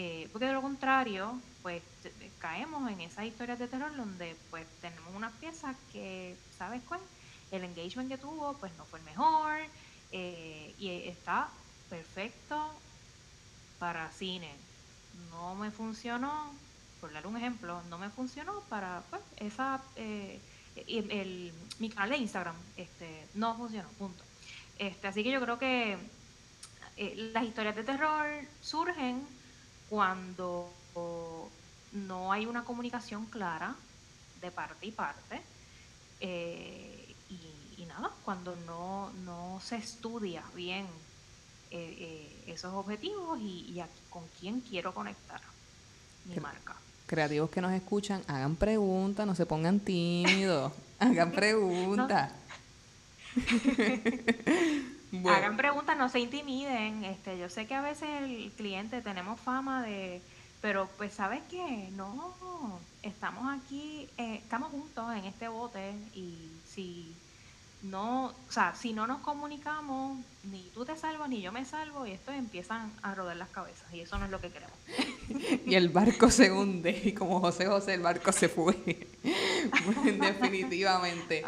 Eh, 0.00 0.28
porque 0.30 0.46
de 0.46 0.52
lo 0.52 0.62
contrario, 0.62 1.40
pues 1.60 1.82
caemos 2.38 2.88
en 2.88 3.00
esas 3.00 3.24
historias 3.24 3.58
de 3.58 3.66
terror 3.66 3.90
donde 3.96 4.36
pues 4.48 4.64
tenemos 4.80 5.12
una 5.12 5.30
pieza 5.30 5.74
que, 5.92 6.36
¿sabes 6.56 6.82
cuál? 6.86 7.00
El 7.50 7.64
engagement 7.64 8.08
que 8.08 8.16
tuvo 8.16 8.52
pues 8.58 8.70
no 8.78 8.84
fue 8.84 9.00
el 9.00 9.04
mejor 9.04 9.58
eh, 10.12 10.72
y 10.78 10.88
está 11.08 11.48
perfecto 11.90 12.72
para 13.80 14.08
cine. 14.12 14.52
No 15.32 15.56
me 15.56 15.72
funcionó, 15.72 16.52
por 17.00 17.12
dar 17.12 17.26
un 17.26 17.36
ejemplo, 17.36 17.82
no 17.90 17.98
me 17.98 18.08
funcionó 18.08 18.60
para 18.68 19.02
pues, 19.10 19.22
esa... 19.38 19.82
Eh, 19.96 20.38
el, 20.86 21.52
mi 21.80 21.90
canal 21.90 22.10
de 22.10 22.18
Instagram 22.18 22.54
este, 22.76 23.26
no 23.34 23.56
funcionó, 23.56 23.88
punto. 23.98 24.22
Este, 24.78 25.08
así 25.08 25.24
que 25.24 25.32
yo 25.32 25.40
creo 25.40 25.58
que 25.58 25.98
eh, 26.96 27.30
las 27.32 27.42
historias 27.42 27.74
de 27.74 27.82
terror 27.82 28.28
surgen 28.62 29.26
cuando 29.88 30.70
no 31.92 32.32
hay 32.32 32.46
una 32.46 32.64
comunicación 32.64 33.26
clara 33.26 33.74
de 34.40 34.50
parte 34.50 34.86
y 34.86 34.90
parte. 34.90 35.40
Eh, 36.20 37.14
y, 37.76 37.84
nada, 37.86 38.10
cuando 38.24 38.54
no, 38.66 39.10
no 39.24 39.60
se 39.64 39.76
estudia 39.76 40.42
bien 40.54 40.86
eh, 41.70 42.44
esos 42.46 42.74
objetivos 42.74 43.38
y, 43.40 43.82
con 44.10 44.24
quién 44.38 44.60
quiero 44.60 44.92
conectar 44.92 45.40
mi 46.26 46.36
marca 46.36 46.76
creativos 47.08 47.50
que 47.50 47.60
nos 47.60 47.72
escuchan, 47.72 48.22
hagan 48.28 48.54
preguntas, 48.54 49.26
no 49.26 49.34
se 49.34 49.46
pongan 49.46 49.80
tímidos, 49.80 50.72
hagan 51.00 51.32
preguntas. 51.40 52.30
Hagan 55.26 55.56
preguntas, 55.56 55.96
no 55.96 56.08
se 56.08 56.20
intimiden. 56.20 57.04
Este, 57.04 57.38
yo 57.38 57.48
sé 57.48 57.66
que 57.66 57.74
a 57.74 57.80
veces 57.80 58.08
el 58.22 58.52
cliente 58.56 59.00
tenemos 59.00 59.40
fama 59.40 59.82
de, 59.82 60.22
pero 60.60 60.88
pues 60.96 61.14
sabes 61.14 61.42
qué, 61.50 61.90
no, 61.92 62.34
estamos 63.02 63.46
aquí, 63.58 64.08
eh, 64.18 64.36
estamos 64.42 64.70
juntos 64.70 65.14
en 65.14 65.24
este 65.24 65.48
bote 65.48 65.92
y 66.14 66.50
si 66.66 67.14
no, 67.82 68.26
o 68.26 68.52
sea, 68.52 68.74
si 68.74 68.92
no 68.92 69.06
nos 69.06 69.20
comunicamos, 69.20 70.18
ni 70.44 70.70
tú 70.72 70.84
te 70.84 70.96
salvas 70.96 71.28
ni 71.28 71.40
yo 71.42 71.52
me 71.52 71.64
salvo 71.64 72.06
y 72.06 72.12
esto 72.12 72.30
empiezan 72.30 72.92
a 73.02 73.14
rodar 73.14 73.36
las 73.36 73.48
cabezas 73.48 73.92
y 73.92 74.00
eso 74.00 74.18
no 74.18 74.26
es 74.26 74.30
lo 74.30 74.40
que 74.40 74.50
queremos. 74.50 74.76
y 75.66 75.74
el 75.74 75.88
barco 75.88 76.30
se 76.30 76.52
hunde 76.52 77.02
y 77.04 77.12
como 77.12 77.40
José 77.40 77.66
José 77.66 77.94
el 77.94 78.00
barco 78.00 78.32
se 78.32 78.48
fue. 78.48 78.74
Definitivamente. 80.04 81.42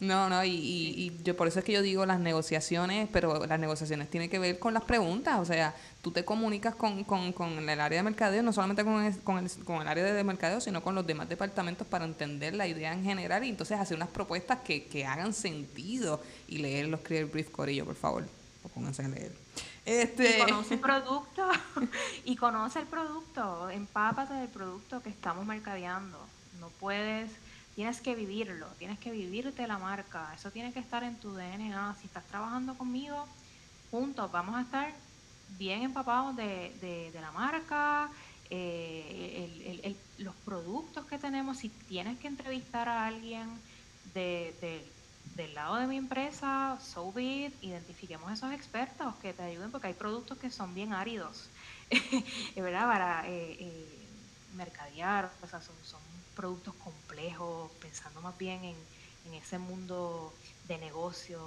No, 0.00 0.28
no, 0.28 0.44
y, 0.44 0.50
y, 0.50 1.20
yo 1.22 1.36
por 1.36 1.48
eso 1.48 1.60
es 1.60 1.64
que 1.64 1.72
yo 1.72 1.82
digo 1.82 2.04
las 2.04 2.18
negociaciones, 2.18 3.08
pero 3.12 3.46
las 3.46 3.60
negociaciones 3.60 4.10
tienen 4.10 4.28
que 4.28 4.38
ver 4.38 4.58
con 4.58 4.74
las 4.74 4.82
preguntas, 4.84 5.38
o 5.38 5.44
sea, 5.44 5.74
tú 6.02 6.10
te 6.10 6.24
comunicas 6.24 6.74
con, 6.74 7.04
con, 7.04 7.32
con 7.32 7.68
el 7.68 7.80
área 7.80 7.98
de 7.98 8.02
mercadeo, 8.02 8.42
no 8.42 8.52
solamente 8.52 8.84
con 8.84 9.02
el, 9.02 9.18
con, 9.20 9.38
el, 9.38 9.50
con 9.64 9.80
el 9.80 9.88
área 9.88 10.04
de 10.04 10.24
mercadeo, 10.24 10.60
sino 10.60 10.82
con 10.82 10.94
los 10.94 11.06
demás 11.06 11.28
departamentos 11.28 11.86
para 11.86 12.04
entender 12.04 12.54
la 12.54 12.66
idea 12.66 12.92
en 12.92 13.04
general 13.04 13.44
y 13.44 13.50
entonces 13.50 13.78
hacer 13.78 13.96
unas 13.96 14.08
propuestas 14.08 14.58
que, 14.60 14.86
que 14.86 15.06
hagan 15.06 15.32
sentido 15.32 16.20
y 16.48 16.58
leer 16.58 16.88
los 16.88 17.00
Creative 17.00 17.30
Brief 17.30 17.50
Corillo, 17.50 17.84
por 17.84 17.94
favor, 17.96 18.24
o 18.62 18.68
pónganse 18.68 19.04
a 19.04 19.08
leer. 19.08 19.36
Este... 19.84 20.38
Y 20.38 20.40
conoce 20.40 20.74
el 20.74 20.80
producto, 20.88 21.48
y 22.24 22.36
conoce 22.36 22.80
el 22.80 22.86
producto, 22.86 23.70
empápate 23.70 24.34
del 24.34 24.48
producto 24.48 25.02
que 25.02 25.10
estamos 25.10 25.46
mercadeando. 25.46 26.18
No 26.60 26.68
puedes, 26.80 27.30
tienes 27.74 28.00
que 28.00 28.14
vivirlo, 28.14 28.66
tienes 28.78 28.98
que 28.98 29.10
vivirte 29.10 29.66
la 29.66 29.78
marca, 29.78 30.32
eso 30.34 30.50
tiene 30.50 30.72
que 30.72 30.80
estar 30.80 31.02
en 31.02 31.16
tu 31.16 31.34
DNA. 31.34 31.96
Si 32.00 32.06
estás 32.06 32.24
trabajando 32.26 32.76
conmigo, 32.76 33.26
juntos 33.90 34.30
vamos 34.30 34.56
a 34.56 34.62
estar 34.62 34.92
bien 35.58 35.82
empapados 35.82 36.36
de, 36.36 36.72
de, 37.12 37.20
la 37.20 37.32
marca, 37.32 38.08
eh, 38.50 39.96
los 40.18 40.34
productos 40.36 41.04
que 41.06 41.18
tenemos, 41.18 41.58
si 41.58 41.68
tienes 41.68 42.18
que 42.18 42.28
entrevistar 42.28 42.88
a 42.88 43.06
alguien 43.06 43.48
de, 44.14 44.84
del 45.34 45.54
lado 45.54 45.76
de 45.76 45.86
mi 45.86 45.96
empresa, 45.96 46.78
so 46.80 47.12
identifiquemos 47.18 48.30
esos 48.32 48.52
expertos 48.52 49.14
que 49.16 49.32
te 49.32 49.42
ayuden 49.42 49.70
porque 49.70 49.88
hay 49.88 49.94
productos 49.94 50.38
que 50.38 50.50
son 50.50 50.74
bien 50.74 50.92
áridos, 50.92 51.48
¿verdad? 52.56 52.86
Para 52.86 53.28
eh, 53.28 53.56
eh, 53.58 54.06
mercadear, 54.54 55.30
o 55.42 55.46
sea, 55.46 55.60
son, 55.60 55.76
son, 55.82 56.00
productos 56.34 56.74
complejos, 56.76 57.70
pensando 57.72 58.22
más 58.22 58.36
bien 58.38 58.64
en, 58.64 58.76
en 59.26 59.34
ese 59.34 59.58
mundo 59.58 60.32
de 60.66 60.78
negocios, 60.78 61.42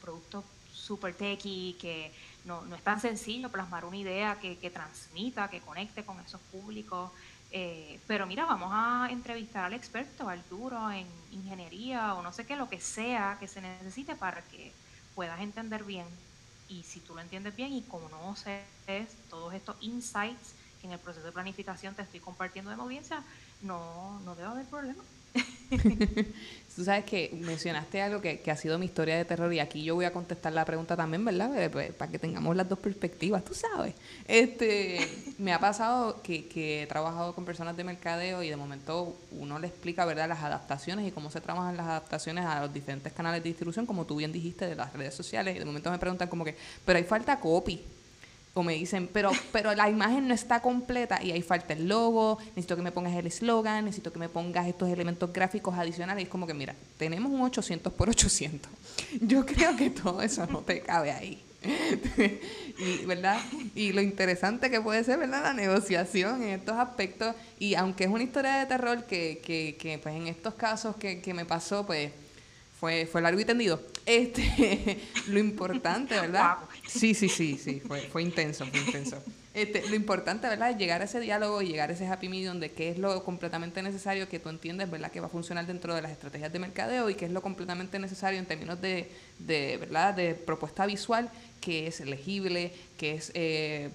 productos 0.00 0.44
super 0.72 1.14
techy, 1.14 1.76
que 1.80 2.12
no, 2.44 2.62
no, 2.62 2.74
es 2.74 2.82
tan 2.82 3.00
sencillo 3.00 3.48
plasmar 3.50 3.84
una 3.84 3.96
idea 3.96 4.38
que, 4.40 4.58
que 4.58 4.70
transmita, 4.70 5.48
que 5.50 5.60
conecte 5.60 6.04
con 6.04 6.18
esos 6.20 6.40
públicos. 6.52 7.12
Eh, 7.50 7.98
pero 8.06 8.26
mira, 8.26 8.44
vamos 8.44 8.70
a 8.72 9.08
entrevistar 9.10 9.64
al 9.64 9.72
experto, 9.72 10.28
al 10.28 10.42
duro 10.50 10.90
en 10.90 11.06
ingeniería 11.32 12.14
o 12.14 12.22
no 12.22 12.32
sé 12.32 12.44
qué, 12.44 12.56
lo 12.56 12.68
que 12.68 12.80
sea 12.80 13.36
que 13.40 13.48
se 13.48 13.60
necesite 13.60 14.14
para 14.14 14.42
que 14.42 14.72
puedas 15.14 15.40
entender 15.40 15.84
bien. 15.84 16.06
Y 16.68 16.82
si 16.82 17.00
tú 17.00 17.14
lo 17.14 17.20
entiendes 17.20 17.56
bien 17.56 17.72
y 17.72 17.82
conoces 17.82 18.62
todos 19.30 19.54
estos 19.54 19.76
insights 19.80 20.54
que 20.80 20.86
en 20.86 20.92
el 20.92 20.98
proceso 20.98 21.26
de 21.26 21.32
planificación 21.32 21.94
te 21.94 22.02
estoy 22.02 22.20
compartiendo 22.20 22.70
de 22.70 22.76
audiencia, 22.76 23.22
no, 23.62 24.20
no 24.20 24.34
debe 24.34 24.48
haber 24.48 24.66
problema. 24.66 25.02
Tú 26.78 26.84
sabes 26.84 27.04
que 27.06 27.36
mencionaste 27.40 28.00
algo 28.00 28.20
que, 28.20 28.38
que, 28.38 28.52
ha 28.52 28.56
sido 28.56 28.78
mi 28.78 28.86
historia 28.86 29.16
de 29.16 29.24
terror 29.24 29.52
y 29.52 29.58
aquí 29.58 29.82
yo 29.82 29.96
voy 29.96 30.04
a 30.04 30.12
contestar 30.12 30.52
la 30.52 30.64
pregunta 30.64 30.96
también, 30.96 31.24
¿verdad? 31.24 31.70
Pues, 31.72 31.92
para 31.92 32.08
que 32.08 32.20
tengamos 32.20 32.54
las 32.54 32.68
dos 32.68 32.78
perspectivas, 32.78 33.44
tú 33.44 33.52
sabes. 33.52 33.94
Este, 34.28 35.00
me 35.38 35.52
ha 35.52 35.58
pasado 35.58 36.22
que, 36.22 36.46
que, 36.46 36.84
he 36.84 36.86
trabajado 36.86 37.34
con 37.34 37.44
personas 37.44 37.76
de 37.76 37.82
mercadeo 37.82 38.44
y 38.44 38.48
de 38.48 38.56
momento 38.56 39.16
uno 39.32 39.58
le 39.58 39.66
explica, 39.66 40.04
¿verdad?, 40.04 40.28
las 40.28 40.44
adaptaciones 40.44 41.08
y 41.08 41.10
cómo 41.10 41.32
se 41.32 41.40
trabajan 41.40 41.76
las 41.76 41.86
adaptaciones 41.86 42.44
a 42.44 42.60
los 42.60 42.72
diferentes 42.72 43.12
canales 43.12 43.42
de 43.42 43.48
distribución, 43.48 43.84
como 43.84 44.06
tú 44.06 44.14
bien 44.14 44.30
dijiste, 44.30 44.66
de 44.66 44.76
las 44.76 44.92
redes 44.92 45.14
sociales. 45.14 45.56
Y 45.56 45.58
de 45.58 45.64
momento 45.64 45.90
me 45.90 45.98
preguntan 45.98 46.28
como 46.28 46.44
que, 46.44 46.54
pero 46.84 46.96
hay 46.96 47.04
falta 47.04 47.40
copy 47.40 47.82
o 48.54 48.62
me 48.62 48.74
dicen, 48.74 49.08
pero, 49.12 49.30
pero 49.52 49.74
la 49.74 49.88
imagen 49.88 50.28
no 50.28 50.34
está 50.34 50.60
completa 50.60 51.22
y 51.22 51.32
ahí 51.32 51.42
falta 51.42 51.72
el 51.74 51.88
logo, 51.88 52.38
necesito 52.48 52.76
que 52.76 52.82
me 52.82 52.92
pongas 52.92 53.14
el 53.14 53.26
eslogan, 53.26 53.84
necesito 53.84 54.12
que 54.12 54.18
me 54.18 54.28
pongas 54.28 54.66
estos 54.66 54.88
elementos 54.88 55.32
gráficos 55.32 55.76
adicionales. 55.76 56.22
Y 56.22 56.24
es 56.24 56.28
como 56.28 56.46
que, 56.46 56.54
mira, 56.54 56.74
tenemos 56.98 57.30
un 57.32 57.40
800 57.42 57.92
por 57.92 58.08
800. 58.08 58.70
Yo 59.20 59.44
creo 59.46 59.76
que 59.76 59.90
todo 59.90 60.22
eso 60.22 60.46
no 60.46 60.60
te 60.60 60.80
cabe 60.80 61.12
ahí. 61.12 61.42
y, 62.78 63.04
¿verdad? 63.04 63.40
y 63.74 63.92
lo 63.92 64.00
interesante 64.00 64.70
que 64.70 64.80
puede 64.80 65.02
ser, 65.02 65.18
¿verdad? 65.18 65.42
La 65.42 65.54
negociación 65.54 66.42
en 66.42 66.50
estos 66.50 66.76
aspectos. 66.76 67.34
Y 67.58 67.74
aunque 67.74 68.04
es 68.04 68.10
una 68.10 68.22
historia 68.22 68.54
de 68.56 68.66
terror 68.66 69.04
que, 69.06 69.40
que, 69.44 69.76
que 69.78 69.98
pues 69.98 70.14
en 70.14 70.28
estos 70.28 70.54
casos 70.54 70.96
que, 70.96 71.20
que 71.20 71.34
me 71.34 71.44
pasó, 71.44 71.84
pues 71.84 72.12
fue, 72.78 73.06
fue 73.06 73.20
largo 73.20 73.40
y 73.40 73.44
tendido. 73.44 73.80
Este, 74.06 75.00
lo 75.28 75.38
importante, 75.38 76.14
¿verdad? 76.14 76.58
Sí, 76.88 77.14
sí, 77.14 77.28
sí, 77.28 77.58
sí, 77.58 77.80
fue, 77.86 78.00
fue 78.02 78.22
intenso, 78.22 78.66
fue 78.66 78.80
intenso. 78.80 79.22
Este, 79.52 79.86
lo 79.88 79.94
importante, 79.94 80.48
¿verdad? 80.48 80.70
Es 80.70 80.78
llegar 80.78 81.02
a 81.02 81.04
ese 81.04 81.20
diálogo 81.20 81.60
y 81.60 81.68
llegar 81.68 81.90
a 81.90 81.92
ese 81.92 82.06
happy 82.06 82.28
medium 82.28 82.60
de 82.60 82.70
qué 82.70 82.90
es 82.90 82.98
lo 82.98 83.24
completamente 83.24 83.82
necesario 83.82 84.28
que 84.28 84.38
tú 84.38 84.48
entiendes, 84.48 84.90
¿verdad? 84.90 85.10
Que 85.10 85.20
va 85.20 85.26
a 85.26 85.30
funcionar 85.30 85.66
dentro 85.66 85.94
de 85.94 86.00
las 86.00 86.12
estrategias 86.12 86.52
de 86.52 86.58
mercadeo 86.58 87.10
y 87.10 87.14
qué 87.14 87.26
es 87.26 87.32
lo 87.32 87.42
completamente 87.42 87.98
necesario 87.98 88.38
en 88.38 88.46
términos 88.46 88.80
de, 88.80 89.10
de 89.38 89.76
¿verdad? 89.78 90.14
De 90.14 90.34
propuesta 90.34 90.86
visual 90.86 91.30
que 91.60 91.88
es 91.88 92.00
legible, 92.00 92.72
que 92.96 93.14
es, 93.14 93.32
eh, 93.34 93.90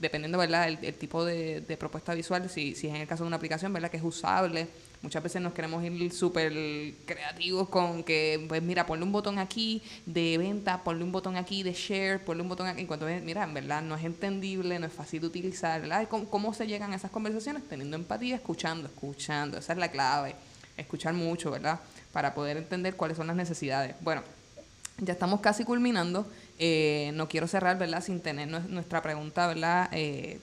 dependiendo, 0.00 0.38
¿verdad? 0.38 0.68
El, 0.68 0.78
el 0.82 0.94
tipo 0.94 1.24
de, 1.24 1.60
de, 1.60 1.76
propuesta 1.76 2.14
visual, 2.14 2.48
si, 2.48 2.74
si 2.74 2.88
es 2.88 2.94
en 2.94 3.02
el 3.02 3.06
caso 3.06 3.24
de 3.24 3.28
una 3.28 3.36
aplicación, 3.36 3.72
¿verdad? 3.72 3.90
Que 3.90 3.98
es 3.98 4.02
usable, 4.02 4.66
Muchas 5.02 5.20
veces 5.20 5.42
nos 5.42 5.52
queremos 5.52 5.82
ir 5.82 6.12
súper 6.12 6.52
creativos 7.04 7.68
con 7.68 8.04
que, 8.04 8.44
pues 8.48 8.62
mira, 8.62 8.86
ponle 8.86 9.04
un 9.04 9.10
botón 9.10 9.40
aquí 9.40 9.82
de 10.06 10.38
venta, 10.38 10.84
ponle 10.84 11.02
un 11.02 11.10
botón 11.10 11.36
aquí 11.36 11.64
de 11.64 11.72
share, 11.72 12.24
ponle 12.24 12.42
un 12.42 12.48
botón 12.48 12.68
aquí. 12.68 12.82
En 12.82 12.86
cuanto 12.86 13.06
mira, 13.06 13.42
en 13.42 13.52
verdad 13.52 13.82
no 13.82 13.96
es 13.96 14.04
entendible, 14.04 14.78
no 14.78 14.86
es 14.86 14.92
fácil 14.92 15.20
de 15.22 15.26
utilizar, 15.26 15.80
¿verdad? 15.80 16.06
¿Cómo, 16.08 16.26
¿Cómo 16.30 16.54
se 16.54 16.68
llegan 16.68 16.92
a 16.92 16.96
esas 16.96 17.10
conversaciones? 17.10 17.68
Teniendo 17.68 17.96
empatía, 17.96 18.36
escuchando, 18.36 18.86
escuchando. 18.86 19.58
Esa 19.58 19.72
es 19.72 19.78
la 19.78 19.90
clave. 19.90 20.36
Escuchar 20.76 21.14
mucho, 21.14 21.50
¿verdad? 21.50 21.80
Para 22.12 22.32
poder 22.32 22.56
entender 22.56 22.94
cuáles 22.94 23.16
son 23.16 23.26
las 23.26 23.34
necesidades. 23.34 23.96
Bueno, 24.02 24.22
ya 24.98 25.14
estamos 25.14 25.40
casi 25.40 25.64
culminando. 25.64 26.30
Eh, 26.60 27.10
no 27.14 27.28
quiero 27.28 27.48
cerrar, 27.48 27.76
¿verdad? 27.76 28.04
Sin 28.04 28.20
tener 28.20 28.46
nuestra 28.48 29.02
pregunta, 29.02 29.48
¿verdad? 29.48 29.88
Eh, 29.90 30.38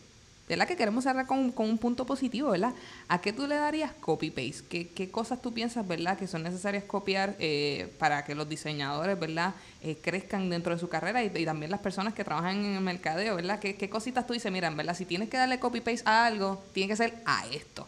¿verdad? 0.49 0.67
Que 0.67 0.75
queremos 0.75 1.03
cerrar 1.03 1.27
con, 1.27 1.51
con, 1.51 1.69
un 1.69 1.77
punto 1.77 2.07
positivo, 2.07 2.49
¿verdad? 2.49 2.73
¿A 3.07 3.21
qué 3.21 3.31
tú 3.31 3.45
le 3.45 3.55
darías 3.55 3.93
copy-paste? 3.93 4.65
¿Qué, 4.67 4.89
¿Qué, 4.89 5.11
cosas 5.11 5.41
tú 5.41 5.53
piensas, 5.53 5.87
¿verdad? 5.87 6.17
Que 6.17 6.27
son 6.27 6.41
necesarias 6.41 6.83
copiar 6.85 7.35
eh, 7.37 7.93
para 7.99 8.25
que 8.25 8.33
los 8.33 8.49
diseñadores, 8.49 9.17
¿verdad? 9.19 9.53
Eh, 9.83 9.99
crezcan 10.01 10.49
dentro 10.49 10.73
de 10.73 10.79
su 10.79 10.89
carrera 10.89 11.23
y, 11.23 11.45
también 11.45 11.69
las 11.69 11.79
personas 11.81 12.15
que 12.15 12.23
trabajan 12.23 12.65
en 12.65 12.75
el 12.75 12.81
mercadeo, 12.81 13.35
¿verdad? 13.35 13.59
¿Qué, 13.59 13.75
¿Qué, 13.75 13.91
cositas 13.91 14.25
tú 14.25 14.33
dices? 14.33 14.51
Mira, 14.51 14.71
¿verdad? 14.71 14.95
Si 14.95 15.05
tienes 15.05 15.29
que 15.29 15.37
darle 15.37 15.59
copy-paste 15.59 16.09
a 16.09 16.25
algo, 16.25 16.63
tiene 16.73 16.89
que 16.89 16.95
ser 16.95 17.21
a 17.25 17.45
esto. 17.47 17.87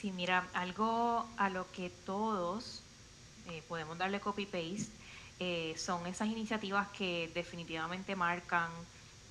Sí, 0.00 0.10
mira, 0.10 0.48
algo 0.52 1.26
a 1.36 1.48
lo 1.48 1.70
que 1.70 1.90
todos 2.04 2.82
eh, 3.48 3.62
podemos 3.68 3.96
darle 3.96 4.18
copy-paste 4.18 4.88
son 5.76 6.06
esas 6.06 6.28
iniciativas 6.28 6.88
que 6.88 7.30
definitivamente 7.34 8.16
marcan 8.16 8.70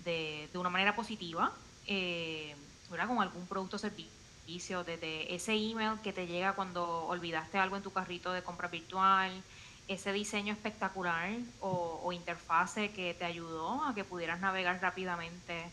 de, 0.06 0.50
de 0.52 0.58
una 0.58 0.70
manera 0.70 0.96
positiva, 0.96 1.52
eh, 1.88 2.56
Con 2.88 3.00
algún 3.22 3.48
producto 3.48 3.76
o 3.76 3.80
servicio, 3.80 4.84
desde 4.84 5.34
ese 5.34 5.54
email 5.54 6.00
que 6.04 6.14
te 6.14 6.28
llega 6.28 6.54
cuando 6.54 7.08
olvidaste 7.08 7.58
algo 7.58 7.76
en 7.76 7.84
tu 7.84 7.92
carrito 7.92 8.32
de 8.32 8.42
compra 8.44 8.68
virtual, 8.68 9.32
ese 9.88 10.14
diseño 10.14 10.54
espectacular 10.54 11.30
o, 11.60 12.00
o 12.04 12.12
interfase 12.14 12.92
que 12.92 13.14
te 13.14 13.26
ayudó 13.26 13.84
a 13.84 13.94
que 13.94 14.04
pudieras 14.04 14.40
navegar 14.40 14.80
rápidamente 14.82 15.64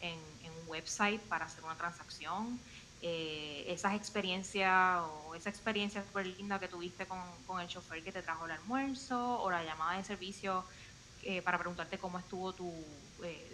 en, 0.00 0.18
en 0.44 0.52
un 0.62 0.68
website 0.68 1.20
para 1.28 1.44
hacer 1.46 1.64
una 1.64 1.76
transacción. 1.76 2.58
Eh, 3.04 3.64
esas 3.66 3.94
experiencias 3.94 5.02
o 5.26 5.34
esa 5.34 5.50
experiencia 5.50 6.04
súper 6.04 6.26
linda 6.26 6.60
que 6.60 6.68
tuviste 6.68 7.04
con, 7.06 7.18
con, 7.46 7.60
el 7.60 7.66
chofer 7.66 8.02
que 8.04 8.12
te 8.12 8.22
trajo 8.22 8.44
el 8.44 8.52
almuerzo 8.52 9.42
o 9.42 9.50
la 9.50 9.64
llamada 9.64 9.96
de 9.96 10.04
servicio 10.04 10.64
eh, 11.24 11.42
para 11.42 11.58
preguntarte 11.58 11.98
cómo 11.98 12.18
estuvo 12.20 12.52
tu, 12.52 12.72
eh, 13.24 13.51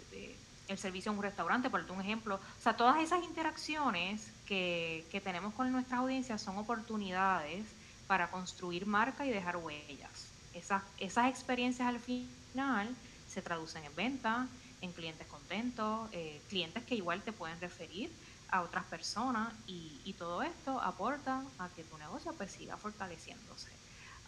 el 0.69 0.77
servicio 0.77 1.11
en 1.11 1.17
un 1.17 1.23
restaurante, 1.23 1.69
por 1.69 1.83
un 1.89 2.01
ejemplo. 2.01 2.35
O 2.35 2.61
sea, 2.61 2.77
todas 2.77 3.01
esas 3.01 3.23
interacciones 3.23 4.31
que, 4.45 5.05
que 5.11 5.19
tenemos 5.19 5.53
con 5.55 5.71
nuestras 5.71 5.99
audiencias 5.99 6.41
son 6.41 6.57
oportunidades 6.57 7.65
para 8.07 8.29
construir 8.29 8.85
marca 8.85 9.25
y 9.25 9.31
dejar 9.31 9.57
huellas. 9.57 10.27
Esas, 10.53 10.83
esas 10.99 11.29
experiencias 11.29 11.87
al 11.87 11.99
final 11.99 12.95
se 13.27 13.41
traducen 13.41 13.83
en 13.83 13.95
venta, 13.95 14.47
en 14.81 14.91
clientes 14.93 15.27
contentos, 15.27 16.09
eh, 16.11 16.41
clientes 16.49 16.83
que 16.83 16.95
igual 16.95 17.21
te 17.21 17.31
pueden 17.31 17.59
referir 17.59 18.11
a 18.49 18.61
otras 18.61 18.85
personas 18.85 19.53
y, 19.67 20.01
y, 20.05 20.13
todo 20.13 20.41
esto 20.41 20.81
aporta 20.81 21.43
a 21.59 21.69
que 21.69 21.83
tu 21.83 21.97
negocio 21.99 22.33
pues 22.33 22.51
siga 22.51 22.77
fortaleciéndose. 22.77 23.69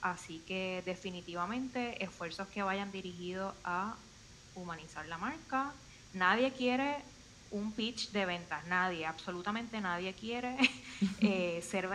Así 0.01 0.43
que 0.47 0.84
definitivamente 0.86 2.03
esfuerzos 2.03 2.47
que 2.49 2.61
vayan 2.61 2.91
dirigidos 2.91 3.55
a 3.63 3.95
humanizar 4.55 5.05
la 5.07 5.17
marca. 5.17 5.73
Nadie 6.13 6.51
quiere 6.51 6.97
un 7.51 7.71
pitch 7.73 8.11
de 8.11 8.25
ventas, 8.25 8.65
nadie, 8.67 9.05
absolutamente 9.05 9.81
nadie 9.81 10.13
quiere 10.13 10.57
eh, 11.19 11.61
ser 11.69 11.89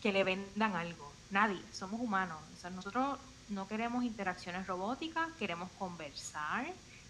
que 0.00 0.12
le 0.12 0.24
vendan 0.24 0.74
algo, 0.74 1.12
nadie, 1.30 1.60
somos 1.72 2.00
humanos. 2.00 2.40
nosotros 2.74 3.18
no 3.50 3.68
queremos 3.68 4.04
interacciones 4.04 4.66
robóticas, 4.66 5.30
queremos 5.38 5.70
conversar, 5.78 6.66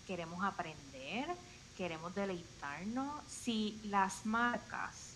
queremos 0.07 0.45
aprender, 0.45 1.29
queremos 1.77 2.15
deleitarnos. 2.15 3.23
Si 3.29 3.81
las 3.85 4.27
marcas 4.27 5.15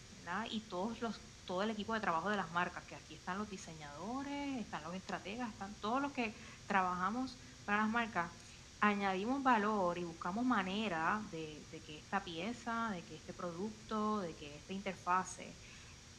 y 0.51 0.61
todos 0.61 1.01
los, 1.01 1.19
todo 1.47 1.63
el 1.63 1.71
equipo 1.71 1.95
de 1.95 2.01
trabajo 2.01 2.29
de 2.29 2.37
las 2.37 2.51
marcas, 2.53 2.85
que 2.85 2.95
aquí 2.95 3.15
están 3.15 3.39
los 3.39 3.49
diseñadores, 3.49 4.61
están 4.61 4.83
los 4.83 4.95
estrategas, 4.95 5.49
están 5.49 5.75
todos 5.81 6.03
los 6.03 6.13
que 6.13 6.35
trabajamos 6.67 7.37
para 7.65 7.79
las 7.79 7.91
marcas, 7.91 8.31
añadimos 8.81 9.43
valor 9.43 9.99
y 9.99 10.05
buscamos 10.05 10.45
manera 10.45 11.21
de, 11.31 11.61
que 11.87 11.99
esta 11.99 12.23
pieza, 12.23 12.91
de 12.91 13.03
que 13.03 13.17
este 13.17 13.33
producto, 13.33 14.21
de 14.21 14.35
que 14.35 14.57
esta 14.57 14.73
interfase, 14.73 15.53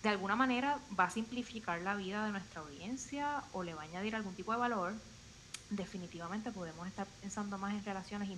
de 0.03 0.09
alguna 0.09 0.35
manera 0.35 0.79
va 0.97 1.05
a 1.05 1.09
simplificar 1.09 1.81
la 1.81 1.95
vida 1.95 2.25
de 2.25 2.31
nuestra 2.31 2.61
audiencia 2.61 3.43
o 3.53 3.63
le 3.63 3.73
va 3.73 3.81
a 3.81 3.85
añadir 3.85 4.15
algún 4.15 4.35
tipo 4.35 4.51
de 4.51 4.57
valor, 4.57 4.93
definitivamente 5.69 6.51
podemos 6.51 6.87
estar 6.87 7.07
pensando 7.21 7.57
más 7.57 7.73
en 7.73 7.85
relaciones 7.85 8.29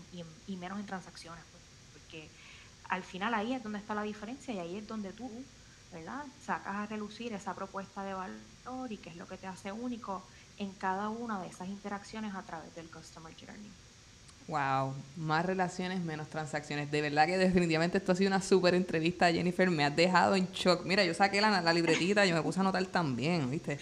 y, 0.48 0.56
menos 0.56 0.80
en 0.80 0.86
transacciones, 0.86 1.44
pues, 1.52 1.64
porque 1.94 2.30
al 2.90 3.04
final 3.04 3.34
ahí 3.34 3.54
es 3.54 3.64
donde 3.64 3.80
está 3.80 3.96
la 3.96 4.04
diferencia 4.04 4.54
y 4.54 4.60
ahí 4.60 4.78
es 4.78 4.88
donde 4.88 5.14
tú, 5.14 5.32
¿verdad? 5.92 6.26
Sacas 6.46 6.76
a 6.76 6.86
relucir 6.86 7.34
esa 7.34 7.56
propuesta 7.56 8.04
de 8.04 8.14
valor 8.14 8.92
y 8.92 8.98
qué 8.98 9.10
es 9.10 9.16
lo 9.16 9.28
que 9.28 9.38
te 9.38 9.48
hace 9.48 9.72
único 9.72 10.24
en 10.58 10.74
cada 10.74 11.10
una 11.10 11.42
de 11.42 11.48
esas 11.48 11.70
interacciones 11.70 12.36
a 12.36 12.44
través 12.44 12.74
del 12.76 12.90
Customer 12.90 13.34
Journey. 13.34 13.72
Wow, 14.48 14.94
más 15.16 15.46
relaciones, 15.46 16.02
menos 16.02 16.30
transacciones. 16.30 16.92
De 16.92 17.02
verdad 17.02 17.26
que 17.26 17.38
definitivamente 17.38 18.00
esto 18.00 18.12
ha 18.12 18.16
sido 18.16 18.28
una 18.28 18.42
súper 18.42 18.76
entrevista, 18.76 19.32
Jennifer. 19.32 19.70
Me 19.70 19.86
has 19.86 19.96
dejado 19.96 20.36
en 20.36 20.52
shock. 20.52 20.86
Mira, 20.86 21.06
yo 21.06 21.14
saqué 21.14 21.40
la, 21.40 21.62
la 21.62 21.74
libretita, 21.74 22.26
yo 22.26 22.36
me 22.36 22.42
puse 22.42 22.60
a 22.60 22.62
anotar 22.62 22.86
también, 22.88 23.50
¿viste? 23.50 23.80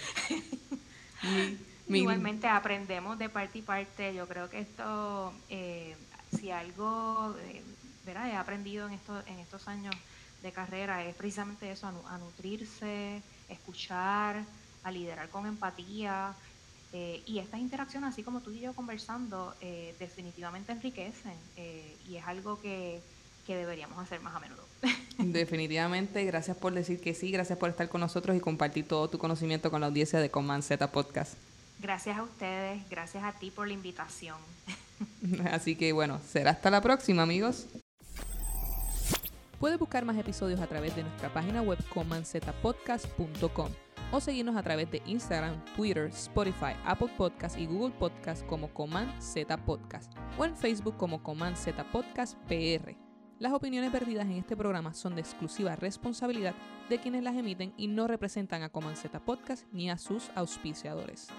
Igualmente 1.87 2.47
aprendemos 2.47 3.17
de 3.17 3.29
parte 3.29 3.59
y 3.59 3.61
parte. 3.61 4.13
Yo 4.13 4.27
creo 4.27 4.49
que 4.49 4.59
esto, 4.59 5.33
eh, 5.49 5.95
si 6.37 6.51
algo, 6.51 7.35
eh, 7.41 7.63
¿verdad? 8.05 8.29
He 8.29 8.35
aprendido 8.35 8.87
en, 8.87 8.93
esto, 8.93 9.23
en 9.25 9.39
estos 9.39 9.67
años 9.67 9.95
de 10.43 10.51
carrera 10.51 11.03
es 11.03 11.15
precisamente 11.15 11.71
eso, 11.71 11.87
a 11.87 12.17
nutrirse, 12.17 13.21
escuchar, 13.49 14.43
a 14.83 14.91
liderar 14.91 15.29
con 15.29 15.45
empatía. 15.45 16.33
Eh, 16.91 17.21
y 17.25 17.39
estas 17.39 17.59
interacciones, 17.59 18.09
así 18.09 18.23
como 18.23 18.41
tú 18.41 18.51
y 18.51 18.61
yo 18.61 18.73
conversando, 18.73 19.53
eh, 19.61 19.93
definitivamente 19.99 20.71
enriquecen 20.71 21.35
eh, 21.55 21.95
y 22.07 22.15
es 22.15 22.25
algo 22.25 22.59
que, 22.59 22.99
que 23.45 23.55
deberíamos 23.55 23.99
hacer 23.99 24.21
más 24.21 24.35
a 24.35 24.39
menudo. 24.39 24.63
Definitivamente, 25.17 26.23
gracias 26.25 26.57
por 26.57 26.73
decir 26.73 26.99
que 26.99 27.13
sí, 27.13 27.31
gracias 27.31 27.59
por 27.59 27.69
estar 27.69 27.89
con 27.89 28.01
nosotros 28.01 28.35
y 28.35 28.39
compartir 28.39 28.87
todo 28.87 29.07
tu 29.09 29.19
conocimiento 29.19 29.69
con 29.69 29.81
la 29.81 29.87
audiencia 29.87 30.19
de 30.19 30.31
Command 30.31 30.63
Z 30.63 30.91
Podcast. 30.91 31.33
Gracias 31.79 32.17
a 32.17 32.23
ustedes, 32.23 32.81
gracias 32.89 33.23
a 33.23 33.33
ti 33.33 33.51
por 33.51 33.67
la 33.67 33.73
invitación. 33.73 34.37
Así 35.51 35.75
que 35.75 35.93
bueno, 35.93 36.19
será 36.27 36.51
hasta 36.51 36.71
la 36.71 36.81
próxima, 36.81 37.23
amigos. 37.23 37.67
Puedes 39.59 39.77
buscar 39.77 40.05
más 40.05 40.17
episodios 40.17 40.61
a 40.61 40.67
través 40.67 40.95
de 40.95 41.03
nuestra 41.03 41.33
página 41.33 41.61
web 41.61 41.77
comanzetapodcast.com 41.89 43.69
o 44.11 44.19
seguirnos 44.19 44.55
a 44.55 44.63
través 44.63 44.89
de 44.91 45.01
Instagram, 45.05 45.63
Twitter, 45.75 46.07
Spotify, 46.07 46.73
Apple 46.85 47.09
Podcast 47.17 47.57
y 47.57 47.65
Google 47.65 47.93
Podcast 47.97 48.45
como 48.45 48.73
Command 48.73 49.19
Z 49.21 49.57
Podcast 49.65 50.13
o 50.37 50.45
en 50.45 50.55
Facebook 50.55 50.97
como 50.97 51.21
Command 51.21 51.55
Z 51.55 51.83
Podcast 51.91 52.37
PR. 52.47 52.95
Las 53.39 53.53
opiniones 53.53 53.91
perdidas 53.91 54.25
en 54.25 54.33
este 54.33 54.57
programa 54.57 54.93
son 54.93 55.15
de 55.15 55.21
exclusiva 55.21 55.75
responsabilidad 55.75 56.55
de 56.89 56.99
quienes 56.99 57.23
las 57.23 57.35
emiten 57.35 57.73
y 57.77 57.87
no 57.87 58.07
representan 58.07 58.63
a 58.63 58.69
Command 58.69 58.97
Z 58.97 59.17
Podcast 59.21 59.65
ni 59.71 59.89
a 59.89 59.97
sus 59.97 60.29
auspiciadores. 60.35 61.29